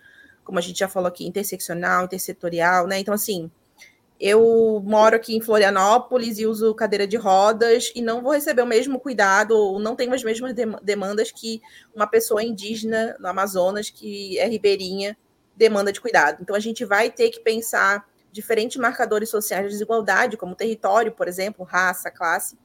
como 0.43 0.59
a 0.59 0.61
gente 0.61 0.77
já 0.77 0.89
falou 0.89 1.07
aqui, 1.07 1.25
interseccional, 1.25 2.03
intersetorial. 2.03 2.87
Né? 2.87 2.99
Então, 2.99 3.13
assim, 3.13 3.49
eu 4.19 4.83
moro 4.85 5.15
aqui 5.15 5.33
em 5.33 5.39
Florianópolis 5.39 6.39
e 6.39 6.45
uso 6.45 6.75
cadeira 6.75 7.07
de 7.07 7.15
rodas 7.15 7.89
e 7.95 8.01
não 8.01 8.21
vou 8.21 8.33
receber 8.33 8.61
o 8.61 8.67
mesmo 8.67 8.99
cuidado, 8.99 9.51
ou 9.51 9.79
não 9.79 9.95
tenho 9.95 10.13
as 10.13 10.25
mesmas 10.25 10.53
demandas 10.83 11.31
que 11.31 11.61
uma 11.95 12.05
pessoa 12.05 12.43
indígena 12.43 13.15
no 13.17 13.29
Amazonas, 13.29 13.89
que 13.89 14.37
é 14.39 14.45
ribeirinha, 14.45 15.17
demanda 15.55 15.89
de 15.89 16.01
cuidado. 16.01 16.39
Então, 16.41 16.53
a 16.53 16.59
gente 16.59 16.83
vai 16.83 17.09
ter 17.09 17.29
que 17.29 17.39
pensar 17.39 18.05
diferentes 18.33 18.77
marcadores 18.77 19.29
sociais 19.29 19.65
de 19.65 19.71
desigualdade, 19.71 20.35
como 20.35 20.55
território, 20.55 21.11
por 21.11 21.27
exemplo, 21.27 21.63
raça, 21.63 22.09
classe, 22.09 22.57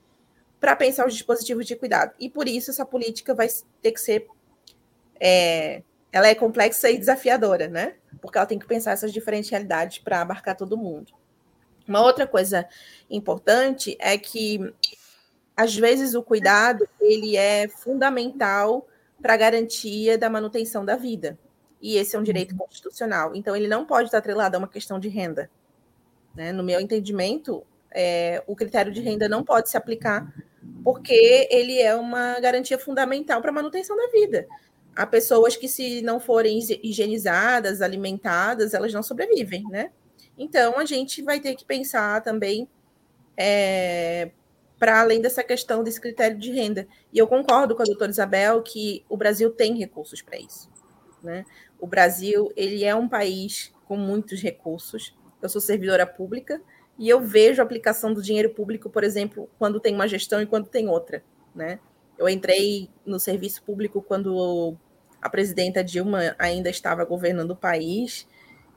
para 0.59 0.75
pensar 0.75 1.07
os 1.07 1.13
dispositivos 1.13 1.67
de 1.67 1.77
cuidado. 1.77 2.13
E 2.19 2.29
por 2.29 2.49
isso 2.49 2.71
essa 2.71 2.85
política 2.85 3.35
vai 3.35 3.47
ter 3.81 3.93
que 3.93 4.01
ser. 4.01 4.27
É, 5.21 5.83
ela 6.11 6.27
é 6.27 6.35
complexa 6.35 6.91
e 6.91 6.99
desafiadora, 6.99 7.69
né? 7.69 7.97
Porque 8.21 8.39
ela 8.39 8.47
tem 8.47 8.59
que 8.59 8.67
pensar 8.67 8.93
essas 8.93 9.13
diferentes 9.13 9.51
realidades 9.51 9.99
para 9.99 10.23
abarcar 10.23 10.57
todo 10.57 10.77
mundo. 10.77 11.13
Uma 11.87 12.03
outra 12.03 12.27
coisa 12.27 12.67
importante 13.11 13.97
é 14.01 14.17
que 14.17 14.75
às 15.55 15.77
vezes 15.77 16.15
o 16.15 16.23
cuidado 16.23 16.89
ele 17.01 17.37
é 17.37 17.69
fundamental 17.69 18.89
para 19.21 19.35
a 19.35 19.37
garantia 19.37 20.17
da 20.17 20.31
manutenção 20.31 20.85
da 20.85 20.97
vida. 20.97 21.39
E 21.81 21.97
esse 21.97 22.17
é 22.17 22.19
um 22.19 22.23
direito 22.23 22.53
uhum. 22.53 22.59
constitucional. 22.59 23.35
Então 23.35 23.55
ele 23.55 23.69
não 23.69 23.85
pode 23.85 24.09
estar 24.09 24.19
atrelado 24.19 24.57
a 24.57 24.59
uma 24.59 24.69
questão 24.69 24.99
de 24.99 25.09
renda. 25.09 25.51
Né? 26.39 26.53
No 26.53 26.63
meu 26.63 26.81
entendimento, 26.81 27.67
é, 27.91 28.45
o 28.47 28.55
critério 28.55 28.93
de 28.93 29.01
renda 29.01 29.29
não 29.29 29.43
pode 29.43 29.69
se 29.69 29.77
aplicar 29.77 30.33
porque 30.85 31.49
ele 31.51 31.81
é 31.81 31.97
uma 31.97 32.39
garantia 32.39 32.79
fundamental 32.79 33.41
para 33.41 33.51
a 33.51 33.55
manutenção 33.55 33.97
da 33.97 34.07
vida. 34.07 34.47
Há 34.95 35.05
pessoas 35.05 35.57
que, 35.57 35.67
se 35.67 36.01
não 36.01 36.21
forem 36.21 36.61
higienizadas, 36.81 37.83
alimentadas, 37.83 38.73
elas 38.73 38.95
não 38.95 39.03
sobrevivem, 39.03 39.65
né? 39.69 39.91
Então, 40.39 40.79
a 40.79 40.85
gente 40.85 41.23
vai 41.23 41.41
ter 41.41 41.57
que 41.57 41.65
pensar 41.65 42.23
também 42.23 42.69
é, 43.37 44.31
para 44.79 45.01
além 45.01 45.21
dessa 45.21 45.43
questão 45.43 45.83
desse 45.83 46.01
critério 46.01 46.39
de 46.39 46.53
renda. 46.53 46.87
E 47.13 47.19
eu 47.19 47.27
concordo 47.27 47.75
com 47.75 47.83
a 47.83 47.87
doutora 47.87 48.13
Isabel 48.13 48.63
que 48.63 49.05
o 49.09 49.17
Brasil 49.17 49.51
tem 49.51 49.77
recursos 49.77 50.23
para 50.23 50.39
isso. 50.39 50.71
Né? 51.21 51.45
O 51.81 51.87
Brasil 51.87 52.53
ele 52.55 52.85
é 52.85 52.95
um 52.95 53.09
país 53.09 53.75
com 53.87 53.97
muitos 53.97 54.41
recursos. 54.41 55.18
Eu 55.41 55.49
sou 55.49 55.61
servidora 55.61 56.07
pública 56.07 56.61
e 56.99 57.09
eu 57.09 57.21
vejo 57.21 57.63
a 57.63 57.65
aplicação 57.65 58.13
do 58.13 58.23
dinheiro 58.23 58.51
público, 58.51 58.91
por 58.91 59.05
exemplo, 59.05 59.49
quando 59.59 59.81
tem 59.81 59.95
uma 59.95 60.09
gestão 60.09 60.43
e 60.43 60.47
quando 60.47 60.67
tem 60.67 60.89
outra. 60.89 61.23
Né? 61.55 61.79
Eu 62.19 62.29
entrei 62.29 62.91
no 63.07 63.21
serviço 63.21 63.63
público 63.63 64.03
quando 64.03 64.77
a 65.23 65.31
presidenta 65.31 65.83
Dilma 65.83 66.35
ainda 66.39 66.69
estava 66.69 67.05
governando 67.05 67.53
o 67.53 67.57
país 67.57 68.27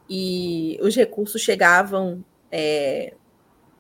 e 0.09 0.77
os 0.81 0.95
recursos 0.95 1.41
chegavam 1.41 2.23
é, 2.51 3.13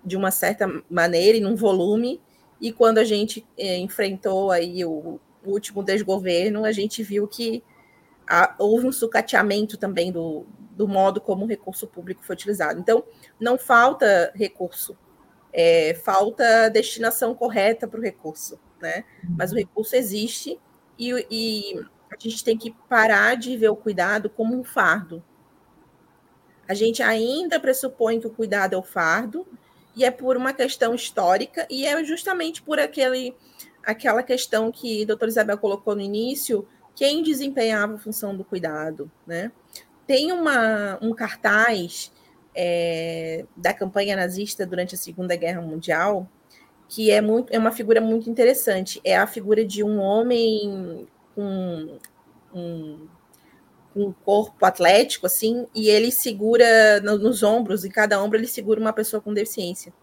de 0.03 0.15
uma 0.15 0.31
certa 0.31 0.67
maneira 0.89 1.37
e 1.37 1.41
num 1.41 1.55
volume, 1.55 2.21
e 2.59 2.71
quando 2.71 2.99
a 2.99 3.03
gente 3.03 3.45
é, 3.57 3.77
enfrentou 3.77 4.51
aí 4.51 4.85
o, 4.85 5.19
o, 5.43 5.51
último 5.51 5.83
desgoverno, 5.83 6.63
a 6.63 6.71
gente 6.71 7.03
viu 7.03 7.27
que 7.27 7.63
houve 8.57 8.87
um 8.87 8.91
sucateamento 8.91 9.77
também 9.77 10.11
do, 10.11 10.45
do 10.81 10.87
modo 10.87 11.21
como 11.21 11.45
o 11.45 11.47
recurso 11.47 11.85
público 11.85 12.23
foi 12.23 12.33
utilizado. 12.33 12.79
Então, 12.79 13.03
não 13.39 13.55
falta 13.55 14.31
recurso, 14.33 14.97
é, 15.53 15.93
falta 16.03 16.69
destinação 16.69 17.35
correta 17.35 17.87
para 17.87 17.99
o 17.99 18.03
recurso, 18.03 18.59
né? 18.81 19.03
Mas 19.37 19.51
o 19.51 19.55
recurso 19.55 19.95
existe 19.95 20.59
e, 20.97 21.27
e 21.29 21.79
a 22.11 22.15
gente 22.17 22.43
tem 22.43 22.57
que 22.57 22.75
parar 22.89 23.35
de 23.35 23.55
ver 23.55 23.69
o 23.69 23.75
cuidado 23.75 24.27
como 24.27 24.59
um 24.59 24.63
fardo, 24.63 25.23
a 26.67 26.73
gente 26.73 27.03
ainda 27.03 27.59
pressupõe 27.59 28.19
que 28.19 28.27
o 28.27 28.31
cuidado 28.31 28.73
é 28.73 28.77
o 28.77 28.81
fardo, 28.81 29.45
e 29.95 30.03
é 30.03 30.09
por 30.09 30.37
uma 30.37 30.53
questão 30.53 30.95
histórica, 30.95 31.67
e 31.69 31.85
é 31.85 32.01
justamente 32.03 32.61
por 32.63 32.79
aquele, 32.79 33.35
aquela 33.83 34.23
questão 34.23 34.71
que 34.71 35.03
a 35.03 35.05
doutora 35.05 35.29
Isabel 35.29 35.57
colocou 35.57 35.93
no 35.95 36.01
início, 36.01 36.65
quem 36.95 37.21
desempenhava 37.21 37.95
a 37.95 37.97
função 37.97 38.35
do 38.35 38.43
cuidado. 38.43 39.11
Né? 39.27 39.51
Tem 40.05 40.31
uma, 40.31 40.97
um 41.01 41.13
cartaz 41.13 42.11
é, 42.55 43.45
da 43.55 43.73
campanha 43.73 44.15
nazista 44.15 44.65
durante 44.65 44.95
a 44.95 44.97
Segunda 44.97 45.35
Guerra 45.35 45.61
Mundial, 45.61 46.29
que 46.89 47.11
é, 47.11 47.21
muito, 47.21 47.53
é 47.53 47.59
uma 47.59 47.71
figura 47.71 48.01
muito 48.01 48.29
interessante. 48.29 48.99
É 49.03 49.17
a 49.17 49.27
figura 49.27 49.65
de 49.65 49.83
um 49.83 49.99
homem 49.99 51.07
com 51.35 51.99
um 52.53 53.07
um 53.95 54.11
corpo 54.11 54.65
atlético, 54.65 55.25
assim, 55.25 55.67
e 55.75 55.89
ele 55.89 56.11
segura 56.11 57.01
no, 57.01 57.17
nos 57.17 57.43
ombros, 57.43 57.83
e 57.83 57.89
cada 57.89 58.21
ombro 58.21 58.37
ele 58.37 58.47
segura 58.47 58.79
uma 58.79 58.93
pessoa 58.93 59.21
com 59.21 59.33
deficiência. 59.33 59.93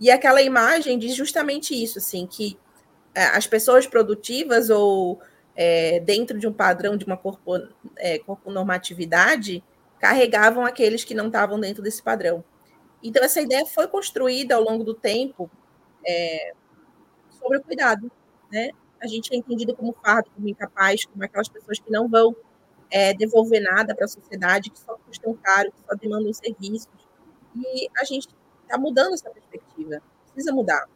E 0.00 0.10
aquela 0.10 0.42
imagem 0.42 0.98
diz 0.98 1.14
justamente 1.14 1.74
isso, 1.74 1.98
assim, 1.98 2.26
que 2.26 2.58
é, 3.14 3.24
as 3.36 3.46
pessoas 3.46 3.86
produtivas 3.86 4.70
ou 4.70 5.20
é, 5.60 5.98
dentro 5.98 6.38
de 6.38 6.46
um 6.46 6.52
padrão 6.52 6.96
de 6.96 7.04
uma 7.04 7.16
corpo, 7.16 7.56
é, 7.96 8.20
carregavam 9.98 10.64
aqueles 10.64 11.02
que 11.02 11.14
não 11.14 11.26
estavam 11.26 11.58
dentro 11.58 11.82
desse 11.82 12.00
padrão. 12.00 12.44
Então, 13.02 13.24
essa 13.24 13.40
ideia 13.40 13.66
foi 13.66 13.88
construída 13.88 14.54
ao 14.54 14.62
longo 14.62 14.84
do 14.84 14.94
tempo 14.94 15.50
é, 16.06 16.52
sobre 17.30 17.58
o 17.58 17.62
cuidado, 17.62 18.08
né? 18.52 18.70
A 19.02 19.08
gente 19.08 19.34
é 19.34 19.36
entendido 19.36 19.74
como 19.74 19.92
fardo, 20.04 20.30
como 20.32 20.48
incapaz, 20.48 21.04
como 21.04 21.24
aquelas 21.24 21.48
pessoas 21.48 21.80
que 21.80 21.90
não 21.90 22.08
vão 22.08 22.36
é, 22.88 23.12
devolver 23.12 23.60
nada 23.60 23.96
para 23.96 24.04
a 24.04 24.08
sociedade, 24.08 24.70
que 24.70 24.78
só 24.78 24.96
custam 25.06 25.34
caro, 25.42 25.72
que 25.72 25.80
só 25.88 25.96
demandam 25.96 26.32
serviços. 26.32 26.88
E 27.56 27.88
a 27.98 28.04
gente 28.04 28.28
está 28.62 28.78
mudando 28.78 29.14
essa 29.14 29.28
perspectiva, 29.30 30.00
precisa 30.32 30.52
mudar. 30.52 30.86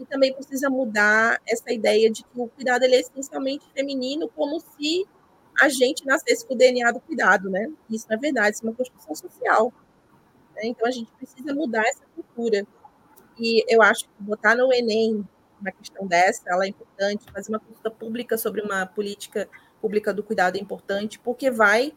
E 0.00 0.06
também 0.06 0.32
precisa 0.32 0.70
mudar 0.70 1.40
essa 1.46 1.72
ideia 1.72 2.10
de 2.10 2.24
que 2.24 2.40
o 2.40 2.48
cuidado 2.48 2.84
é 2.84 2.88
essencialmente 2.88 3.66
feminino, 3.74 4.28
como 4.28 4.58
se 4.60 5.06
a 5.60 5.68
gente 5.68 6.06
nascesse 6.06 6.46
com 6.46 6.54
o 6.54 6.56
DNA 6.56 6.90
do 6.92 7.00
cuidado, 7.00 7.50
né? 7.50 7.70
Isso 7.88 8.06
não 8.08 8.16
é 8.16 8.20
verdade, 8.20 8.56
isso 8.56 8.66
é 8.66 8.68
uma 8.68 8.74
construção 8.74 9.14
social. 9.14 9.72
Né? 10.54 10.62
Então 10.64 10.86
a 10.88 10.90
gente 10.90 11.10
precisa 11.12 11.54
mudar 11.54 11.82
essa 11.86 12.04
cultura. 12.14 12.66
E 13.38 13.64
eu 13.68 13.82
acho 13.82 14.04
que 14.04 14.10
botar 14.18 14.56
no 14.56 14.72
Enem 14.72 15.26
uma 15.60 15.70
questão 15.70 16.06
dessa, 16.06 16.42
ela 16.46 16.64
é 16.64 16.68
importante, 16.68 17.30
fazer 17.30 17.50
uma 17.50 17.60
consulta 17.60 17.90
pública 17.90 18.38
sobre 18.38 18.62
uma 18.62 18.86
política 18.86 19.48
pública 19.80 20.12
do 20.12 20.22
cuidado 20.22 20.56
é 20.56 20.60
importante, 20.60 21.18
porque 21.18 21.50
vai 21.50 21.92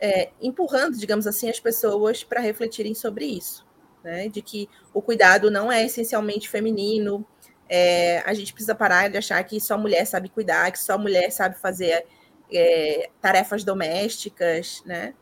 é, 0.00 0.30
empurrando, 0.40 0.96
digamos 0.96 1.26
assim, 1.26 1.48
as 1.48 1.60
pessoas 1.60 2.22
para 2.24 2.40
refletirem 2.40 2.94
sobre 2.94 3.26
isso, 3.26 3.66
né? 4.04 4.28
De 4.28 4.42
que 4.42 4.68
o 4.92 5.02
cuidado 5.02 5.50
não 5.50 5.70
é 5.70 5.84
essencialmente 5.84 6.48
feminino, 6.48 7.26
é, 7.68 8.20
a 8.20 8.32
gente 8.32 8.52
precisa 8.52 8.74
parar 8.74 9.08
de 9.08 9.18
achar 9.18 9.42
que 9.44 9.60
só 9.60 9.76
mulher 9.76 10.06
sabe 10.06 10.28
cuidar, 10.28 10.70
que 10.72 10.78
só 10.78 10.96
mulher 10.96 11.30
sabe 11.30 11.58
fazer 11.58 12.06
é, 12.52 13.10
tarefas 13.20 13.62
domésticas, 13.62 14.82
né? 14.86 15.14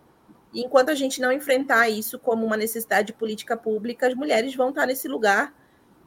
E 0.55 0.63
enquanto 0.63 0.91
a 0.91 0.95
gente 0.95 1.21
não 1.21 1.33
enfrentar 1.33 1.89
isso 1.89 2.19
como 2.19 2.47
uma 2.47 2.57
necessidade 2.57 3.09
de 3.09 3.13
política 3.13 3.57
pública, 3.57 4.07
as 4.07 4.15
mulheres 4.15 4.55
vão 4.55 4.71
estar 4.71 4.87
nesse 4.87 5.09
lugar 5.09 5.53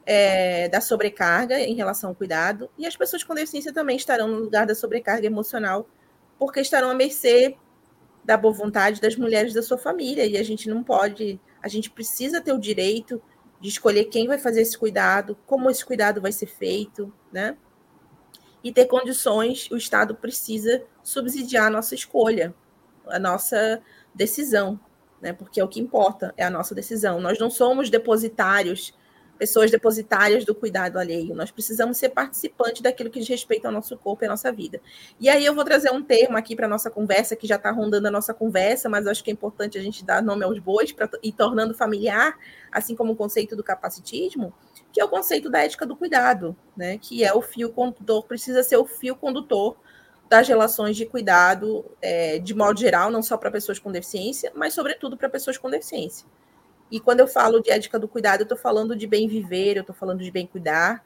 é, 0.06 0.68
da 0.68 0.80
sobrecarga 0.80 1.60
em 1.60 1.74
relação 1.74 2.10
ao 2.10 2.16
cuidado, 2.16 2.70
e 2.76 2.86
as 2.86 2.96
pessoas 2.96 3.22
com 3.22 3.34
deficiência 3.34 3.72
também 3.72 3.96
estarão 3.96 4.28
no 4.28 4.38
lugar 4.38 4.66
da 4.66 4.74
sobrecarga 4.74 5.26
emocional, 5.26 5.86
porque 6.38 6.60
estarão 6.60 6.90
à 6.90 6.94
mercê 6.94 7.56
da 8.24 8.36
boa 8.36 8.52
vontade 8.52 9.00
das 9.00 9.14
mulheres 9.14 9.52
da 9.52 9.62
sua 9.62 9.78
família, 9.78 10.26
e 10.26 10.36
a 10.36 10.42
gente 10.42 10.68
não 10.68 10.82
pode, 10.82 11.38
a 11.62 11.68
gente 11.68 11.90
precisa 11.90 12.40
ter 12.40 12.52
o 12.52 12.58
direito 12.58 13.22
de 13.60 13.68
escolher 13.68 14.04
quem 14.04 14.26
vai 14.26 14.38
fazer 14.38 14.62
esse 14.62 14.76
cuidado, 14.76 15.36
como 15.46 15.70
esse 15.70 15.84
cuidado 15.84 16.20
vai 16.20 16.32
ser 16.32 16.46
feito, 16.46 17.12
né? 17.30 17.56
E 18.64 18.72
ter 18.72 18.86
condições, 18.86 19.70
o 19.70 19.76
Estado 19.76 20.14
precisa 20.14 20.82
subsidiar 21.02 21.66
a 21.66 21.70
nossa 21.70 21.94
escolha, 21.94 22.54
a 23.06 23.18
nossa 23.18 23.82
decisão, 24.14 24.80
né? 25.20 25.32
Porque 25.32 25.60
é 25.60 25.64
o 25.64 25.68
que 25.68 25.80
importa, 25.80 26.32
é 26.36 26.44
a 26.44 26.50
nossa 26.50 26.74
decisão. 26.74 27.20
Nós 27.20 27.38
não 27.38 27.50
somos 27.50 27.90
depositários 27.90 28.94
pessoas 29.40 29.70
depositárias 29.70 30.44
do 30.44 30.54
cuidado 30.54 30.98
alheio. 30.98 31.34
Nós 31.34 31.50
precisamos 31.50 31.96
ser 31.96 32.10
participantes 32.10 32.82
daquilo 32.82 33.08
que 33.08 33.18
diz 33.18 33.26
respeito 33.26 33.64
ao 33.64 33.72
nosso 33.72 33.96
corpo 33.96 34.22
e 34.22 34.26
à 34.26 34.28
nossa 34.28 34.52
vida. 34.52 34.82
E 35.18 35.30
aí 35.30 35.46
eu 35.46 35.54
vou 35.54 35.64
trazer 35.64 35.90
um 35.90 36.02
termo 36.02 36.36
aqui 36.36 36.54
para 36.54 36.66
a 36.66 36.68
nossa 36.68 36.90
conversa, 36.90 37.34
que 37.34 37.46
já 37.46 37.56
está 37.56 37.70
rondando 37.70 38.06
a 38.06 38.10
nossa 38.10 38.34
conversa, 38.34 38.86
mas 38.90 39.06
acho 39.06 39.24
que 39.24 39.30
é 39.30 39.32
importante 39.32 39.78
a 39.78 39.82
gente 39.82 40.04
dar 40.04 40.22
nome 40.22 40.44
aos 40.44 40.58
bois 40.58 40.94
ir 41.22 41.32
tornando 41.32 41.72
familiar, 41.72 42.36
assim 42.70 42.94
como 42.94 43.14
o 43.14 43.16
conceito 43.16 43.56
do 43.56 43.64
capacitismo, 43.64 44.52
que 44.92 45.00
é 45.00 45.04
o 45.06 45.08
conceito 45.08 45.48
da 45.48 45.60
ética 45.60 45.86
do 45.86 45.96
cuidado, 45.96 46.54
né? 46.76 46.98
que 46.98 47.24
é 47.24 47.32
o 47.32 47.40
fio 47.40 47.72
condutor, 47.72 48.26
precisa 48.26 48.62
ser 48.62 48.76
o 48.76 48.84
fio 48.84 49.16
condutor 49.16 49.78
das 50.28 50.46
relações 50.46 50.98
de 50.98 51.06
cuidado, 51.06 51.82
é, 52.02 52.38
de 52.38 52.54
modo 52.54 52.78
geral, 52.78 53.10
não 53.10 53.22
só 53.22 53.38
para 53.38 53.50
pessoas 53.50 53.78
com 53.78 53.90
deficiência, 53.90 54.52
mas, 54.54 54.74
sobretudo, 54.74 55.16
para 55.16 55.30
pessoas 55.30 55.56
com 55.56 55.70
deficiência. 55.70 56.26
E 56.90 56.98
quando 56.98 57.20
eu 57.20 57.26
falo 57.26 57.60
de 57.60 57.70
ética 57.70 57.98
do 57.98 58.08
cuidado, 58.08 58.40
eu 58.40 58.44
estou 58.44 58.58
falando 58.58 58.96
de 58.96 59.06
bem 59.06 59.28
viver, 59.28 59.76
eu 59.76 59.82
estou 59.82 59.94
falando 59.94 60.22
de 60.22 60.30
bem 60.30 60.46
cuidar. 60.46 61.04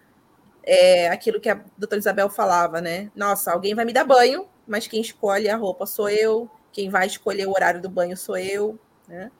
É 0.62 1.08
aquilo 1.08 1.40
que 1.40 1.48
a 1.48 1.62
doutora 1.76 1.98
Isabel 1.98 2.30
falava, 2.30 2.80
né? 2.80 3.10
Nossa, 3.14 3.52
alguém 3.52 3.74
vai 3.74 3.84
me 3.84 3.92
dar 3.92 4.04
banho, 4.04 4.48
mas 4.66 4.86
quem 4.86 5.00
escolhe 5.00 5.48
a 5.48 5.56
roupa 5.56 5.84
sou 5.84 6.08
eu, 6.08 6.50
quem 6.72 6.88
vai 6.88 7.06
escolher 7.06 7.46
o 7.46 7.50
horário 7.50 7.82
do 7.82 7.88
banho 7.90 8.16
sou 8.16 8.36
eu, 8.36 8.78
né? 9.06 9.30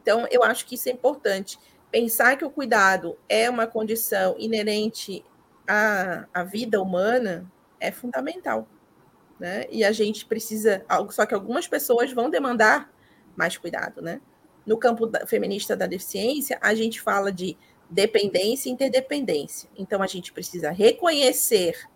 Então, 0.00 0.26
eu 0.30 0.44
acho 0.44 0.64
que 0.64 0.76
isso 0.76 0.88
é 0.88 0.92
importante. 0.92 1.58
Pensar 1.90 2.36
que 2.36 2.44
o 2.44 2.50
cuidado 2.50 3.18
é 3.28 3.50
uma 3.50 3.66
condição 3.66 4.36
inerente 4.38 5.24
à, 5.66 6.26
à 6.32 6.44
vida 6.44 6.80
humana 6.80 7.50
é 7.80 7.90
fundamental. 7.90 8.68
Né? 9.38 9.66
E 9.70 9.84
a 9.84 9.92
gente 9.92 10.24
precisa. 10.26 10.84
Só 11.10 11.26
que 11.26 11.34
algumas 11.34 11.66
pessoas 11.68 12.12
vão 12.12 12.30
demandar 12.30 12.90
mais 13.36 13.56
cuidado, 13.56 14.02
né? 14.02 14.20
No 14.68 14.76
campo 14.76 15.06
da, 15.06 15.26
feminista 15.26 15.74
da 15.74 15.86
deficiência, 15.86 16.58
a 16.60 16.74
gente 16.74 17.00
fala 17.00 17.32
de 17.32 17.56
dependência 17.88 18.68
e 18.68 18.72
interdependência. 18.72 19.70
Então, 19.74 20.02
a 20.02 20.06
gente 20.06 20.30
precisa 20.30 20.70
reconhecer 20.70 21.88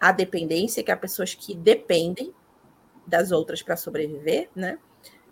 a 0.00 0.10
dependência, 0.10 0.82
que 0.82 0.90
há 0.90 0.96
pessoas 0.96 1.34
que 1.34 1.54
dependem 1.54 2.34
das 3.06 3.30
outras 3.30 3.62
para 3.62 3.76
sobreviver, 3.76 4.48
né? 4.56 4.76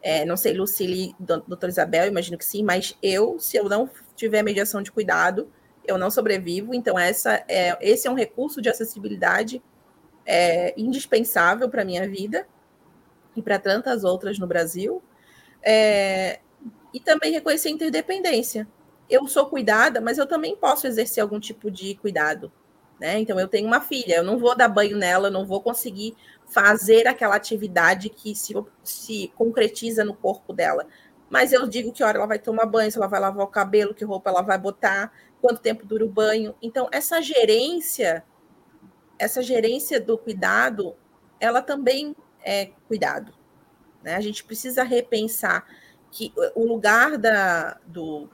É, 0.01 0.25
não 0.25 0.37
sei, 0.37 0.53
Lucille, 0.53 1.17
doutora 1.19 1.69
Isabel, 1.69 2.07
imagino 2.07 2.39
que 2.39 2.45
sim, 2.45 2.63
mas 2.63 2.97
eu, 3.03 3.41
se 3.41 3.57
eu 3.57 3.69
não 3.69 3.91
tiver 4.15 4.41
mediação 4.45 4.81
de 4.81 4.93
cuidado, 4.93 5.51
eu 5.85 5.99
não 5.99 6.13
sobrevivo. 6.13 6.73
Então, 6.73 6.97
essa 6.97 7.45
é, 7.49 7.77
esse 7.81 8.07
é 8.07 8.11
um 8.11 8.15
recurso 8.15 8.63
de 8.63 8.69
acessibilidade 8.69 9.61
é, 10.25 10.73
indispensável 10.81 11.69
para 11.69 11.83
a 11.83 11.85
minha 11.85 12.09
vida 12.09 12.47
e 13.35 13.43
para 13.43 13.59
tantas 13.59 14.05
outras 14.05 14.39
no 14.39 14.47
Brasil. 14.47 15.03
É, 15.69 16.39
e 16.95 17.01
também 17.01 17.33
reconhecer 17.33 17.69
a 17.69 17.73
interdependência. 17.73 18.69
Eu 19.11 19.27
sou 19.27 19.47
cuidada, 19.47 20.01
mas 20.01 20.17
eu 20.17 20.27
também 20.27 20.57
posso 20.57 20.87
exercer 20.87 21.23
algum 21.23 21.41
tipo 21.41 21.71
de 21.71 21.97
cuidado. 21.97 22.53
Né? 23.01 23.19
Então, 23.19 23.39
eu 23.39 23.49
tenho 23.49 23.67
uma 23.67 23.81
filha, 23.81 24.17
eu 24.17 24.25
não 24.25 24.39
vou 24.39 24.57
dar 24.57 24.69
banho 24.69 24.97
nela, 24.97 25.29
não 25.29 25.45
vou 25.45 25.61
conseguir 25.61 26.17
fazer 26.47 27.07
aquela 27.07 27.37
atividade 27.37 28.09
que 28.09 28.35
se, 28.35 28.55
se 28.83 29.33
concretiza 29.37 30.05
no 30.05 30.15
corpo 30.15 30.53
dela. 30.53 30.87
Mas 31.29 31.53
eu 31.53 31.67
digo 31.67 31.93
que 31.93 32.05
hora 32.05 32.19
ela 32.19 32.27
vai 32.27 32.39
tomar 32.39 32.67
banho, 32.67 32.91
se 32.91 32.97
ela 32.97 33.09
vai 33.09 33.21
lavar 33.21 33.45
o 33.45 33.49
cabelo, 33.51 33.95
que 33.95 34.05
roupa 34.05 34.31
ela 34.31 34.43
vai 34.43 34.57
botar, 34.57 35.13
quanto 35.41 35.61
tempo 35.61 35.85
dura 35.85 36.05
o 36.05 36.09
banho. 36.09 36.55
Então, 36.63 36.89
essa 36.93 37.21
gerência, 37.21 38.25
essa 39.19 39.43
gerência 39.43 40.01
do 40.01 40.17
cuidado, 40.17 40.95
ela 41.41 41.61
também 41.61 42.15
é 42.43 42.71
cuidado. 42.89 43.35
Né? 44.07 44.15
A 44.15 44.21
gente 44.21 44.45
precisa 44.45 44.85
repensar 44.85 45.67
que 46.13 46.33
o 46.55 46.65
lugar 46.65 47.19
da, 47.19 47.77
do, 47.85 48.31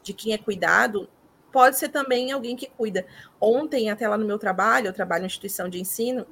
de 0.00 0.12
quem 0.12 0.32
é 0.32 0.38
cuidado 0.38 1.08
pode 1.52 1.76
ser 1.76 1.88
também 1.88 2.30
alguém 2.30 2.54
que 2.54 2.68
cuida. 2.68 3.04
Ontem, 3.40 3.90
até 3.90 4.06
lá 4.06 4.16
no 4.16 4.24
meu 4.24 4.38
trabalho, 4.38 4.86
eu 4.86 4.92
trabalho 4.92 5.24
em 5.24 5.26
instituição 5.26 5.68
de 5.68 5.80
ensino, 5.80 6.24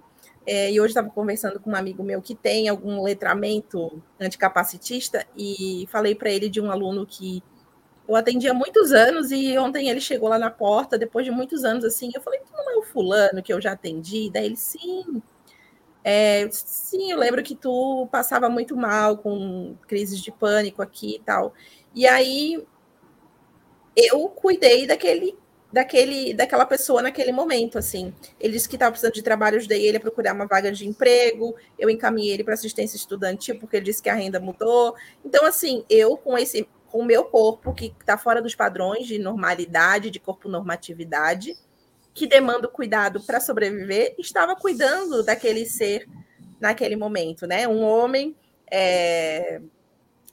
é, 0.46 0.70
e 0.70 0.80
hoje 0.80 0.92
estava 0.92 1.10
conversando 1.10 1.58
com 1.58 1.70
um 1.70 1.74
amigo 1.76 2.04
meu 2.04 2.22
que 2.22 2.36
tem 2.36 2.68
algum 2.68 3.02
letramento 3.02 4.00
anticapacitista, 4.20 5.26
e 5.36 5.88
falei 5.90 6.14
para 6.14 6.30
ele 6.30 6.48
de 6.48 6.60
um 6.60 6.70
aluno 6.70 7.04
que 7.04 7.42
eu 8.06 8.14
atendi 8.14 8.46
há 8.46 8.54
muitos 8.54 8.92
anos, 8.92 9.32
e 9.32 9.58
ontem 9.58 9.88
ele 9.88 10.00
chegou 10.00 10.28
lá 10.28 10.38
na 10.38 10.50
porta, 10.50 10.96
depois 10.96 11.26
de 11.26 11.32
muitos 11.32 11.64
anos 11.64 11.84
assim, 11.84 12.12
eu 12.14 12.22
falei, 12.22 12.38
tu 12.40 12.52
não 12.52 12.70
é 12.70 12.76
o 12.76 12.82
fulano 12.82 13.42
que 13.42 13.52
eu 13.52 13.60
já 13.60 13.72
atendi? 13.72 14.30
Daí 14.32 14.46
ele, 14.46 14.56
sim, 14.56 15.20
é, 16.04 16.46
sim, 16.50 17.10
eu 17.10 17.18
lembro 17.18 17.42
que 17.42 17.56
tu 17.56 18.06
passava 18.12 18.50
muito 18.50 18.76
mal 18.76 19.16
com 19.16 19.74
crises 19.88 20.20
de 20.20 20.30
pânico 20.30 20.82
aqui 20.82 21.16
e 21.16 21.18
tal. 21.20 21.54
E 21.94 22.06
aí 22.06 22.62
eu 23.96 24.28
cuidei 24.28 24.86
daquele, 24.86 25.34
daquele, 25.72 26.34
daquela 26.34 26.66
pessoa 26.66 27.00
naquele 27.00 27.32
momento, 27.32 27.78
assim. 27.78 28.12
Ele 28.38 28.52
disse 28.52 28.68
que 28.68 28.76
estava 28.76 28.90
precisando 28.90 29.14
de 29.14 29.22
trabalho, 29.22 29.56
ajudei 29.56 29.86
ele 29.86 29.96
a 29.96 30.00
procurar 30.00 30.34
uma 30.34 30.46
vaga 30.46 30.70
de 30.70 30.86
emprego, 30.86 31.54
eu 31.78 31.88
encaminhei 31.88 32.34
ele 32.34 32.44
para 32.44 32.52
assistência 32.52 32.96
estudantil, 32.96 33.58
porque 33.58 33.76
ele 33.76 33.86
disse 33.86 34.02
que 34.02 34.10
a 34.10 34.14
renda 34.14 34.38
mudou. 34.38 34.94
Então, 35.24 35.46
assim, 35.46 35.84
eu 35.88 36.18
com 36.18 36.36
esse 36.36 36.68
com 36.88 37.00
o 37.00 37.04
meu 37.04 37.24
corpo, 37.24 37.74
que 37.74 37.92
está 37.98 38.16
fora 38.16 38.40
dos 38.40 38.54
padrões 38.54 39.08
de 39.08 39.18
normalidade, 39.18 40.10
de 40.10 40.20
corpo 40.20 40.48
normatividade, 40.48 41.56
que 42.14 42.28
demanda 42.28 42.68
o 42.68 42.70
cuidado 42.70 43.20
para 43.20 43.40
sobreviver, 43.40 44.14
estava 44.18 44.54
cuidando 44.54 45.22
daquele 45.24 45.66
ser 45.66 46.08
naquele 46.60 46.94
momento, 46.96 47.46
né? 47.46 47.66
Um 47.66 47.82
homem 47.82 48.34
é, 48.70 49.60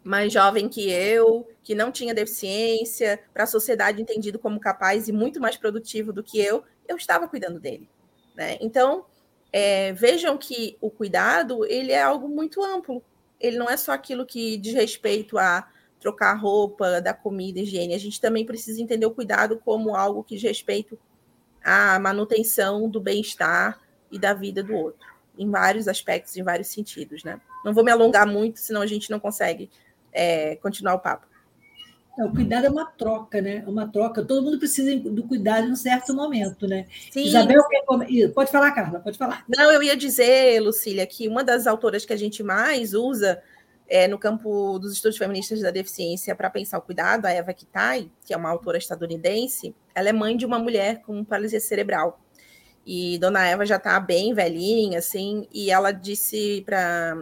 mais 0.04 0.32
jovem 0.32 0.70
que 0.70 0.90
eu, 0.90 1.48
que 1.64 1.74
não 1.74 1.92
tinha 1.92 2.14
deficiência, 2.14 3.20
para 3.34 3.44
a 3.44 3.48
sociedade 3.48 4.02
entendido 4.02 4.40
como 4.40 4.60
capaz 4.60 5.08
e 5.08 5.12
muito 5.12 5.42
mais 5.42 5.58
produtivo 5.58 6.14
do 6.14 6.24
que 6.24 6.40
eu, 6.40 6.64
eu 6.88 6.96
estava 6.96 7.28
cuidando 7.28 7.60
dele, 7.60 7.90
né? 8.36 8.58
Então, 8.62 9.06
é, 9.52 9.92
vejam 9.94 10.38
que 10.38 10.78
o 10.80 10.90
cuidado 10.90 11.66
ele 11.66 11.92
é 11.92 12.02
algo 12.02 12.30
muito 12.30 12.64
amplo. 12.64 13.04
Ele 13.40 13.58
não 13.58 13.70
é 13.70 13.76
só 13.76 13.92
aquilo 13.92 14.26
que 14.26 14.56
diz 14.58 14.74
respeito 14.74 15.38
a 15.38 15.68
trocar 16.00 16.34
roupa, 16.36 17.02
dar 17.02 17.16
comida, 17.16 17.60
higiene. 17.60 17.94
A 17.94 18.00
gente 18.00 18.22
também 18.22 18.46
precisa 18.46 18.82
entender 18.82 19.06
o 19.06 19.12
cuidado 19.12 19.60
como 19.64 19.96
algo 19.96 20.24
que 20.24 20.36
diz 20.36 20.44
respeito 20.44 20.98
a 21.64 22.00
manutenção 22.00 22.90
do 22.90 23.00
bem-estar 23.00 23.80
e 24.12 24.20
da 24.20 24.34
vida 24.34 24.64
do 24.64 24.74
outro, 24.76 25.08
em 25.38 25.50
vários 25.50 25.88
aspectos, 25.88 26.36
em 26.36 26.44
vários 26.44 26.68
sentidos, 26.68 27.24
né? 27.24 27.40
Não 27.64 27.74
vou 27.74 27.84
me 27.84 27.92
alongar 27.92 28.28
muito, 28.28 28.60
senão 28.60 28.82
a 28.82 28.88
gente 28.88 29.10
não 29.10 29.20
consegue 29.20 29.70
é, 30.12 30.56
continuar 30.58 30.96
o 30.96 31.00
papo. 31.00 31.28
O 32.18 32.30
cuidado 32.30 32.66
é 32.66 32.70
uma 32.70 32.86
troca, 32.86 33.42
né? 33.42 33.64
É 33.66 33.70
uma 33.70 33.88
troca. 33.88 34.24
Todo 34.24 34.44
mundo 34.44 34.60
precisa 34.60 34.96
do 34.98 35.24
cuidado 35.24 35.68
em 35.68 35.72
um 35.72 35.76
certo 35.76 36.14
momento, 36.14 36.68
né? 36.68 36.86
Sim. 37.10 37.24
Isabel, 37.24 37.64
pode 38.36 38.52
falar, 38.52 38.72
Carla, 38.72 39.00
pode 39.00 39.18
falar. 39.18 39.46
Não, 39.48 39.72
eu 39.72 39.82
ia 39.82 39.96
dizer, 39.96 40.62
Lucília, 40.62 41.08
que 41.08 41.28
uma 41.28 41.44
das 41.44 41.66
autoras 41.66 42.06
que 42.06 42.12
a 42.12 42.18
gente 42.18 42.44
mais 42.44 42.94
usa 42.94 43.42
é, 43.92 44.08
no 44.08 44.18
campo 44.18 44.80
dos 44.80 44.94
estudos 44.94 45.18
feministas 45.18 45.60
da 45.60 45.70
deficiência 45.70 46.34
para 46.34 46.50
pensar 46.50 46.78
o 46.78 46.82
cuidado, 46.82 47.26
a 47.26 47.30
Eva 47.30 47.54
Kitai, 47.54 48.10
que 48.26 48.34
é 48.34 48.38
uma 48.38 48.50
autora 48.50 48.78
estadunidense, 48.78 49.76
ela 49.94 50.08
é 50.08 50.14
mãe 50.14 50.38
de 50.38 50.46
uma 50.46 50.58
mulher 50.58 51.02
com 51.02 51.26
paralisia 51.26 51.60
cerebral. 51.60 52.18
E 52.86 53.20
Dona 53.20 53.46
Eva 53.46 53.66
já 53.66 53.76
está 53.76 54.00
bem 54.00 54.34
velhinha, 54.34 55.00
assim, 55.00 55.46
e 55.54 55.70
ela 55.70 55.92
disse 55.92 56.64
para 56.66 57.18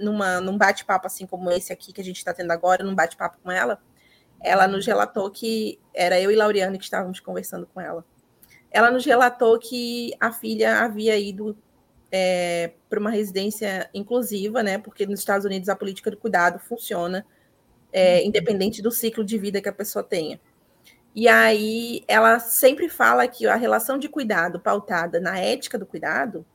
numa 0.00 0.40
num 0.40 0.56
bate-papo 0.56 1.06
assim 1.06 1.26
como 1.26 1.50
esse 1.50 1.72
aqui 1.72 1.92
que 1.92 2.00
a 2.00 2.04
gente 2.04 2.18
está 2.18 2.32
tendo 2.32 2.52
agora, 2.52 2.84
num 2.84 2.94
bate-papo 2.94 3.38
com 3.42 3.50
ela, 3.50 3.82
ela 4.40 4.68
nos 4.68 4.86
relatou 4.86 5.28
que 5.28 5.76
era 5.92 6.20
eu 6.20 6.30
e 6.30 6.36
Lauriane 6.36 6.78
que 6.78 6.84
estávamos 6.84 7.18
conversando 7.18 7.66
com 7.66 7.80
ela. 7.80 8.04
Ela 8.70 8.92
nos 8.92 9.04
relatou 9.04 9.58
que 9.58 10.14
a 10.20 10.30
filha 10.30 10.82
havia 10.84 11.18
ido 11.18 11.58
é, 12.10 12.72
para 12.88 12.98
uma 12.98 13.10
residência 13.10 13.88
inclusiva, 13.94 14.62
né? 14.62 14.78
Porque 14.78 15.06
nos 15.06 15.20
Estados 15.20 15.44
Unidos 15.44 15.68
a 15.68 15.76
política 15.76 16.10
do 16.10 16.16
cuidado 16.16 16.58
funciona 16.58 17.24
é, 17.92 18.18
uhum. 18.18 18.26
independente 18.26 18.82
do 18.82 18.90
ciclo 18.90 19.24
de 19.24 19.38
vida 19.38 19.60
que 19.60 19.68
a 19.68 19.72
pessoa 19.72 20.02
tenha. 20.02 20.40
E 21.14 21.28
aí 21.28 22.04
ela 22.06 22.38
sempre 22.38 22.88
fala 22.88 23.26
que 23.26 23.46
a 23.46 23.56
relação 23.56 23.98
de 23.98 24.08
cuidado 24.08 24.60
pautada 24.60 25.20
na 25.20 25.38
ética 25.38 25.76
do 25.76 25.86
cuidado, 25.86 26.46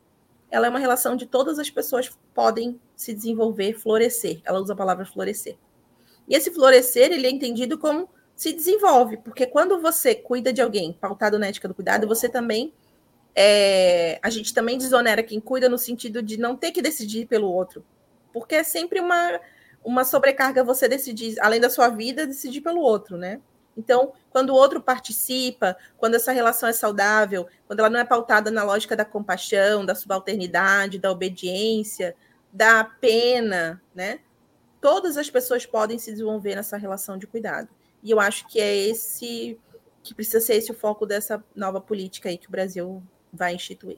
ela 0.49 0.67
é 0.67 0.69
uma 0.69 0.79
relação 0.79 1.15
de 1.15 1.25
todas 1.25 1.59
as 1.59 1.69
pessoas 1.69 2.09
podem 2.33 2.79
se 2.95 3.13
desenvolver, 3.13 3.73
florescer. 3.73 4.41
Ela 4.45 4.59
usa 4.59 4.73
a 4.73 4.77
palavra 4.77 5.05
florescer. 5.05 5.57
E 6.27 6.35
esse 6.35 6.51
florescer, 6.51 7.11
ele 7.11 7.27
é 7.27 7.29
entendido 7.29 7.77
como 7.77 8.09
se 8.35 8.51
desenvolve, 8.51 9.17
porque 9.17 9.45
quando 9.45 9.81
você 9.81 10.13
cuida 10.13 10.51
de 10.51 10.61
alguém 10.61 10.91
pautado 10.93 11.39
na 11.39 11.47
ética 11.47 11.67
do 11.67 11.73
cuidado, 11.73 12.07
você 12.07 12.27
também 12.27 12.73
é, 13.35 14.17
a 14.23 14.29
gente 14.29 14.53
também 14.53 14.77
desonera 14.77 15.21
quem 15.21 15.41
cuida 15.41 15.67
no 15.67 15.77
sentido 15.77 16.23
de 16.23 16.37
não 16.37 16.55
ter 16.55 16.71
que 16.71 16.81
decidir 16.81 17.27
pelo 17.27 17.51
outro, 17.51 17.85
porque 18.31 18.55
é 18.55 18.63
sempre 18.63 18.99
uma, 19.01 19.39
uma 19.83 20.05
sobrecarga 20.05 20.63
você 20.63 20.87
decidir, 20.87 21.35
além 21.41 21.59
da 21.59 21.69
sua 21.69 21.89
vida, 21.89 22.25
decidir 22.25 22.61
pelo 22.61 22.79
outro, 22.79 23.17
né? 23.17 23.41
Então, 23.77 24.13
quando 24.29 24.51
o 24.51 24.55
outro 24.55 24.81
participa, 24.81 25.75
quando 25.97 26.15
essa 26.15 26.31
relação 26.31 26.69
é 26.69 26.73
saudável, 26.73 27.45
quando 27.67 27.79
ela 27.79 27.89
não 27.89 27.99
é 27.99 28.05
pautada 28.05 28.49
na 28.49 28.63
lógica 28.63 28.95
da 28.95 29.03
compaixão, 29.03 29.85
da 29.85 29.93
subalternidade, 29.93 30.97
da 30.97 31.11
obediência, 31.11 32.15
da 32.53 32.85
pena, 32.85 33.81
né? 33.93 34.19
Todas 34.79 35.17
as 35.17 35.29
pessoas 35.29 35.65
podem 35.65 35.99
se 35.99 36.11
desenvolver 36.11 36.55
nessa 36.55 36.77
relação 36.77 37.17
de 37.17 37.27
cuidado. 37.27 37.67
E 38.01 38.11
eu 38.11 38.19
acho 38.19 38.47
que 38.47 38.61
é 38.61 38.73
esse 38.73 39.59
que 40.01 40.13
precisa 40.13 40.39
ser 40.39 40.55
esse 40.55 40.71
o 40.71 40.75
foco 40.75 41.05
dessa 41.05 41.43
nova 41.55 41.81
política 41.81 42.29
aí 42.29 42.37
que 42.37 42.47
o 42.47 42.51
Brasil 42.51 43.03
vai 43.35 43.55
instituir. 43.55 43.97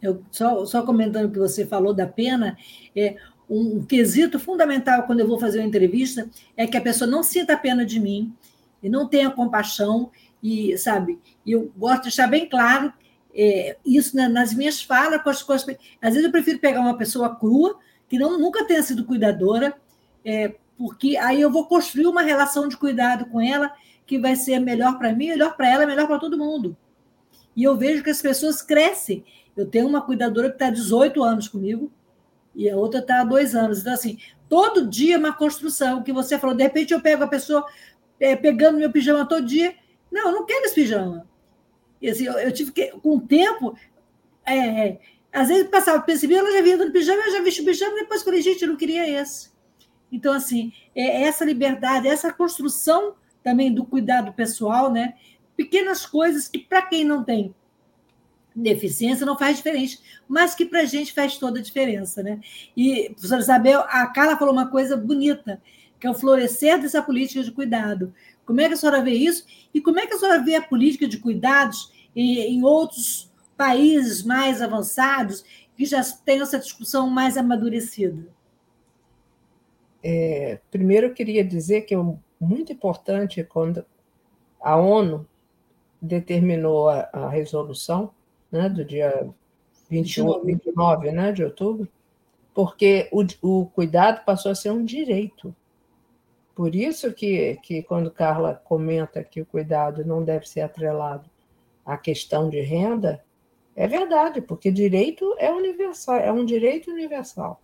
Eu, 0.00 0.22
só, 0.30 0.64
só 0.64 0.82
comentando 0.82 1.26
o 1.26 1.32
que 1.32 1.38
você 1.38 1.66
falou 1.66 1.92
da 1.92 2.06
pena, 2.06 2.56
é, 2.94 3.16
um 3.48 3.84
quesito 3.84 4.38
fundamental 4.38 5.04
quando 5.04 5.20
eu 5.20 5.28
vou 5.28 5.38
fazer 5.38 5.60
uma 5.60 5.68
entrevista 5.68 6.28
é 6.56 6.66
que 6.66 6.76
a 6.76 6.80
pessoa 6.80 7.08
não 7.08 7.22
sinta 7.22 7.56
pena 7.56 7.84
de 7.86 8.00
mim 8.00 8.34
e 8.82 8.88
não 8.88 9.08
tenha 9.08 9.30
compaixão 9.30 10.10
e 10.42 10.76
sabe 10.76 11.18
eu 11.46 11.72
gosto 11.76 11.98
de 11.98 12.02
deixar 12.04 12.26
bem 12.26 12.48
claro 12.48 12.92
é, 13.34 13.76
isso 13.86 14.16
nas 14.16 14.52
minhas 14.52 14.82
falas 14.82 15.22
com 15.22 15.30
as 15.30 15.42
coisas 15.42 15.66
às 16.02 16.10
vezes 16.10 16.24
eu 16.24 16.32
prefiro 16.32 16.58
pegar 16.58 16.80
uma 16.80 16.98
pessoa 16.98 17.36
crua 17.36 17.78
que 18.08 18.18
não 18.18 18.38
nunca 18.38 18.64
tenha 18.64 18.82
sido 18.82 19.04
cuidadora 19.04 19.74
é, 20.24 20.56
porque 20.76 21.16
aí 21.16 21.40
eu 21.40 21.50
vou 21.50 21.66
construir 21.66 22.06
uma 22.06 22.22
relação 22.22 22.66
de 22.66 22.76
cuidado 22.76 23.26
com 23.26 23.40
ela 23.40 23.72
que 24.04 24.18
vai 24.18 24.34
ser 24.34 24.58
melhor 24.58 24.98
para 24.98 25.12
mim 25.12 25.28
melhor 25.28 25.56
para 25.56 25.70
ela 25.70 25.86
melhor 25.86 26.08
para 26.08 26.18
todo 26.18 26.36
mundo 26.36 26.76
e 27.56 27.64
eu 27.64 27.76
vejo 27.76 28.04
que 28.04 28.10
as 28.10 28.20
pessoas 28.20 28.60
crescem 28.62 29.24
eu 29.56 29.66
tenho 29.66 29.88
uma 29.88 30.02
cuidadora 30.02 30.48
que 30.50 30.56
está 30.56 30.66
há 30.66 30.70
18 30.70 31.22
anos 31.24 31.48
comigo 31.48 31.90
e 32.54 32.68
a 32.68 32.76
outra 32.76 33.00
está 33.00 33.22
há 33.22 33.24
dois 33.24 33.54
anos. 33.54 33.80
Então, 33.80 33.94
assim, 33.94 34.18
todo 34.48 34.86
dia 34.86 35.14
é 35.14 35.18
uma 35.18 35.32
construção. 35.32 36.02
Que 36.02 36.12
você 36.12 36.38
falou, 36.38 36.54
de 36.54 36.62
repente 36.62 36.92
eu 36.92 37.00
pego 37.00 37.24
a 37.24 37.28
pessoa 37.28 37.66
é, 38.20 38.36
pegando 38.36 38.78
meu 38.78 38.92
pijama 38.92 39.26
todo 39.26 39.46
dia. 39.46 39.74
Não, 40.12 40.28
eu 40.28 40.32
não 40.32 40.46
quero 40.46 40.66
esse 40.66 40.74
pijama. 40.74 41.26
E, 42.02 42.10
assim, 42.10 42.26
eu, 42.26 42.34
eu 42.34 42.52
tive 42.52 42.70
que, 42.70 42.88
com 43.02 43.16
o 43.16 43.20
tempo, 43.20 43.74
é, 44.46 44.98
às 45.32 45.48
vezes 45.48 45.68
passava 45.68 46.02
percebi, 46.02 46.34
ela 46.34 46.52
já 46.52 46.60
vinha 46.60 46.76
no 46.76 46.92
pijama, 46.92 47.22
eu 47.22 47.32
já 47.32 47.42
vesti 47.42 47.62
o 47.62 47.64
pijama, 47.64 47.94
depois 47.94 48.22
falei, 48.22 48.42
gente, 48.42 48.62
eu 48.62 48.68
não 48.68 48.76
queria 48.76 49.08
esse. 49.08 49.50
Então, 50.12 50.34
assim, 50.34 50.72
é 50.94 51.22
essa 51.22 51.44
liberdade, 51.44 52.06
essa 52.06 52.32
construção 52.32 53.14
também 53.42 53.72
do 53.72 53.84
cuidado 53.84 54.32
pessoal, 54.34 54.92
né? 54.92 55.14
Pequenas 55.56 56.04
coisas 56.04 56.48
que, 56.48 56.58
para 56.58 56.82
quem 56.82 57.04
não 57.04 57.24
tem 57.24 57.54
deficiência 58.56 59.26
não 59.26 59.38
faz 59.38 59.58
diferença, 59.58 59.98
mas 60.26 60.54
que 60.54 60.64
para 60.64 60.80
a 60.80 60.84
gente 60.86 61.12
faz 61.12 61.36
toda 61.36 61.58
a 61.58 61.62
diferença. 61.62 62.22
Né? 62.22 62.40
E, 62.74 63.10
professora 63.10 63.42
Isabel, 63.42 63.80
a 63.80 64.06
Carla 64.06 64.36
falou 64.36 64.54
uma 64.54 64.70
coisa 64.70 64.96
bonita, 64.96 65.60
que 66.00 66.06
é 66.06 66.10
o 66.10 66.14
florescer 66.14 66.80
dessa 66.80 67.02
política 67.02 67.42
de 67.42 67.52
cuidado. 67.52 68.14
Como 68.46 68.60
é 68.60 68.68
que 68.68 68.74
a 68.74 68.76
senhora 68.76 69.02
vê 69.02 69.12
isso? 69.12 69.44
E 69.74 69.80
como 69.80 69.98
é 69.98 70.06
que 70.06 70.14
a 70.14 70.18
senhora 70.18 70.42
vê 70.42 70.54
a 70.54 70.62
política 70.62 71.06
de 71.06 71.18
cuidados 71.18 71.92
em, 72.14 72.38
em 72.38 72.64
outros 72.64 73.30
países 73.56 74.22
mais 74.22 74.62
avançados 74.62 75.44
que 75.76 75.84
já 75.84 76.02
têm 76.24 76.40
essa 76.40 76.58
discussão 76.58 77.10
mais 77.10 77.36
amadurecida? 77.36 78.26
É, 80.02 80.60
primeiro, 80.70 81.08
eu 81.08 81.14
queria 81.14 81.44
dizer 81.44 81.82
que 81.82 81.94
é 81.94 81.98
muito 82.40 82.72
importante 82.72 83.42
quando 83.44 83.84
a 84.60 84.76
ONU 84.76 85.26
determinou 86.06 86.88
a, 86.88 87.08
a 87.12 87.28
resolução 87.28 88.10
né, 88.50 88.68
do 88.68 88.84
dia 88.84 89.28
21, 89.90 90.44
29 90.44 91.12
né, 91.12 91.32
de 91.32 91.44
outubro, 91.44 91.88
porque 92.54 93.08
o, 93.12 93.24
o 93.42 93.66
cuidado 93.66 94.24
passou 94.24 94.50
a 94.52 94.54
ser 94.54 94.70
um 94.70 94.84
direito. 94.84 95.54
Por 96.54 96.74
isso 96.74 97.12
que, 97.12 97.58
que 97.62 97.82
quando 97.82 98.10
Carla 98.10 98.60
comenta 98.64 99.22
que 99.22 99.42
o 99.42 99.46
cuidado 99.46 100.04
não 100.04 100.24
deve 100.24 100.48
ser 100.48 100.62
atrelado 100.62 101.28
à 101.84 101.98
questão 101.98 102.48
de 102.48 102.60
renda, 102.60 103.22
é 103.76 103.86
verdade, 103.86 104.40
porque 104.40 104.70
direito 104.70 105.36
é 105.38 105.52
universal, 105.52 106.16
é 106.16 106.32
um 106.32 106.46
direito 106.46 106.90
universal. 106.90 107.60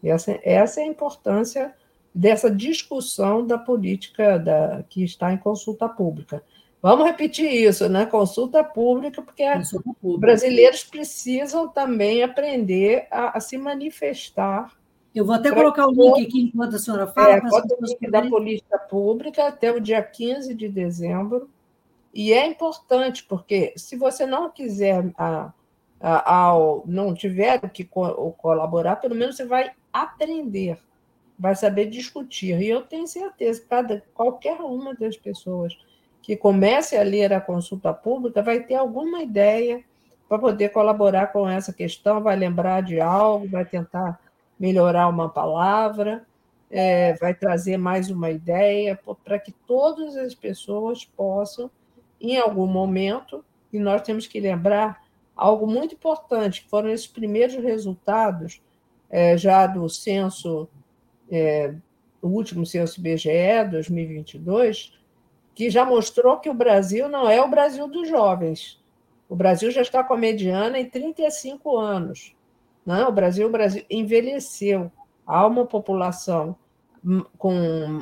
E 0.00 0.08
essa, 0.08 0.38
essa 0.44 0.80
é 0.80 0.84
a 0.84 0.86
importância 0.86 1.74
dessa 2.14 2.48
discussão 2.48 3.44
da 3.44 3.58
política 3.58 4.38
da, 4.38 4.84
que 4.88 5.02
está 5.02 5.32
em 5.32 5.36
consulta 5.36 5.88
pública. 5.88 6.40
Vamos 6.84 7.06
repetir 7.06 7.50
isso, 7.50 7.88
né? 7.88 8.04
Consulta 8.04 8.62
pública, 8.62 9.22
porque 9.22 9.50
Consulta 9.54 9.90
pública. 10.02 10.20
brasileiros 10.20 10.84
precisam 10.84 11.66
também 11.66 12.22
aprender 12.22 13.06
a, 13.10 13.38
a, 13.38 13.40
se 13.40 13.56
manifestar. 13.56 14.70
Eu 15.14 15.24
vou 15.24 15.34
até 15.34 15.50
colocar 15.50 15.86
o 15.86 15.92
link 15.92 16.26
aqui 16.26 16.42
enquanto 16.42 16.76
a 16.76 16.78
senhora 16.78 17.06
fala. 17.06 17.36
É, 17.36 17.40
bota 17.40 17.74
o 17.74 17.86
link 17.86 18.10
da 18.10 18.28
política 18.28 18.78
pública 18.78 19.48
até 19.48 19.72
o 19.72 19.80
dia 19.80 20.02
15 20.02 20.54
de 20.54 20.68
dezembro. 20.68 21.48
E 22.12 22.34
é 22.34 22.46
importante, 22.46 23.24
porque 23.24 23.72
se 23.78 23.96
você 23.96 24.26
não 24.26 24.50
quiser, 24.50 25.10
a, 25.16 25.54
a, 25.98 26.34
ao, 26.34 26.84
não 26.86 27.14
tiver 27.14 27.66
que 27.70 27.84
co 27.84 28.30
colaborar, 28.32 28.96
pelo 28.96 29.14
menos 29.14 29.36
você 29.36 29.46
vai 29.46 29.70
aprender, 29.90 30.76
vai 31.38 31.54
saber 31.54 31.86
discutir. 31.86 32.60
E 32.60 32.68
eu 32.68 32.82
tenho 32.82 33.06
certeza 33.06 33.62
que 33.62 33.68
cada, 33.68 34.04
qualquer 34.12 34.60
uma 34.60 34.92
das 34.94 35.16
pessoas 35.16 35.74
que 36.24 36.36
comece 36.36 36.96
a 36.96 37.02
ler 37.02 37.34
a 37.34 37.40
consulta 37.40 37.92
pública 37.92 38.42
vai 38.42 38.60
ter 38.60 38.76
alguma 38.76 39.22
ideia 39.22 39.84
para 40.26 40.38
poder 40.38 40.70
colaborar 40.70 41.26
com 41.26 41.46
essa 41.46 41.70
questão, 41.70 42.22
vai 42.22 42.34
lembrar 42.34 42.82
de 42.82 42.98
algo, 42.98 43.46
vai 43.46 43.62
tentar 43.62 44.18
melhorar 44.58 45.06
uma 45.08 45.28
palavra, 45.28 46.24
é, 46.70 47.12
vai 47.16 47.34
trazer 47.34 47.76
mais 47.76 48.08
uma 48.08 48.30
ideia 48.30 48.98
para 49.22 49.38
que 49.38 49.52
todas 49.66 50.16
as 50.16 50.34
pessoas 50.34 51.04
possam, 51.04 51.70
em 52.18 52.38
algum 52.38 52.66
momento, 52.66 53.44
e 53.70 53.78
nós 53.78 54.00
temos 54.00 54.26
que 54.26 54.40
lembrar 54.40 55.04
algo 55.36 55.66
muito 55.66 55.94
importante, 55.94 56.62
que 56.62 56.70
foram 56.70 56.88
esses 56.88 57.06
primeiros 57.06 57.56
resultados 57.56 58.62
é, 59.10 59.36
já 59.36 59.66
do 59.66 59.90
censo, 59.90 60.66
é, 61.30 61.74
o 62.22 62.28
último 62.28 62.64
censo 62.64 63.02
BGE 63.02 63.68
2022, 63.70 65.03
que 65.54 65.70
já 65.70 65.84
mostrou 65.84 66.38
que 66.38 66.50
o 66.50 66.54
Brasil 66.54 67.08
não 67.08 67.28
é 67.28 67.40
o 67.40 67.48
Brasil 67.48 67.86
dos 67.86 68.08
jovens. 68.08 68.82
O 69.28 69.36
Brasil 69.36 69.70
já 69.70 69.82
está 69.82 70.02
com 70.02 70.14
a 70.14 70.18
mediana 70.18 70.78
em 70.78 70.88
35 70.88 71.76
anos. 71.76 72.34
Não, 72.84 72.96
né? 72.96 73.06
o 73.06 73.12
Brasil, 73.12 73.46
o 73.46 73.50
Brasil 73.50 73.84
envelheceu. 73.88 74.90
Há 75.26 75.46
uma 75.46 75.64
população 75.64 76.56
com 77.38 78.00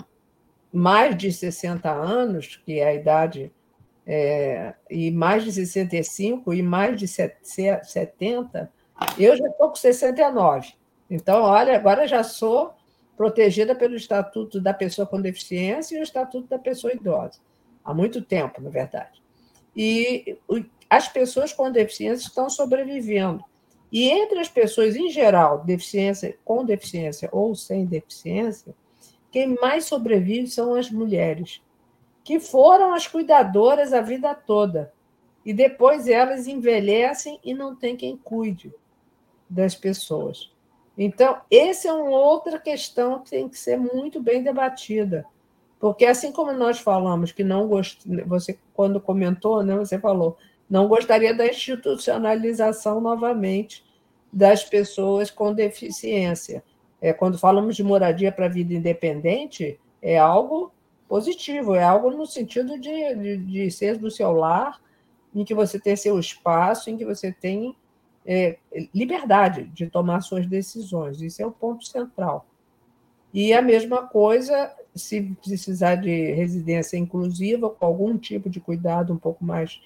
mais 0.73 1.17
de 1.17 1.33
60 1.33 1.91
anos, 1.91 2.61
que 2.65 2.81
é 2.81 2.89
a 2.89 2.95
idade, 2.95 3.53
é, 4.07 4.75
e 4.91 5.11
mais 5.11 5.45
de 5.45 5.53
65 5.53 6.53
e 6.53 6.63
mais 6.63 6.99
de 6.99 7.07
70. 7.07 8.73
Eu 9.19 9.37
já 9.37 9.47
estou 9.47 9.69
com 9.69 9.77
69. 9.77 10.75
Então, 11.09 11.43
olha, 11.43 11.77
agora 11.77 12.09
já 12.09 12.23
sou 12.23 12.75
protegida 13.23 13.73
pelo 13.73 13.95
Estatuto 13.95 14.61
da 14.61 14.75
Pessoa 14.75 15.07
com 15.07 15.23
Deficiência 15.23 15.97
e 15.97 16.01
o 16.01 16.03
Estatuto 16.03 16.49
da 16.49 16.59
Pessoa 16.59 16.93
Idosa, 16.93 17.39
há 17.85 17.95
muito 17.95 18.21
tempo, 18.21 18.61
na 18.61 18.69
verdade. 18.69 19.23
E 19.77 20.37
as 20.91 21.07
pessoas 21.07 21.53
com 21.53 21.71
deficiência 21.71 22.27
estão 22.27 22.51
sobrevivendo. 22.51 23.45
E 23.93 24.11
entre 24.11 24.41
as 24.41 24.49
pessoas 24.49 24.97
em 24.97 25.09
geral, 25.09 25.63
deficiência, 25.63 26.37
com 26.45 26.65
deficiência 26.65 27.29
ou 27.31 27.55
sem 27.55 27.87
deficiência, 27.87 28.75
quem 29.31 29.55
mais 29.61 29.85
sobrevive 29.85 30.49
são 30.49 30.75
as 30.75 30.91
mulheres, 30.91 31.63
que 32.25 32.41
foram 32.41 32.93
as 32.93 33.07
cuidadoras 33.07 33.93
a 33.93 34.01
vida 34.01 34.35
toda. 34.35 34.93
E 35.47 35.55
depois 35.55 36.09
elas 36.09 36.49
envelhecem 36.49 37.39
e 37.45 37.55
não 37.55 37.77
tem 37.77 37.97
quem 37.97 38.17
cuide 38.17 38.75
das 39.49 39.77
pessoas. 39.77 40.52
Então, 40.97 41.41
essa 41.51 41.89
é 41.89 41.93
uma 41.93 42.19
outra 42.19 42.59
questão 42.59 43.21
que 43.21 43.31
tem 43.31 43.49
que 43.49 43.59
ser 43.59 43.79
muito 43.79 44.21
bem 44.21 44.43
debatida. 44.43 45.25
Porque 45.81 46.05
assim 46.05 46.31
como 46.31 46.53
nós 46.53 46.79
falamos 46.79 47.33
que 47.33 47.43
não 47.43 47.67
gost... 47.67 48.07
você 48.27 48.59
quando 48.73 49.01
comentou, 49.01 49.63
né, 49.63 49.77
você 49.77 49.99
falou, 49.99 50.37
não 50.69 50.87
gostaria 50.87 51.35
da 51.35 51.47
institucionalização 51.47 53.01
novamente 53.01 53.85
das 54.33 54.65
pessoas 54.65 55.31
com 55.31 55.53
deficiência. 55.53 56.63
É, 57.01 57.13
quando 57.13 57.37
falamos 57.37 57.75
de 57.75 57.83
moradia 57.83 58.31
para 58.31 58.49
vida 58.49 58.73
independente, 58.73 59.79
é 60.01 60.19
algo 60.19 60.73
positivo, 61.09 61.75
é 61.75 61.83
algo 61.83 62.11
no 62.11 62.27
sentido 62.27 62.79
de, 62.79 63.15
de, 63.17 63.37
de 63.39 63.71
ser 63.71 63.99
do 63.99 64.11
seu 64.11 64.31
lar, 64.33 64.81
em 65.35 65.45
que 65.45 65.55
você 65.55 65.81
tem 65.81 65.97
seu 65.97 66.19
espaço, 66.19 66.91
em 66.91 66.97
que 66.97 67.05
você 67.05 67.33
tem 67.33 67.77
é, 68.27 68.59
liberdade 68.95 69.65
de 69.65 69.87
tomar 69.87 70.21
suas 70.21 70.47
decisões. 70.47 71.21
Isso 71.21 71.43
é 71.43 71.47
o 71.47 71.53
ponto 71.53 71.85
central. 71.87 72.47
E 73.33 73.53
a 73.53 73.63
mesma 73.63 74.07
coisa, 74.07 74.71
se 74.95 75.23
precisar 75.43 75.97
de 75.97 76.33
residência 76.33 76.97
inclusiva, 76.97 77.71
com 77.71 77.87
algum 77.87 78.19
tipo 78.19 78.51
de 78.51 78.61
cuidado 78.61 79.13
um 79.13 79.19
pouco 79.19 79.45
mais 79.45 79.81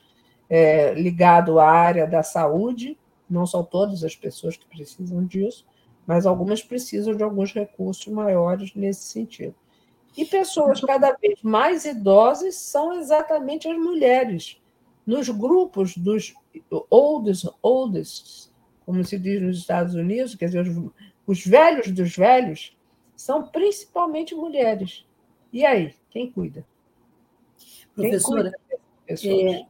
é, 0.50 0.94
ligado 0.94 1.60
à 1.60 1.70
área 1.70 2.06
da 2.06 2.22
saúde, 2.22 2.98
não 3.28 3.46
são 3.46 3.62
todas 3.62 4.02
as 4.02 4.16
pessoas 4.16 4.56
que 4.56 4.66
precisam 4.66 5.24
disso, 5.24 5.64
mas 6.06 6.26
algumas 6.26 6.62
precisam 6.62 7.14
de 7.14 7.22
alguns 7.22 7.52
recursos 7.52 8.06
maiores 8.06 8.74
nesse 8.74 9.04
sentido. 9.04 9.54
E 10.16 10.24
pessoas 10.24 10.80
cada 10.80 11.12
vez 11.12 11.42
mais 11.42 11.84
idosas 11.84 12.54
são 12.54 12.98
exatamente 12.98 13.68
as 13.68 13.76
mulheres. 13.76 14.60
Nos 15.06 15.28
grupos 15.28 15.96
dos 15.96 16.34
oldest, 16.90 17.48
oldest, 17.62 18.50
como 18.84 19.04
se 19.04 19.18
diz 19.18 19.42
nos 19.42 19.58
Estados 19.58 19.94
Unidos, 19.94 20.34
quer 20.34 20.46
dizer, 20.46 20.66
os, 20.66 20.92
os 21.26 21.46
velhos 21.46 21.90
dos 21.90 22.16
velhos, 22.16 22.76
são 23.16 23.48
principalmente 23.48 24.34
mulheres. 24.34 25.04
E 25.52 25.64
aí, 25.64 25.94
quem 26.10 26.30
cuida? 26.30 26.66
Professora, 27.94 28.52
quem 29.06 29.16
cuida, 29.16 29.50
é, 29.50 29.66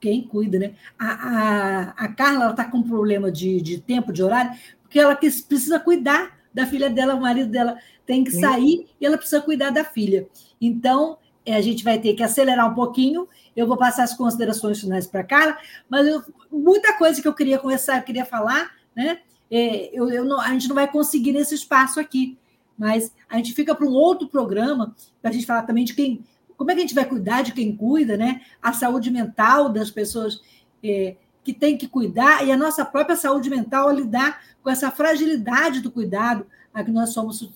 quem 0.00 0.22
cuida 0.26 0.58
né? 0.58 0.74
A, 0.98 1.06
a, 1.06 1.82
a 1.90 2.08
Carla 2.12 2.50
está 2.50 2.68
com 2.68 2.82
problema 2.82 3.30
de, 3.30 3.60
de 3.60 3.80
tempo, 3.80 4.12
de 4.12 4.22
horário, 4.22 4.58
porque 4.82 4.98
ela 4.98 5.14
precisa 5.14 5.78
cuidar 5.78 6.40
da 6.52 6.66
filha 6.66 6.90
dela, 6.90 7.14
o 7.14 7.20
marido 7.20 7.50
dela 7.50 7.78
tem 8.04 8.24
que 8.24 8.32
sair 8.32 8.88
e 9.00 9.06
ela 9.06 9.16
precisa 9.16 9.40
cuidar 9.40 9.70
da 9.70 9.84
filha. 9.84 10.28
Então, 10.60 11.18
a 11.46 11.60
gente 11.60 11.82
vai 11.82 11.98
ter 11.98 12.14
que 12.14 12.22
acelerar 12.22 12.70
um 12.70 12.74
pouquinho. 12.74 13.28
Eu 13.56 13.66
vou 13.66 13.76
passar 13.76 14.04
as 14.04 14.14
considerações 14.14 14.80
finais 14.80 15.06
para 15.06 15.24
Carla, 15.24 15.58
mas 15.88 16.06
eu, 16.06 16.22
muita 16.50 16.96
coisa 16.96 17.20
que 17.20 17.26
eu 17.26 17.34
queria 17.34 17.58
conversar, 17.58 17.98
eu 17.98 18.02
queria 18.02 18.24
falar, 18.24 18.70
né? 18.94 19.18
É, 19.50 19.90
eu, 19.92 20.10
eu 20.10 20.24
não, 20.24 20.40
a 20.40 20.48
gente 20.48 20.68
não 20.68 20.74
vai 20.74 20.90
conseguir 20.90 21.32
nesse 21.32 21.54
espaço 21.54 22.00
aqui, 22.00 22.38
mas 22.78 23.12
a 23.28 23.36
gente 23.36 23.52
fica 23.52 23.74
para 23.74 23.86
um 23.86 23.92
outro 23.92 24.26
programa 24.28 24.94
para 25.20 25.30
a 25.30 25.34
gente 25.34 25.44
falar 25.44 25.62
também 25.62 25.84
de 25.84 25.94
quem, 25.94 26.24
como 26.56 26.70
é 26.70 26.74
que 26.74 26.80
a 26.80 26.82
gente 26.82 26.94
vai 26.94 27.04
cuidar 27.04 27.42
de 27.42 27.52
quem 27.52 27.76
cuida, 27.76 28.16
né? 28.16 28.40
A 28.62 28.72
saúde 28.72 29.10
mental 29.10 29.68
das 29.68 29.90
pessoas 29.90 30.40
é, 30.82 31.16
que 31.44 31.52
tem 31.52 31.76
que 31.76 31.88
cuidar 31.88 32.46
e 32.46 32.52
a 32.52 32.56
nossa 32.56 32.84
própria 32.84 33.16
saúde 33.16 33.50
mental 33.50 33.90
lidar 33.90 34.40
com 34.62 34.70
essa 34.70 34.90
fragilidade 34.90 35.80
do 35.80 35.90
cuidado 35.90 36.46
a 36.72 36.82
que 36.82 36.90
nós 36.90 37.12
somos 37.12 37.50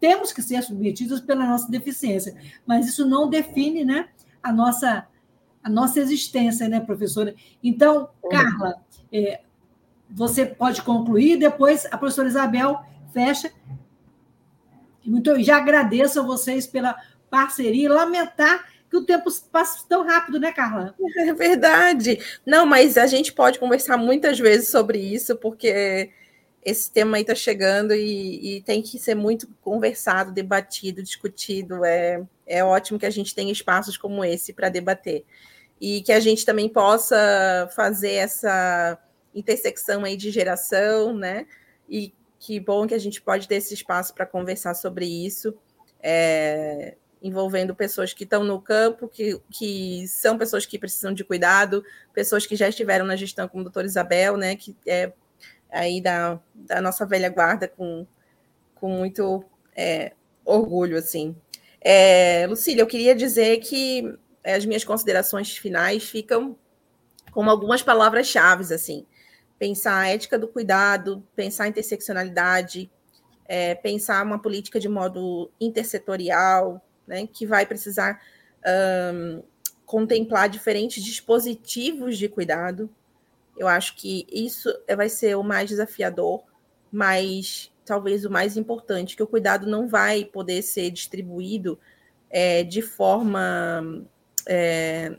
temos 0.00 0.32
que 0.32 0.42
ser 0.42 0.62
submetidos 0.62 1.20
pela 1.20 1.46
nossa 1.46 1.70
deficiência, 1.70 2.34
mas 2.66 2.86
isso 2.86 3.06
não 3.06 3.28
define 3.28 3.84
né, 3.84 4.08
a, 4.42 4.52
nossa, 4.52 5.06
a 5.62 5.68
nossa 5.68 6.00
existência, 6.00 6.68
né, 6.68 6.80
professora? 6.80 7.34
Então, 7.62 8.08
Carla, 8.30 8.80
é, 9.12 9.40
você 10.10 10.46
pode 10.46 10.82
concluir, 10.82 11.36
depois 11.38 11.86
a 11.90 11.98
professora 11.98 12.28
Isabel 12.28 12.80
fecha. 13.12 13.52
Muito, 15.04 15.40
já 15.42 15.56
agradeço 15.56 16.20
a 16.20 16.22
vocês 16.22 16.66
pela 16.66 16.96
parceria 17.30 17.84
e 17.84 17.88
lamentar 17.88 18.66
que 18.90 18.96
o 18.96 19.04
tempo 19.04 19.30
passa 19.52 19.84
tão 19.86 20.06
rápido, 20.06 20.40
né, 20.40 20.50
Carla? 20.50 20.94
É 21.16 21.34
verdade. 21.34 22.18
Não, 22.44 22.64
mas 22.64 22.96
a 22.96 23.06
gente 23.06 23.32
pode 23.32 23.58
conversar 23.58 23.98
muitas 23.98 24.38
vezes 24.38 24.70
sobre 24.70 24.98
isso, 24.98 25.36
porque 25.36 26.10
esse 26.64 26.90
tema 26.90 27.16
aí 27.16 27.22
está 27.22 27.34
chegando 27.34 27.94
e, 27.94 28.58
e, 28.58 28.62
tem 28.62 28.82
que 28.82 28.98
ser 28.98 29.14
muito 29.14 29.48
conversado, 29.62 30.32
debatido, 30.32 31.02
discutido. 31.02 31.84
É, 31.84 32.22
é 32.46 32.64
ótimo 32.64 32.98
que 32.98 33.06
a 33.06 33.10
gente 33.10 33.34
tenha 33.34 33.52
espaços 33.52 33.96
como 33.96 34.24
esse 34.24 34.52
para 34.52 34.68
debater. 34.68 35.24
E 35.80 36.02
que 36.02 36.12
a 36.12 36.20
gente 36.20 36.44
também 36.44 36.68
possa 36.68 37.70
fazer 37.74 38.14
essa 38.14 38.98
intersecção 39.34 40.04
aí 40.04 40.16
de 40.16 40.30
geração, 40.30 41.14
né? 41.14 41.46
E 41.88 42.12
que 42.38 42.58
bom 42.60 42.86
que 42.86 42.94
a 42.94 42.98
gente 42.98 43.20
pode 43.20 43.46
ter 43.46 43.56
esse 43.56 43.74
espaço 43.74 44.12
para 44.14 44.26
conversar 44.26 44.74
sobre 44.74 45.06
isso, 45.06 45.56
é, 46.00 46.96
envolvendo 47.22 47.74
pessoas 47.74 48.12
que 48.12 48.24
estão 48.24 48.44
no 48.44 48.60
campo, 48.60 49.08
que, 49.08 49.40
que 49.50 50.06
são 50.08 50.38
pessoas 50.38 50.66
que 50.66 50.78
precisam 50.78 51.12
de 51.12 51.24
cuidado, 51.24 51.84
pessoas 52.12 52.46
que 52.46 52.56
já 52.56 52.68
estiveram 52.68 53.06
na 53.06 53.16
gestão, 53.16 53.48
como 53.48 53.62
a 53.62 53.64
doutora 53.64 53.86
Isabel, 53.86 54.36
né? 54.36 54.56
Que 54.56 54.76
é 54.86 55.12
aí 55.70 56.00
da, 56.00 56.40
da 56.54 56.80
nossa 56.80 57.04
velha 57.06 57.28
guarda 57.28 57.68
com, 57.68 58.06
com 58.74 58.88
muito 58.88 59.44
é, 59.76 60.12
orgulho, 60.44 60.96
assim. 60.96 61.36
É, 61.80 62.46
Lucília, 62.48 62.82
eu 62.82 62.86
queria 62.86 63.14
dizer 63.14 63.58
que 63.58 64.16
as 64.44 64.64
minhas 64.64 64.84
considerações 64.84 65.56
finais 65.56 66.04
ficam 66.04 66.56
com 67.30 67.48
algumas 67.48 67.82
palavras-chave, 67.82 68.72
assim. 68.74 69.06
Pensar 69.58 69.98
a 69.98 70.08
ética 70.08 70.38
do 70.38 70.48
cuidado, 70.48 71.22
pensar 71.34 71.64
a 71.64 71.68
interseccionalidade, 71.68 72.90
é, 73.44 73.74
pensar 73.74 74.24
uma 74.24 74.40
política 74.40 74.78
de 74.78 74.88
modo 74.88 75.50
intersetorial, 75.60 76.84
né, 77.06 77.26
que 77.26 77.46
vai 77.46 77.64
precisar 77.64 78.20
um, 79.14 79.42
contemplar 79.86 80.48
diferentes 80.48 81.02
dispositivos 81.02 82.18
de 82.18 82.28
cuidado, 82.28 82.90
eu 83.58 83.68
acho 83.68 83.96
que 83.96 84.26
isso 84.32 84.68
vai 84.96 85.08
ser 85.08 85.36
o 85.36 85.42
mais 85.42 85.68
desafiador, 85.68 86.42
mas 86.90 87.72
talvez 87.84 88.24
o 88.24 88.30
mais 88.30 88.56
importante, 88.56 89.16
que 89.16 89.22
o 89.22 89.26
cuidado 89.26 89.66
não 89.66 89.88
vai 89.88 90.24
poder 90.24 90.62
ser 90.62 90.90
distribuído 90.90 91.78
é, 92.30 92.62
de 92.62 92.82
forma 92.82 94.04
é, 94.46 95.18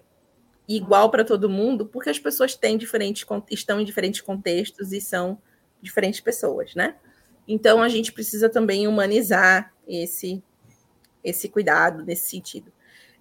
igual 0.67 1.09
para 1.09 1.25
todo 1.25 1.49
mundo, 1.49 1.85
porque 1.85 2.09
as 2.09 2.19
pessoas 2.19 2.55
têm 2.55 2.77
diferentes, 2.77 3.25
estão 3.49 3.81
em 3.81 3.85
diferentes 3.85 4.21
contextos 4.21 4.93
e 4.93 5.01
são 5.01 5.41
diferentes 5.81 6.19
pessoas, 6.19 6.75
né? 6.75 6.95
Então 7.47 7.81
a 7.81 7.89
gente 7.89 8.13
precisa 8.13 8.47
também 8.47 8.87
humanizar 8.87 9.73
esse 9.87 10.43
esse 11.21 11.49
cuidado 11.49 12.05
nesse 12.05 12.29
sentido. 12.29 12.71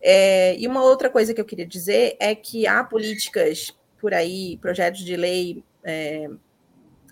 É, 0.01 0.57
e 0.57 0.69
uma 0.69 0.83
outra 0.83 1.11
coisa 1.11 1.35
que 1.35 1.41
eu 1.41 1.45
queria 1.45 1.67
dizer 1.67 2.17
é 2.21 2.35
que 2.35 2.67
há 2.67 2.85
políticas 2.85 3.77
por 4.01 4.15
aí, 4.15 4.57
projetos 4.59 5.01
de 5.01 5.17
lei 5.17 5.65
é, 5.83 6.29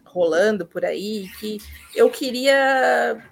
rolando 0.05 0.67
por 0.67 0.85
aí, 0.85 1.29
que 1.39 1.59
eu 1.95 2.09
queria 2.11 3.23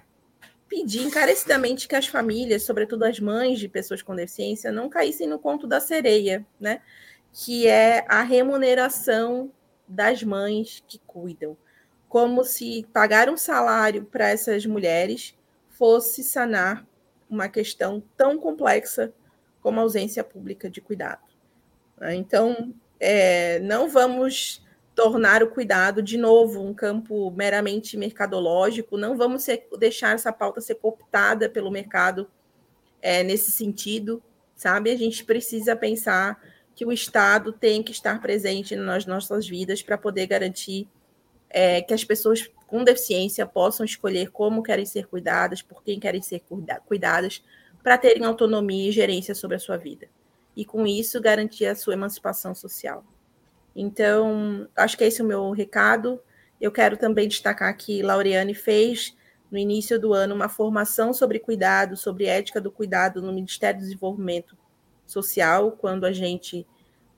pedir 0.67 1.03
encarecidamente 1.03 1.87
que 1.87 1.95
as 1.95 2.07
famílias, 2.07 2.63
sobretudo 2.63 3.03
as 3.03 3.19
mães 3.19 3.59
de 3.59 3.67
pessoas 3.67 4.01
com 4.01 4.15
deficiência, 4.15 4.71
não 4.71 4.89
caíssem 4.89 5.27
no 5.27 5.39
conto 5.39 5.67
da 5.67 5.79
sereia, 5.79 6.45
né? 6.59 6.81
Que 7.31 7.67
é 7.67 8.05
a 8.07 8.21
remuneração 8.21 9.51
das 9.87 10.23
mães 10.23 10.83
que 10.87 10.99
cuidam. 10.99 11.57
Como 12.09 12.43
se 12.43 12.85
pagar 12.93 13.29
um 13.29 13.37
salário 13.37 14.05
para 14.05 14.29
essas 14.29 14.65
mulheres 14.65 15.35
fosse 15.69 16.23
sanar 16.23 16.85
uma 17.29 17.49
questão 17.49 18.01
tão 18.15 18.37
complexa 18.37 19.13
como 19.61 19.79
a 19.79 19.83
ausência 19.83 20.23
pública 20.23 20.69
de 20.69 20.79
cuidado. 20.79 21.23
Então, 22.13 22.73
é, 22.99 23.59
não 23.59 23.89
vamos 23.89 24.63
tornar 24.95 25.43
o 25.43 25.49
cuidado 25.49 26.01
de 26.01 26.17
novo 26.17 26.61
um 26.61 26.73
campo 26.73 27.29
meramente 27.31 27.97
mercadológico, 27.97 28.97
não 28.97 29.17
vamos 29.17 29.43
ser, 29.43 29.67
deixar 29.77 30.15
essa 30.15 30.31
pauta 30.31 30.61
ser 30.61 30.75
cooptada 30.75 31.49
pelo 31.49 31.69
mercado 31.69 32.29
é, 33.01 33.21
nesse 33.21 33.51
sentido, 33.51 34.23
sabe? 34.55 34.89
A 34.89 34.97
gente 34.97 35.25
precisa 35.25 35.75
pensar 35.75 36.41
que 36.73 36.85
o 36.85 36.91
Estado 36.91 37.51
tem 37.51 37.83
que 37.83 37.91
estar 37.91 38.21
presente 38.21 38.75
nas 38.75 39.05
nossas 39.05 39.47
vidas 39.47 39.81
para 39.81 39.97
poder 39.97 40.27
garantir 40.27 40.87
é, 41.49 41.81
que 41.81 41.93
as 41.93 42.03
pessoas 42.03 42.49
com 42.67 42.83
deficiência 42.83 43.45
possam 43.45 43.85
escolher 43.85 44.31
como 44.31 44.63
querem 44.63 44.85
ser 44.85 45.07
cuidadas, 45.07 45.61
por 45.61 45.83
quem 45.83 45.99
querem 45.99 46.21
ser 46.21 46.43
cuidadas, 46.85 47.43
para 47.83 47.97
terem 47.97 48.25
autonomia 48.25 48.89
e 48.89 48.91
gerência 48.91 49.35
sobre 49.35 49.57
a 49.57 49.59
sua 49.59 49.77
vida. 49.77 50.07
E 50.55 50.63
com 50.63 50.87
isso 50.87 51.19
garantir 51.21 51.65
a 51.65 51.75
sua 51.75 51.93
emancipação 51.93 52.55
social. 52.55 53.03
Então, 53.75 54.67
acho 54.75 54.97
que 54.97 55.03
esse 55.03 55.21
é 55.21 55.23
o 55.23 55.27
meu 55.27 55.51
recado. 55.51 56.21
Eu 56.61 56.71
quero 56.71 56.95
também 56.95 57.27
destacar 57.27 57.75
que 57.75 58.01
Laureane 58.01 58.53
fez 58.53 59.15
no 59.51 59.57
início 59.57 59.99
do 59.99 60.13
ano 60.13 60.33
uma 60.33 60.49
formação 60.49 61.13
sobre 61.13 61.39
cuidado, 61.39 61.97
sobre 61.97 62.25
ética 62.25 62.61
do 62.61 62.71
cuidado 62.71 63.21
no 63.21 63.33
Ministério 63.33 63.79
do 63.79 63.83
Desenvolvimento 63.83 64.57
Social, 65.05 65.71
quando 65.73 66.05
a 66.05 66.11
gente 66.11 66.65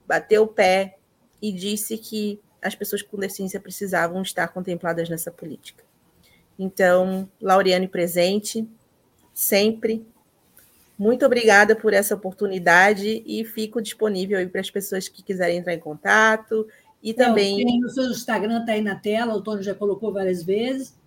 bateu 0.07 0.43
o 0.43 0.47
pé 0.47 0.97
e 1.41 1.51
disse 1.51 1.97
que 1.97 2.41
as 2.61 2.75
pessoas 2.75 3.01
com 3.01 3.17
deficiência 3.17 3.59
precisavam 3.59 4.21
estar 4.21 4.47
contempladas 4.49 5.09
nessa 5.09 5.31
política. 5.31 5.83
Então, 6.57 7.29
Laureane 7.39 7.88
presente, 7.88 8.67
sempre. 9.33 10.05
Muito 10.97 11.25
obrigada 11.25 11.75
por 11.75 11.93
essa 11.93 12.15
oportunidade 12.15 13.23
e 13.25 13.45
fico 13.45 13.81
disponível 13.81 14.37
aí 14.37 14.47
para 14.47 14.61
as 14.61 14.71
pessoas 14.71 15.07
que 15.07 15.21
quiserem 15.21 15.57
entrar 15.57 15.73
em 15.73 15.79
contato. 15.79 16.67
E 17.03 17.13
também. 17.13 17.61
É, 17.61 17.85
o 17.85 17.89
seu 17.89 18.05
Instagram 18.05 18.61
está 18.61 18.71
aí 18.71 18.81
na 18.81 18.95
tela, 18.95 19.35
o 19.35 19.41
Tony 19.41 19.61
já 19.61 19.75
colocou 19.75 20.11
várias 20.11 20.43
vezes. 20.43 20.97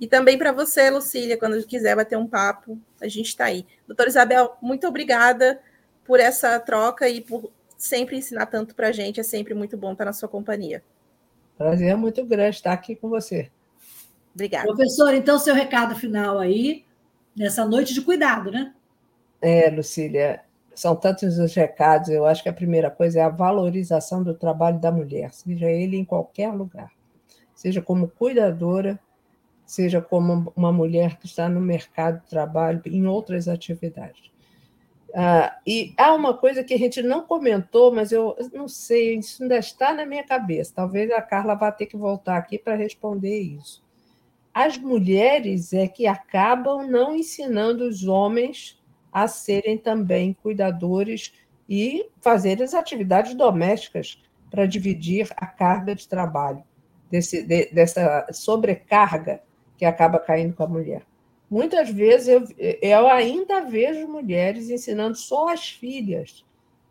E 0.00 0.06
também 0.06 0.38
para 0.38 0.52
você, 0.52 0.88
Lucília, 0.88 1.36
quando 1.36 1.62
quiser 1.66 1.94
bater 1.94 2.16
um 2.16 2.26
papo, 2.26 2.78
a 3.00 3.08
gente 3.08 3.26
está 3.26 3.46
aí. 3.46 3.66
Doutora 3.86 4.08
Isabel, 4.08 4.56
muito 4.62 4.86
obrigada 4.86 5.60
por 6.04 6.18
essa 6.18 6.58
troca 6.58 7.08
e 7.08 7.20
por 7.20 7.50
sempre 7.76 8.16
ensinar 8.16 8.46
tanto 8.46 8.74
para 8.74 8.88
a 8.88 8.92
gente. 8.92 9.20
É 9.20 9.22
sempre 9.22 9.54
muito 9.54 9.76
bom 9.76 9.92
estar 9.92 10.04
na 10.04 10.12
sua 10.12 10.28
companhia. 10.28 10.82
Prazer 11.58 11.90
é 11.90 11.96
muito 11.96 12.24
grande 12.24 12.56
estar 12.56 12.72
aqui 12.72 12.96
com 12.96 13.08
você. 13.08 13.50
Obrigada. 14.34 14.66
Professor, 14.66 15.12
então, 15.12 15.38
seu 15.38 15.54
recado 15.54 15.94
final 15.94 16.38
aí, 16.38 16.84
nessa 17.36 17.66
noite 17.66 17.92
de 17.92 18.00
cuidado, 18.00 18.50
né? 18.50 18.72
É, 19.42 19.68
Lucília, 19.68 20.40
são 20.74 20.94
tantos 20.96 21.38
os 21.38 21.52
recados. 21.54 22.08
Eu 22.08 22.24
acho 22.24 22.42
que 22.42 22.48
a 22.48 22.52
primeira 22.52 22.90
coisa 22.90 23.20
é 23.20 23.22
a 23.22 23.28
valorização 23.28 24.22
do 24.22 24.34
trabalho 24.34 24.78
da 24.78 24.90
mulher, 24.92 25.32
seja 25.32 25.68
ele 25.70 25.96
em 25.96 26.04
qualquer 26.04 26.52
lugar, 26.52 26.90
seja 27.54 27.82
como 27.82 28.08
cuidadora, 28.08 28.98
seja 29.66 30.00
como 30.00 30.52
uma 30.54 30.72
mulher 30.72 31.18
que 31.18 31.26
está 31.26 31.48
no 31.48 31.60
mercado 31.60 32.22
de 32.22 32.30
trabalho, 32.30 32.80
em 32.86 33.06
outras 33.06 33.48
atividades. 33.48 34.30
Ah, 35.14 35.58
e 35.66 35.92
há 35.98 36.14
uma 36.14 36.34
coisa 36.34 36.64
que 36.64 36.72
a 36.72 36.78
gente 36.78 37.02
não 37.02 37.22
comentou, 37.26 37.92
mas 37.92 38.12
eu 38.12 38.34
não 38.52 38.66
sei, 38.66 39.16
isso 39.18 39.42
ainda 39.42 39.58
está 39.58 39.92
na 39.92 40.06
minha 40.06 40.24
cabeça. 40.24 40.72
Talvez 40.74 41.10
a 41.10 41.20
Carla 41.20 41.54
vá 41.54 41.70
ter 41.70 41.86
que 41.86 41.96
voltar 41.96 42.38
aqui 42.38 42.58
para 42.58 42.74
responder 42.74 43.40
isso. 43.40 43.82
As 44.54 44.78
mulheres 44.78 45.72
é 45.72 45.86
que 45.86 46.06
acabam 46.06 46.86
não 46.86 47.14
ensinando 47.14 47.84
os 47.86 48.06
homens 48.06 48.81
a 49.12 49.28
serem 49.28 49.76
também 49.76 50.32
cuidadores 50.32 51.32
e 51.68 52.08
fazerem 52.20 52.64
as 52.64 52.74
atividades 52.74 53.34
domésticas 53.34 54.22
para 54.50 54.66
dividir 54.66 55.28
a 55.36 55.46
carga 55.46 55.94
de 55.94 56.08
trabalho, 56.08 56.62
desse, 57.10 57.42
de, 57.42 57.66
dessa 57.66 58.26
sobrecarga 58.32 59.42
que 59.76 59.84
acaba 59.84 60.18
caindo 60.18 60.54
com 60.54 60.62
a 60.62 60.68
mulher. 60.68 61.02
Muitas 61.50 61.90
vezes 61.90 62.28
eu, 62.28 62.44
eu 62.80 63.08
ainda 63.08 63.60
vejo 63.60 64.08
mulheres 64.08 64.70
ensinando 64.70 65.16
só 65.16 65.48
as 65.48 65.68
filhas 65.68 66.44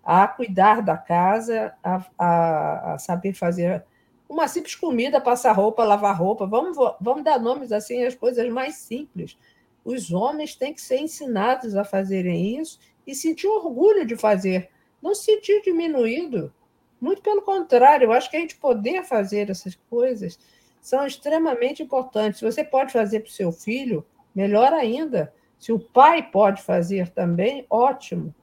a 0.03 0.27
cuidar 0.27 0.81
da 0.81 0.97
casa, 0.97 1.73
a, 1.83 2.05
a, 2.17 2.93
a 2.93 2.97
saber 2.99 3.33
fazer 3.33 3.83
uma 4.27 4.47
simples 4.47 4.75
comida, 4.75 5.19
passar 5.19 5.51
roupa, 5.51 5.83
lavar 5.83 6.17
roupa. 6.17 6.47
Vamos, 6.47 6.77
vamos 6.99 7.23
dar 7.23 7.39
nomes 7.39 7.71
assim 7.71 8.03
às 8.03 8.15
coisas 8.15 8.47
mais 8.49 8.75
simples. 8.75 9.37
Os 9.83 10.11
homens 10.11 10.55
têm 10.55 10.73
que 10.73 10.81
ser 10.81 10.99
ensinados 10.99 11.75
a 11.75 11.83
fazerem 11.83 12.59
isso 12.59 12.79
e 13.05 13.15
sentir 13.15 13.47
orgulho 13.47 14.05
de 14.05 14.15
fazer, 14.15 14.69
não 15.01 15.15
se 15.15 15.25
sentir 15.25 15.61
diminuído. 15.61 16.53
Muito 16.99 17.21
pelo 17.21 17.41
contrário, 17.41 18.05
eu 18.05 18.11
acho 18.11 18.29
que 18.29 18.37
a 18.37 18.39
gente 18.39 18.57
poder 18.57 19.03
fazer 19.03 19.49
essas 19.49 19.75
coisas 19.89 20.37
são 20.79 21.05
extremamente 21.05 21.81
importantes. 21.81 22.41
Você 22.41 22.63
pode 22.63 22.93
fazer 22.93 23.21
para 23.21 23.29
o 23.29 23.31
seu 23.31 23.51
filho, 23.51 24.05
Melhor 24.33 24.71
ainda, 24.73 25.33
se 25.59 25.71
o 25.71 25.79
pai 25.79 26.23
pode 26.23 26.61
fazer 26.61 27.09
também, 27.09 27.65
ótimo. 27.69 28.33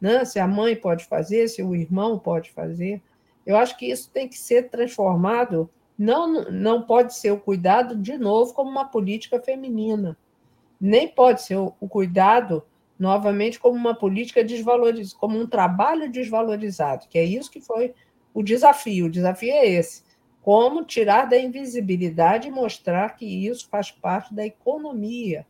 Né? 0.00 0.24
Se 0.24 0.38
a 0.38 0.46
mãe 0.46 0.76
pode 0.76 1.04
fazer, 1.04 1.48
se 1.48 1.62
o 1.62 1.74
irmão 1.74 2.18
pode 2.18 2.50
fazer. 2.50 3.00
Eu 3.44 3.56
acho 3.56 3.76
que 3.78 3.86
isso 3.86 4.10
tem 4.10 4.28
que 4.28 4.36
ser 4.36 4.68
transformado. 4.68 5.70
Não, 5.96 6.50
não 6.50 6.82
pode 6.82 7.14
ser 7.14 7.30
o 7.30 7.40
cuidado, 7.40 7.96
de 7.96 8.18
novo, 8.18 8.52
como 8.52 8.70
uma 8.70 8.84
política 8.84 9.40
feminina. 9.40 10.16
Nem 10.80 11.08
pode 11.08 11.42
ser 11.42 11.56
o, 11.56 11.72
cuidado, 11.88 12.64
novamente, 12.98 13.58
como 13.58 13.76
uma 13.76 13.94
política 13.94 14.44
desvalorizada, 14.44 15.18
como 15.18 15.38
um 15.38 15.46
trabalho 15.46 16.10
desvalorizado, 16.10 17.06
que 17.08 17.18
é 17.18 17.24
isso 17.24 17.50
que 17.50 17.60
foi 17.60 17.94
o 18.32 18.42
desafio. 18.42 19.06
O 19.06 19.10
desafio 19.10 19.52
é 19.52 19.66
esse 19.66 20.06
como 20.46 20.84
tirar 20.84 21.24
da 21.24 21.36
invisibilidade 21.36 22.46
e 22.46 22.52
mostrar 22.52 23.16
que 23.16 23.24
isso 23.24 23.68
faz 23.68 23.90
parte 23.90 24.32
da 24.32 24.46
economia 24.46 25.44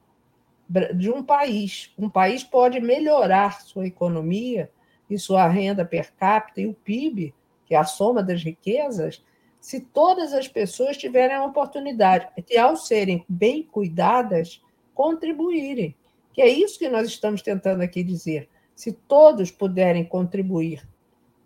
de 0.94 1.10
um 1.10 1.22
país. 1.22 1.92
Um 1.98 2.08
país 2.08 2.42
pode 2.42 2.80
melhorar 2.80 3.60
sua 3.60 3.86
economia 3.86 4.70
e 5.10 5.18
sua 5.18 5.46
renda 5.48 5.84
per 5.84 6.14
capita 6.14 6.62
e 6.62 6.66
o 6.66 6.72
PIB, 6.72 7.34
que 7.66 7.74
é 7.74 7.78
a 7.78 7.84
soma 7.84 8.22
das 8.22 8.42
riquezas, 8.42 9.22
se 9.60 9.80
todas 9.80 10.32
as 10.32 10.48
pessoas 10.48 10.96
tiverem 10.96 11.36
a 11.36 11.44
oportunidade 11.44 12.28
de, 12.46 12.56
ao 12.56 12.74
serem 12.74 13.22
bem 13.28 13.64
cuidadas, 13.64 14.62
contribuírem. 14.96 15.94
Que 16.32 16.42
é 16.42 16.48
isso 16.48 16.78
que 16.78 16.88
nós 16.88 17.06
estamos 17.06 17.42
tentando 17.42 17.82
aqui 17.82 18.02
dizer. 18.02 18.48
Se 18.74 18.90
todos 18.90 19.50
puderem 19.52 20.04
contribuir 20.04 20.86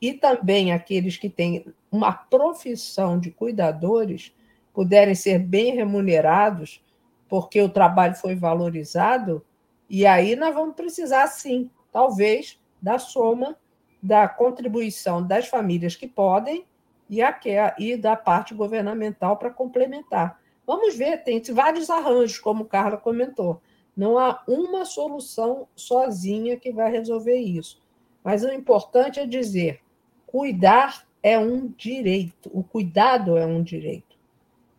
e 0.01 0.15
também 0.15 0.73
aqueles 0.73 1.19
que 1.19 1.29
têm 1.29 1.67
uma 1.93 2.13
profissão 2.13 3.19
de 3.19 3.31
cuidadores 3.31 4.35
puderem 4.73 5.15
ser 5.15 5.39
bem 5.39 5.75
remunerados, 5.75 6.83
porque 7.29 7.61
o 7.61 7.69
trabalho 7.69 8.15
foi 8.15 8.35
valorizado, 8.35 9.45
e 9.89 10.07
aí 10.07 10.35
nós 10.35 10.55
vamos 10.55 10.75
precisar, 10.75 11.27
sim, 11.27 11.69
talvez, 11.93 12.59
da 12.81 12.99
soma 12.99 13.57
da 14.03 14.27
contribuição 14.27 15.23
das 15.23 15.47
famílias 15.47 15.95
que 15.95 16.09
podem 16.09 16.65
e, 17.09 17.21
a, 17.21 17.39
e 17.79 17.97
da 17.97 18.17
parte 18.17 18.55
governamental 18.55 19.37
para 19.37 19.51
complementar. 19.51 20.40
Vamos 20.71 20.97
ver, 20.97 21.25
tem 21.25 21.43
vários 21.53 21.91
arranjos, 21.91 22.39
como 22.39 22.65
Carla 22.65 22.97
comentou. 22.97 23.61
Não 23.97 24.17
há 24.17 24.41
uma 24.47 24.85
solução 24.85 25.67
sozinha 25.75 26.57
que 26.57 26.71
vai 26.71 26.93
resolver 26.93 27.35
isso. 27.35 27.83
Mas 28.23 28.45
o 28.45 28.53
importante 28.53 29.19
é 29.19 29.27
dizer: 29.27 29.81
Cuidar 30.25 31.05
é 31.25 31.37
um 31.37 31.67
direito, 31.67 32.49
o 32.55 32.63
cuidado 32.63 33.37
é 33.37 33.45
um 33.45 33.65
direito. 33.65 34.17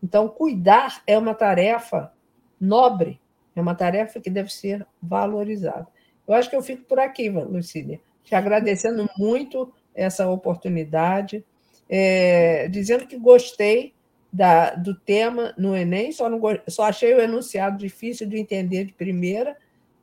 Então, 0.02 0.30
cuidar 0.30 1.04
é 1.06 1.18
uma 1.18 1.36
tarefa 1.36 2.14
nobre, 2.58 3.20
é 3.54 3.60
uma 3.60 3.76
tarefa 3.76 4.22
que 4.22 4.30
deve 4.30 4.50
ser 4.50 4.88
valorizada. 5.04 5.90
Eu 6.26 6.34
acho 6.34 6.50
que 6.50 6.56
eu 6.56 6.64
fico 6.64 6.86
por 6.86 7.00
aqui, 7.00 7.30
Lucília, 7.30 8.00
te 8.24 8.34
agradecendo 8.34 9.10
muito 9.18 9.70
essa 9.94 10.30
oportunidade, 10.30 11.44
é, 11.90 12.70
dizendo 12.70 13.06
que 13.06 13.18
gostei 13.18 13.94
da, 14.32 14.76
do 14.76 14.96
tema 14.96 15.54
no 15.58 15.76
Enem, 15.76 16.12
só, 16.12 16.30
não, 16.30 16.40
só 16.68 16.84
achei 16.84 17.14
o 17.14 17.22
enunciado 17.22 17.78
difícil 17.78 18.28
de 18.28 18.38
entender 18.38 18.86
de 18.86 18.94
primeira, 18.94 19.58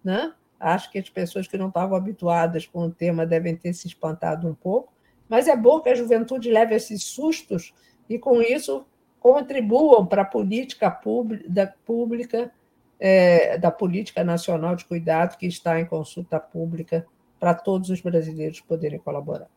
né? 0.04 0.32
Acho 0.60 0.90
que 0.90 0.98
as 0.98 1.08
pessoas 1.08 1.46
que 1.46 1.56
não 1.56 1.68
estavam 1.68 1.96
habituadas 1.96 2.66
com 2.66 2.80
o 2.86 2.90
tema 2.90 3.24
devem 3.24 3.56
ter 3.56 3.72
se 3.72 3.86
espantado 3.86 4.48
um 4.48 4.54
pouco, 4.54 4.92
mas 5.28 5.46
é 5.46 5.56
bom 5.56 5.80
que 5.80 5.88
a 5.88 5.94
juventude 5.94 6.50
leve 6.50 6.74
esses 6.74 7.04
sustos 7.04 7.72
e, 8.08 8.18
com 8.18 8.42
isso, 8.42 8.84
contribuam 9.20 10.04
para 10.04 10.22
a 10.22 10.24
política 10.24 10.90
pública, 10.90 11.74
pública 11.84 12.52
é, 12.98 13.56
da 13.58 13.70
Política 13.70 14.24
Nacional 14.24 14.74
de 14.74 14.84
Cuidado, 14.84 15.36
que 15.36 15.46
está 15.46 15.78
em 15.80 15.86
consulta 15.86 16.40
pública 16.40 17.06
para 17.38 17.54
todos 17.54 17.90
os 17.90 18.00
brasileiros 18.00 18.60
poderem 18.60 18.98
colaborar. 18.98 19.48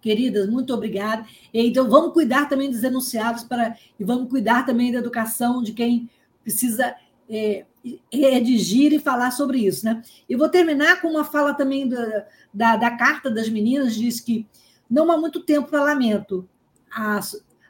Queridas, 0.00 0.48
muito 0.48 0.72
obrigada. 0.72 1.26
Então, 1.52 1.88
vamos 1.88 2.12
cuidar 2.12 2.48
também 2.48 2.70
dos 2.70 2.82
enunciados 2.82 3.44
para, 3.44 3.76
e 3.98 4.04
vamos 4.04 4.28
cuidar 4.28 4.64
também 4.64 4.92
da 4.92 4.98
educação 4.98 5.62
de 5.62 5.72
quem 5.72 6.08
precisa 6.42 6.94
é, 7.28 7.64
redigir 8.12 8.92
e 8.92 8.98
falar 8.98 9.30
sobre 9.30 9.58
isso. 9.58 9.84
Né? 9.84 10.02
E 10.28 10.36
vou 10.36 10.48
terminar 10.48 11.00
com 11.00 11.08
uma 11.08 11.24
fala 11.24 11.54
também 11.54 11.88
da, 11.88 12.26
da, 12.52 12.76
da 12.76 12.90
Carta 12.92 13.30
das 13.30 13.48
Meninas, 13.48 13.94
diz 13.94 14.20
que 14.20 14.46
não 14.88 15.10
há 15.10 15.16
muito 15.16 15.40
tempo 15.40 15.68
para 15.68 15.82
lamento. 15.82 16.48
A, 16.90 17.20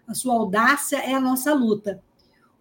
a 0.07 0.15
sua 0.15 0.35
audácia 0.35 0.99
é 0.99 1.15
a 1.15 1.21
nossa 1.21 1.53
luta, 1.55 2.03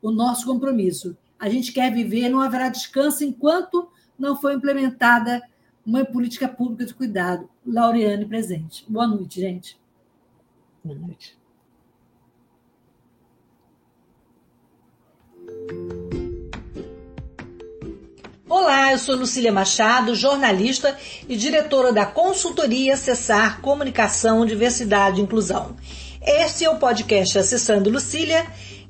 o 0.01 0.11
nosso 0.11 0.45
compromisso. 0.45 1.17
A 1.37 1.49
gente 1.49 1.71
quer 1.71 1.93
viver, 1.93 2.29
não 2.29 2.39
haverá 2.39 2.69
descanso 2.69 3.23
enquanto 3.23 3.89
não 4.17 4.39
for 4.39 4.53
implementada 4.53 5.41
uma 5.85 6.03
política 6.03 6.47
pública 6.47 6.85
de 6.85 6.93
cuidado. 6.93 7.47
Laureane 7.65 8.25
presente. 8.25 8.83
Boa 8.89 9.05
noite, 9.05 9.39
gente. 9.39 9.77
Boa 10.83 10.97
noite. 10.97 11.37
Olá, 18.47 18.93
eu 18.93 18.97
sou 18.97 19.15
Lucília 19.15 19.51
Machado, 19.51 20.15
jornalista 20.15 20.97
e 21.27 21.35
diretora 21.35 21.91
da 21.91 22.05
consultoria 22.05 22.97
Cessar 22.97 23.61
Comunicação, 23.61 24.45
Diversidade 24.45 25.19
e 25.19 25.23
Inclusão. 25.23 25.75
Este 26.21 26.65
é 26.65 26.69
o 26.69 26.79
podcast 26.79 27.37
Acessando 27.37 27.89
Lucília, 27.89 28.47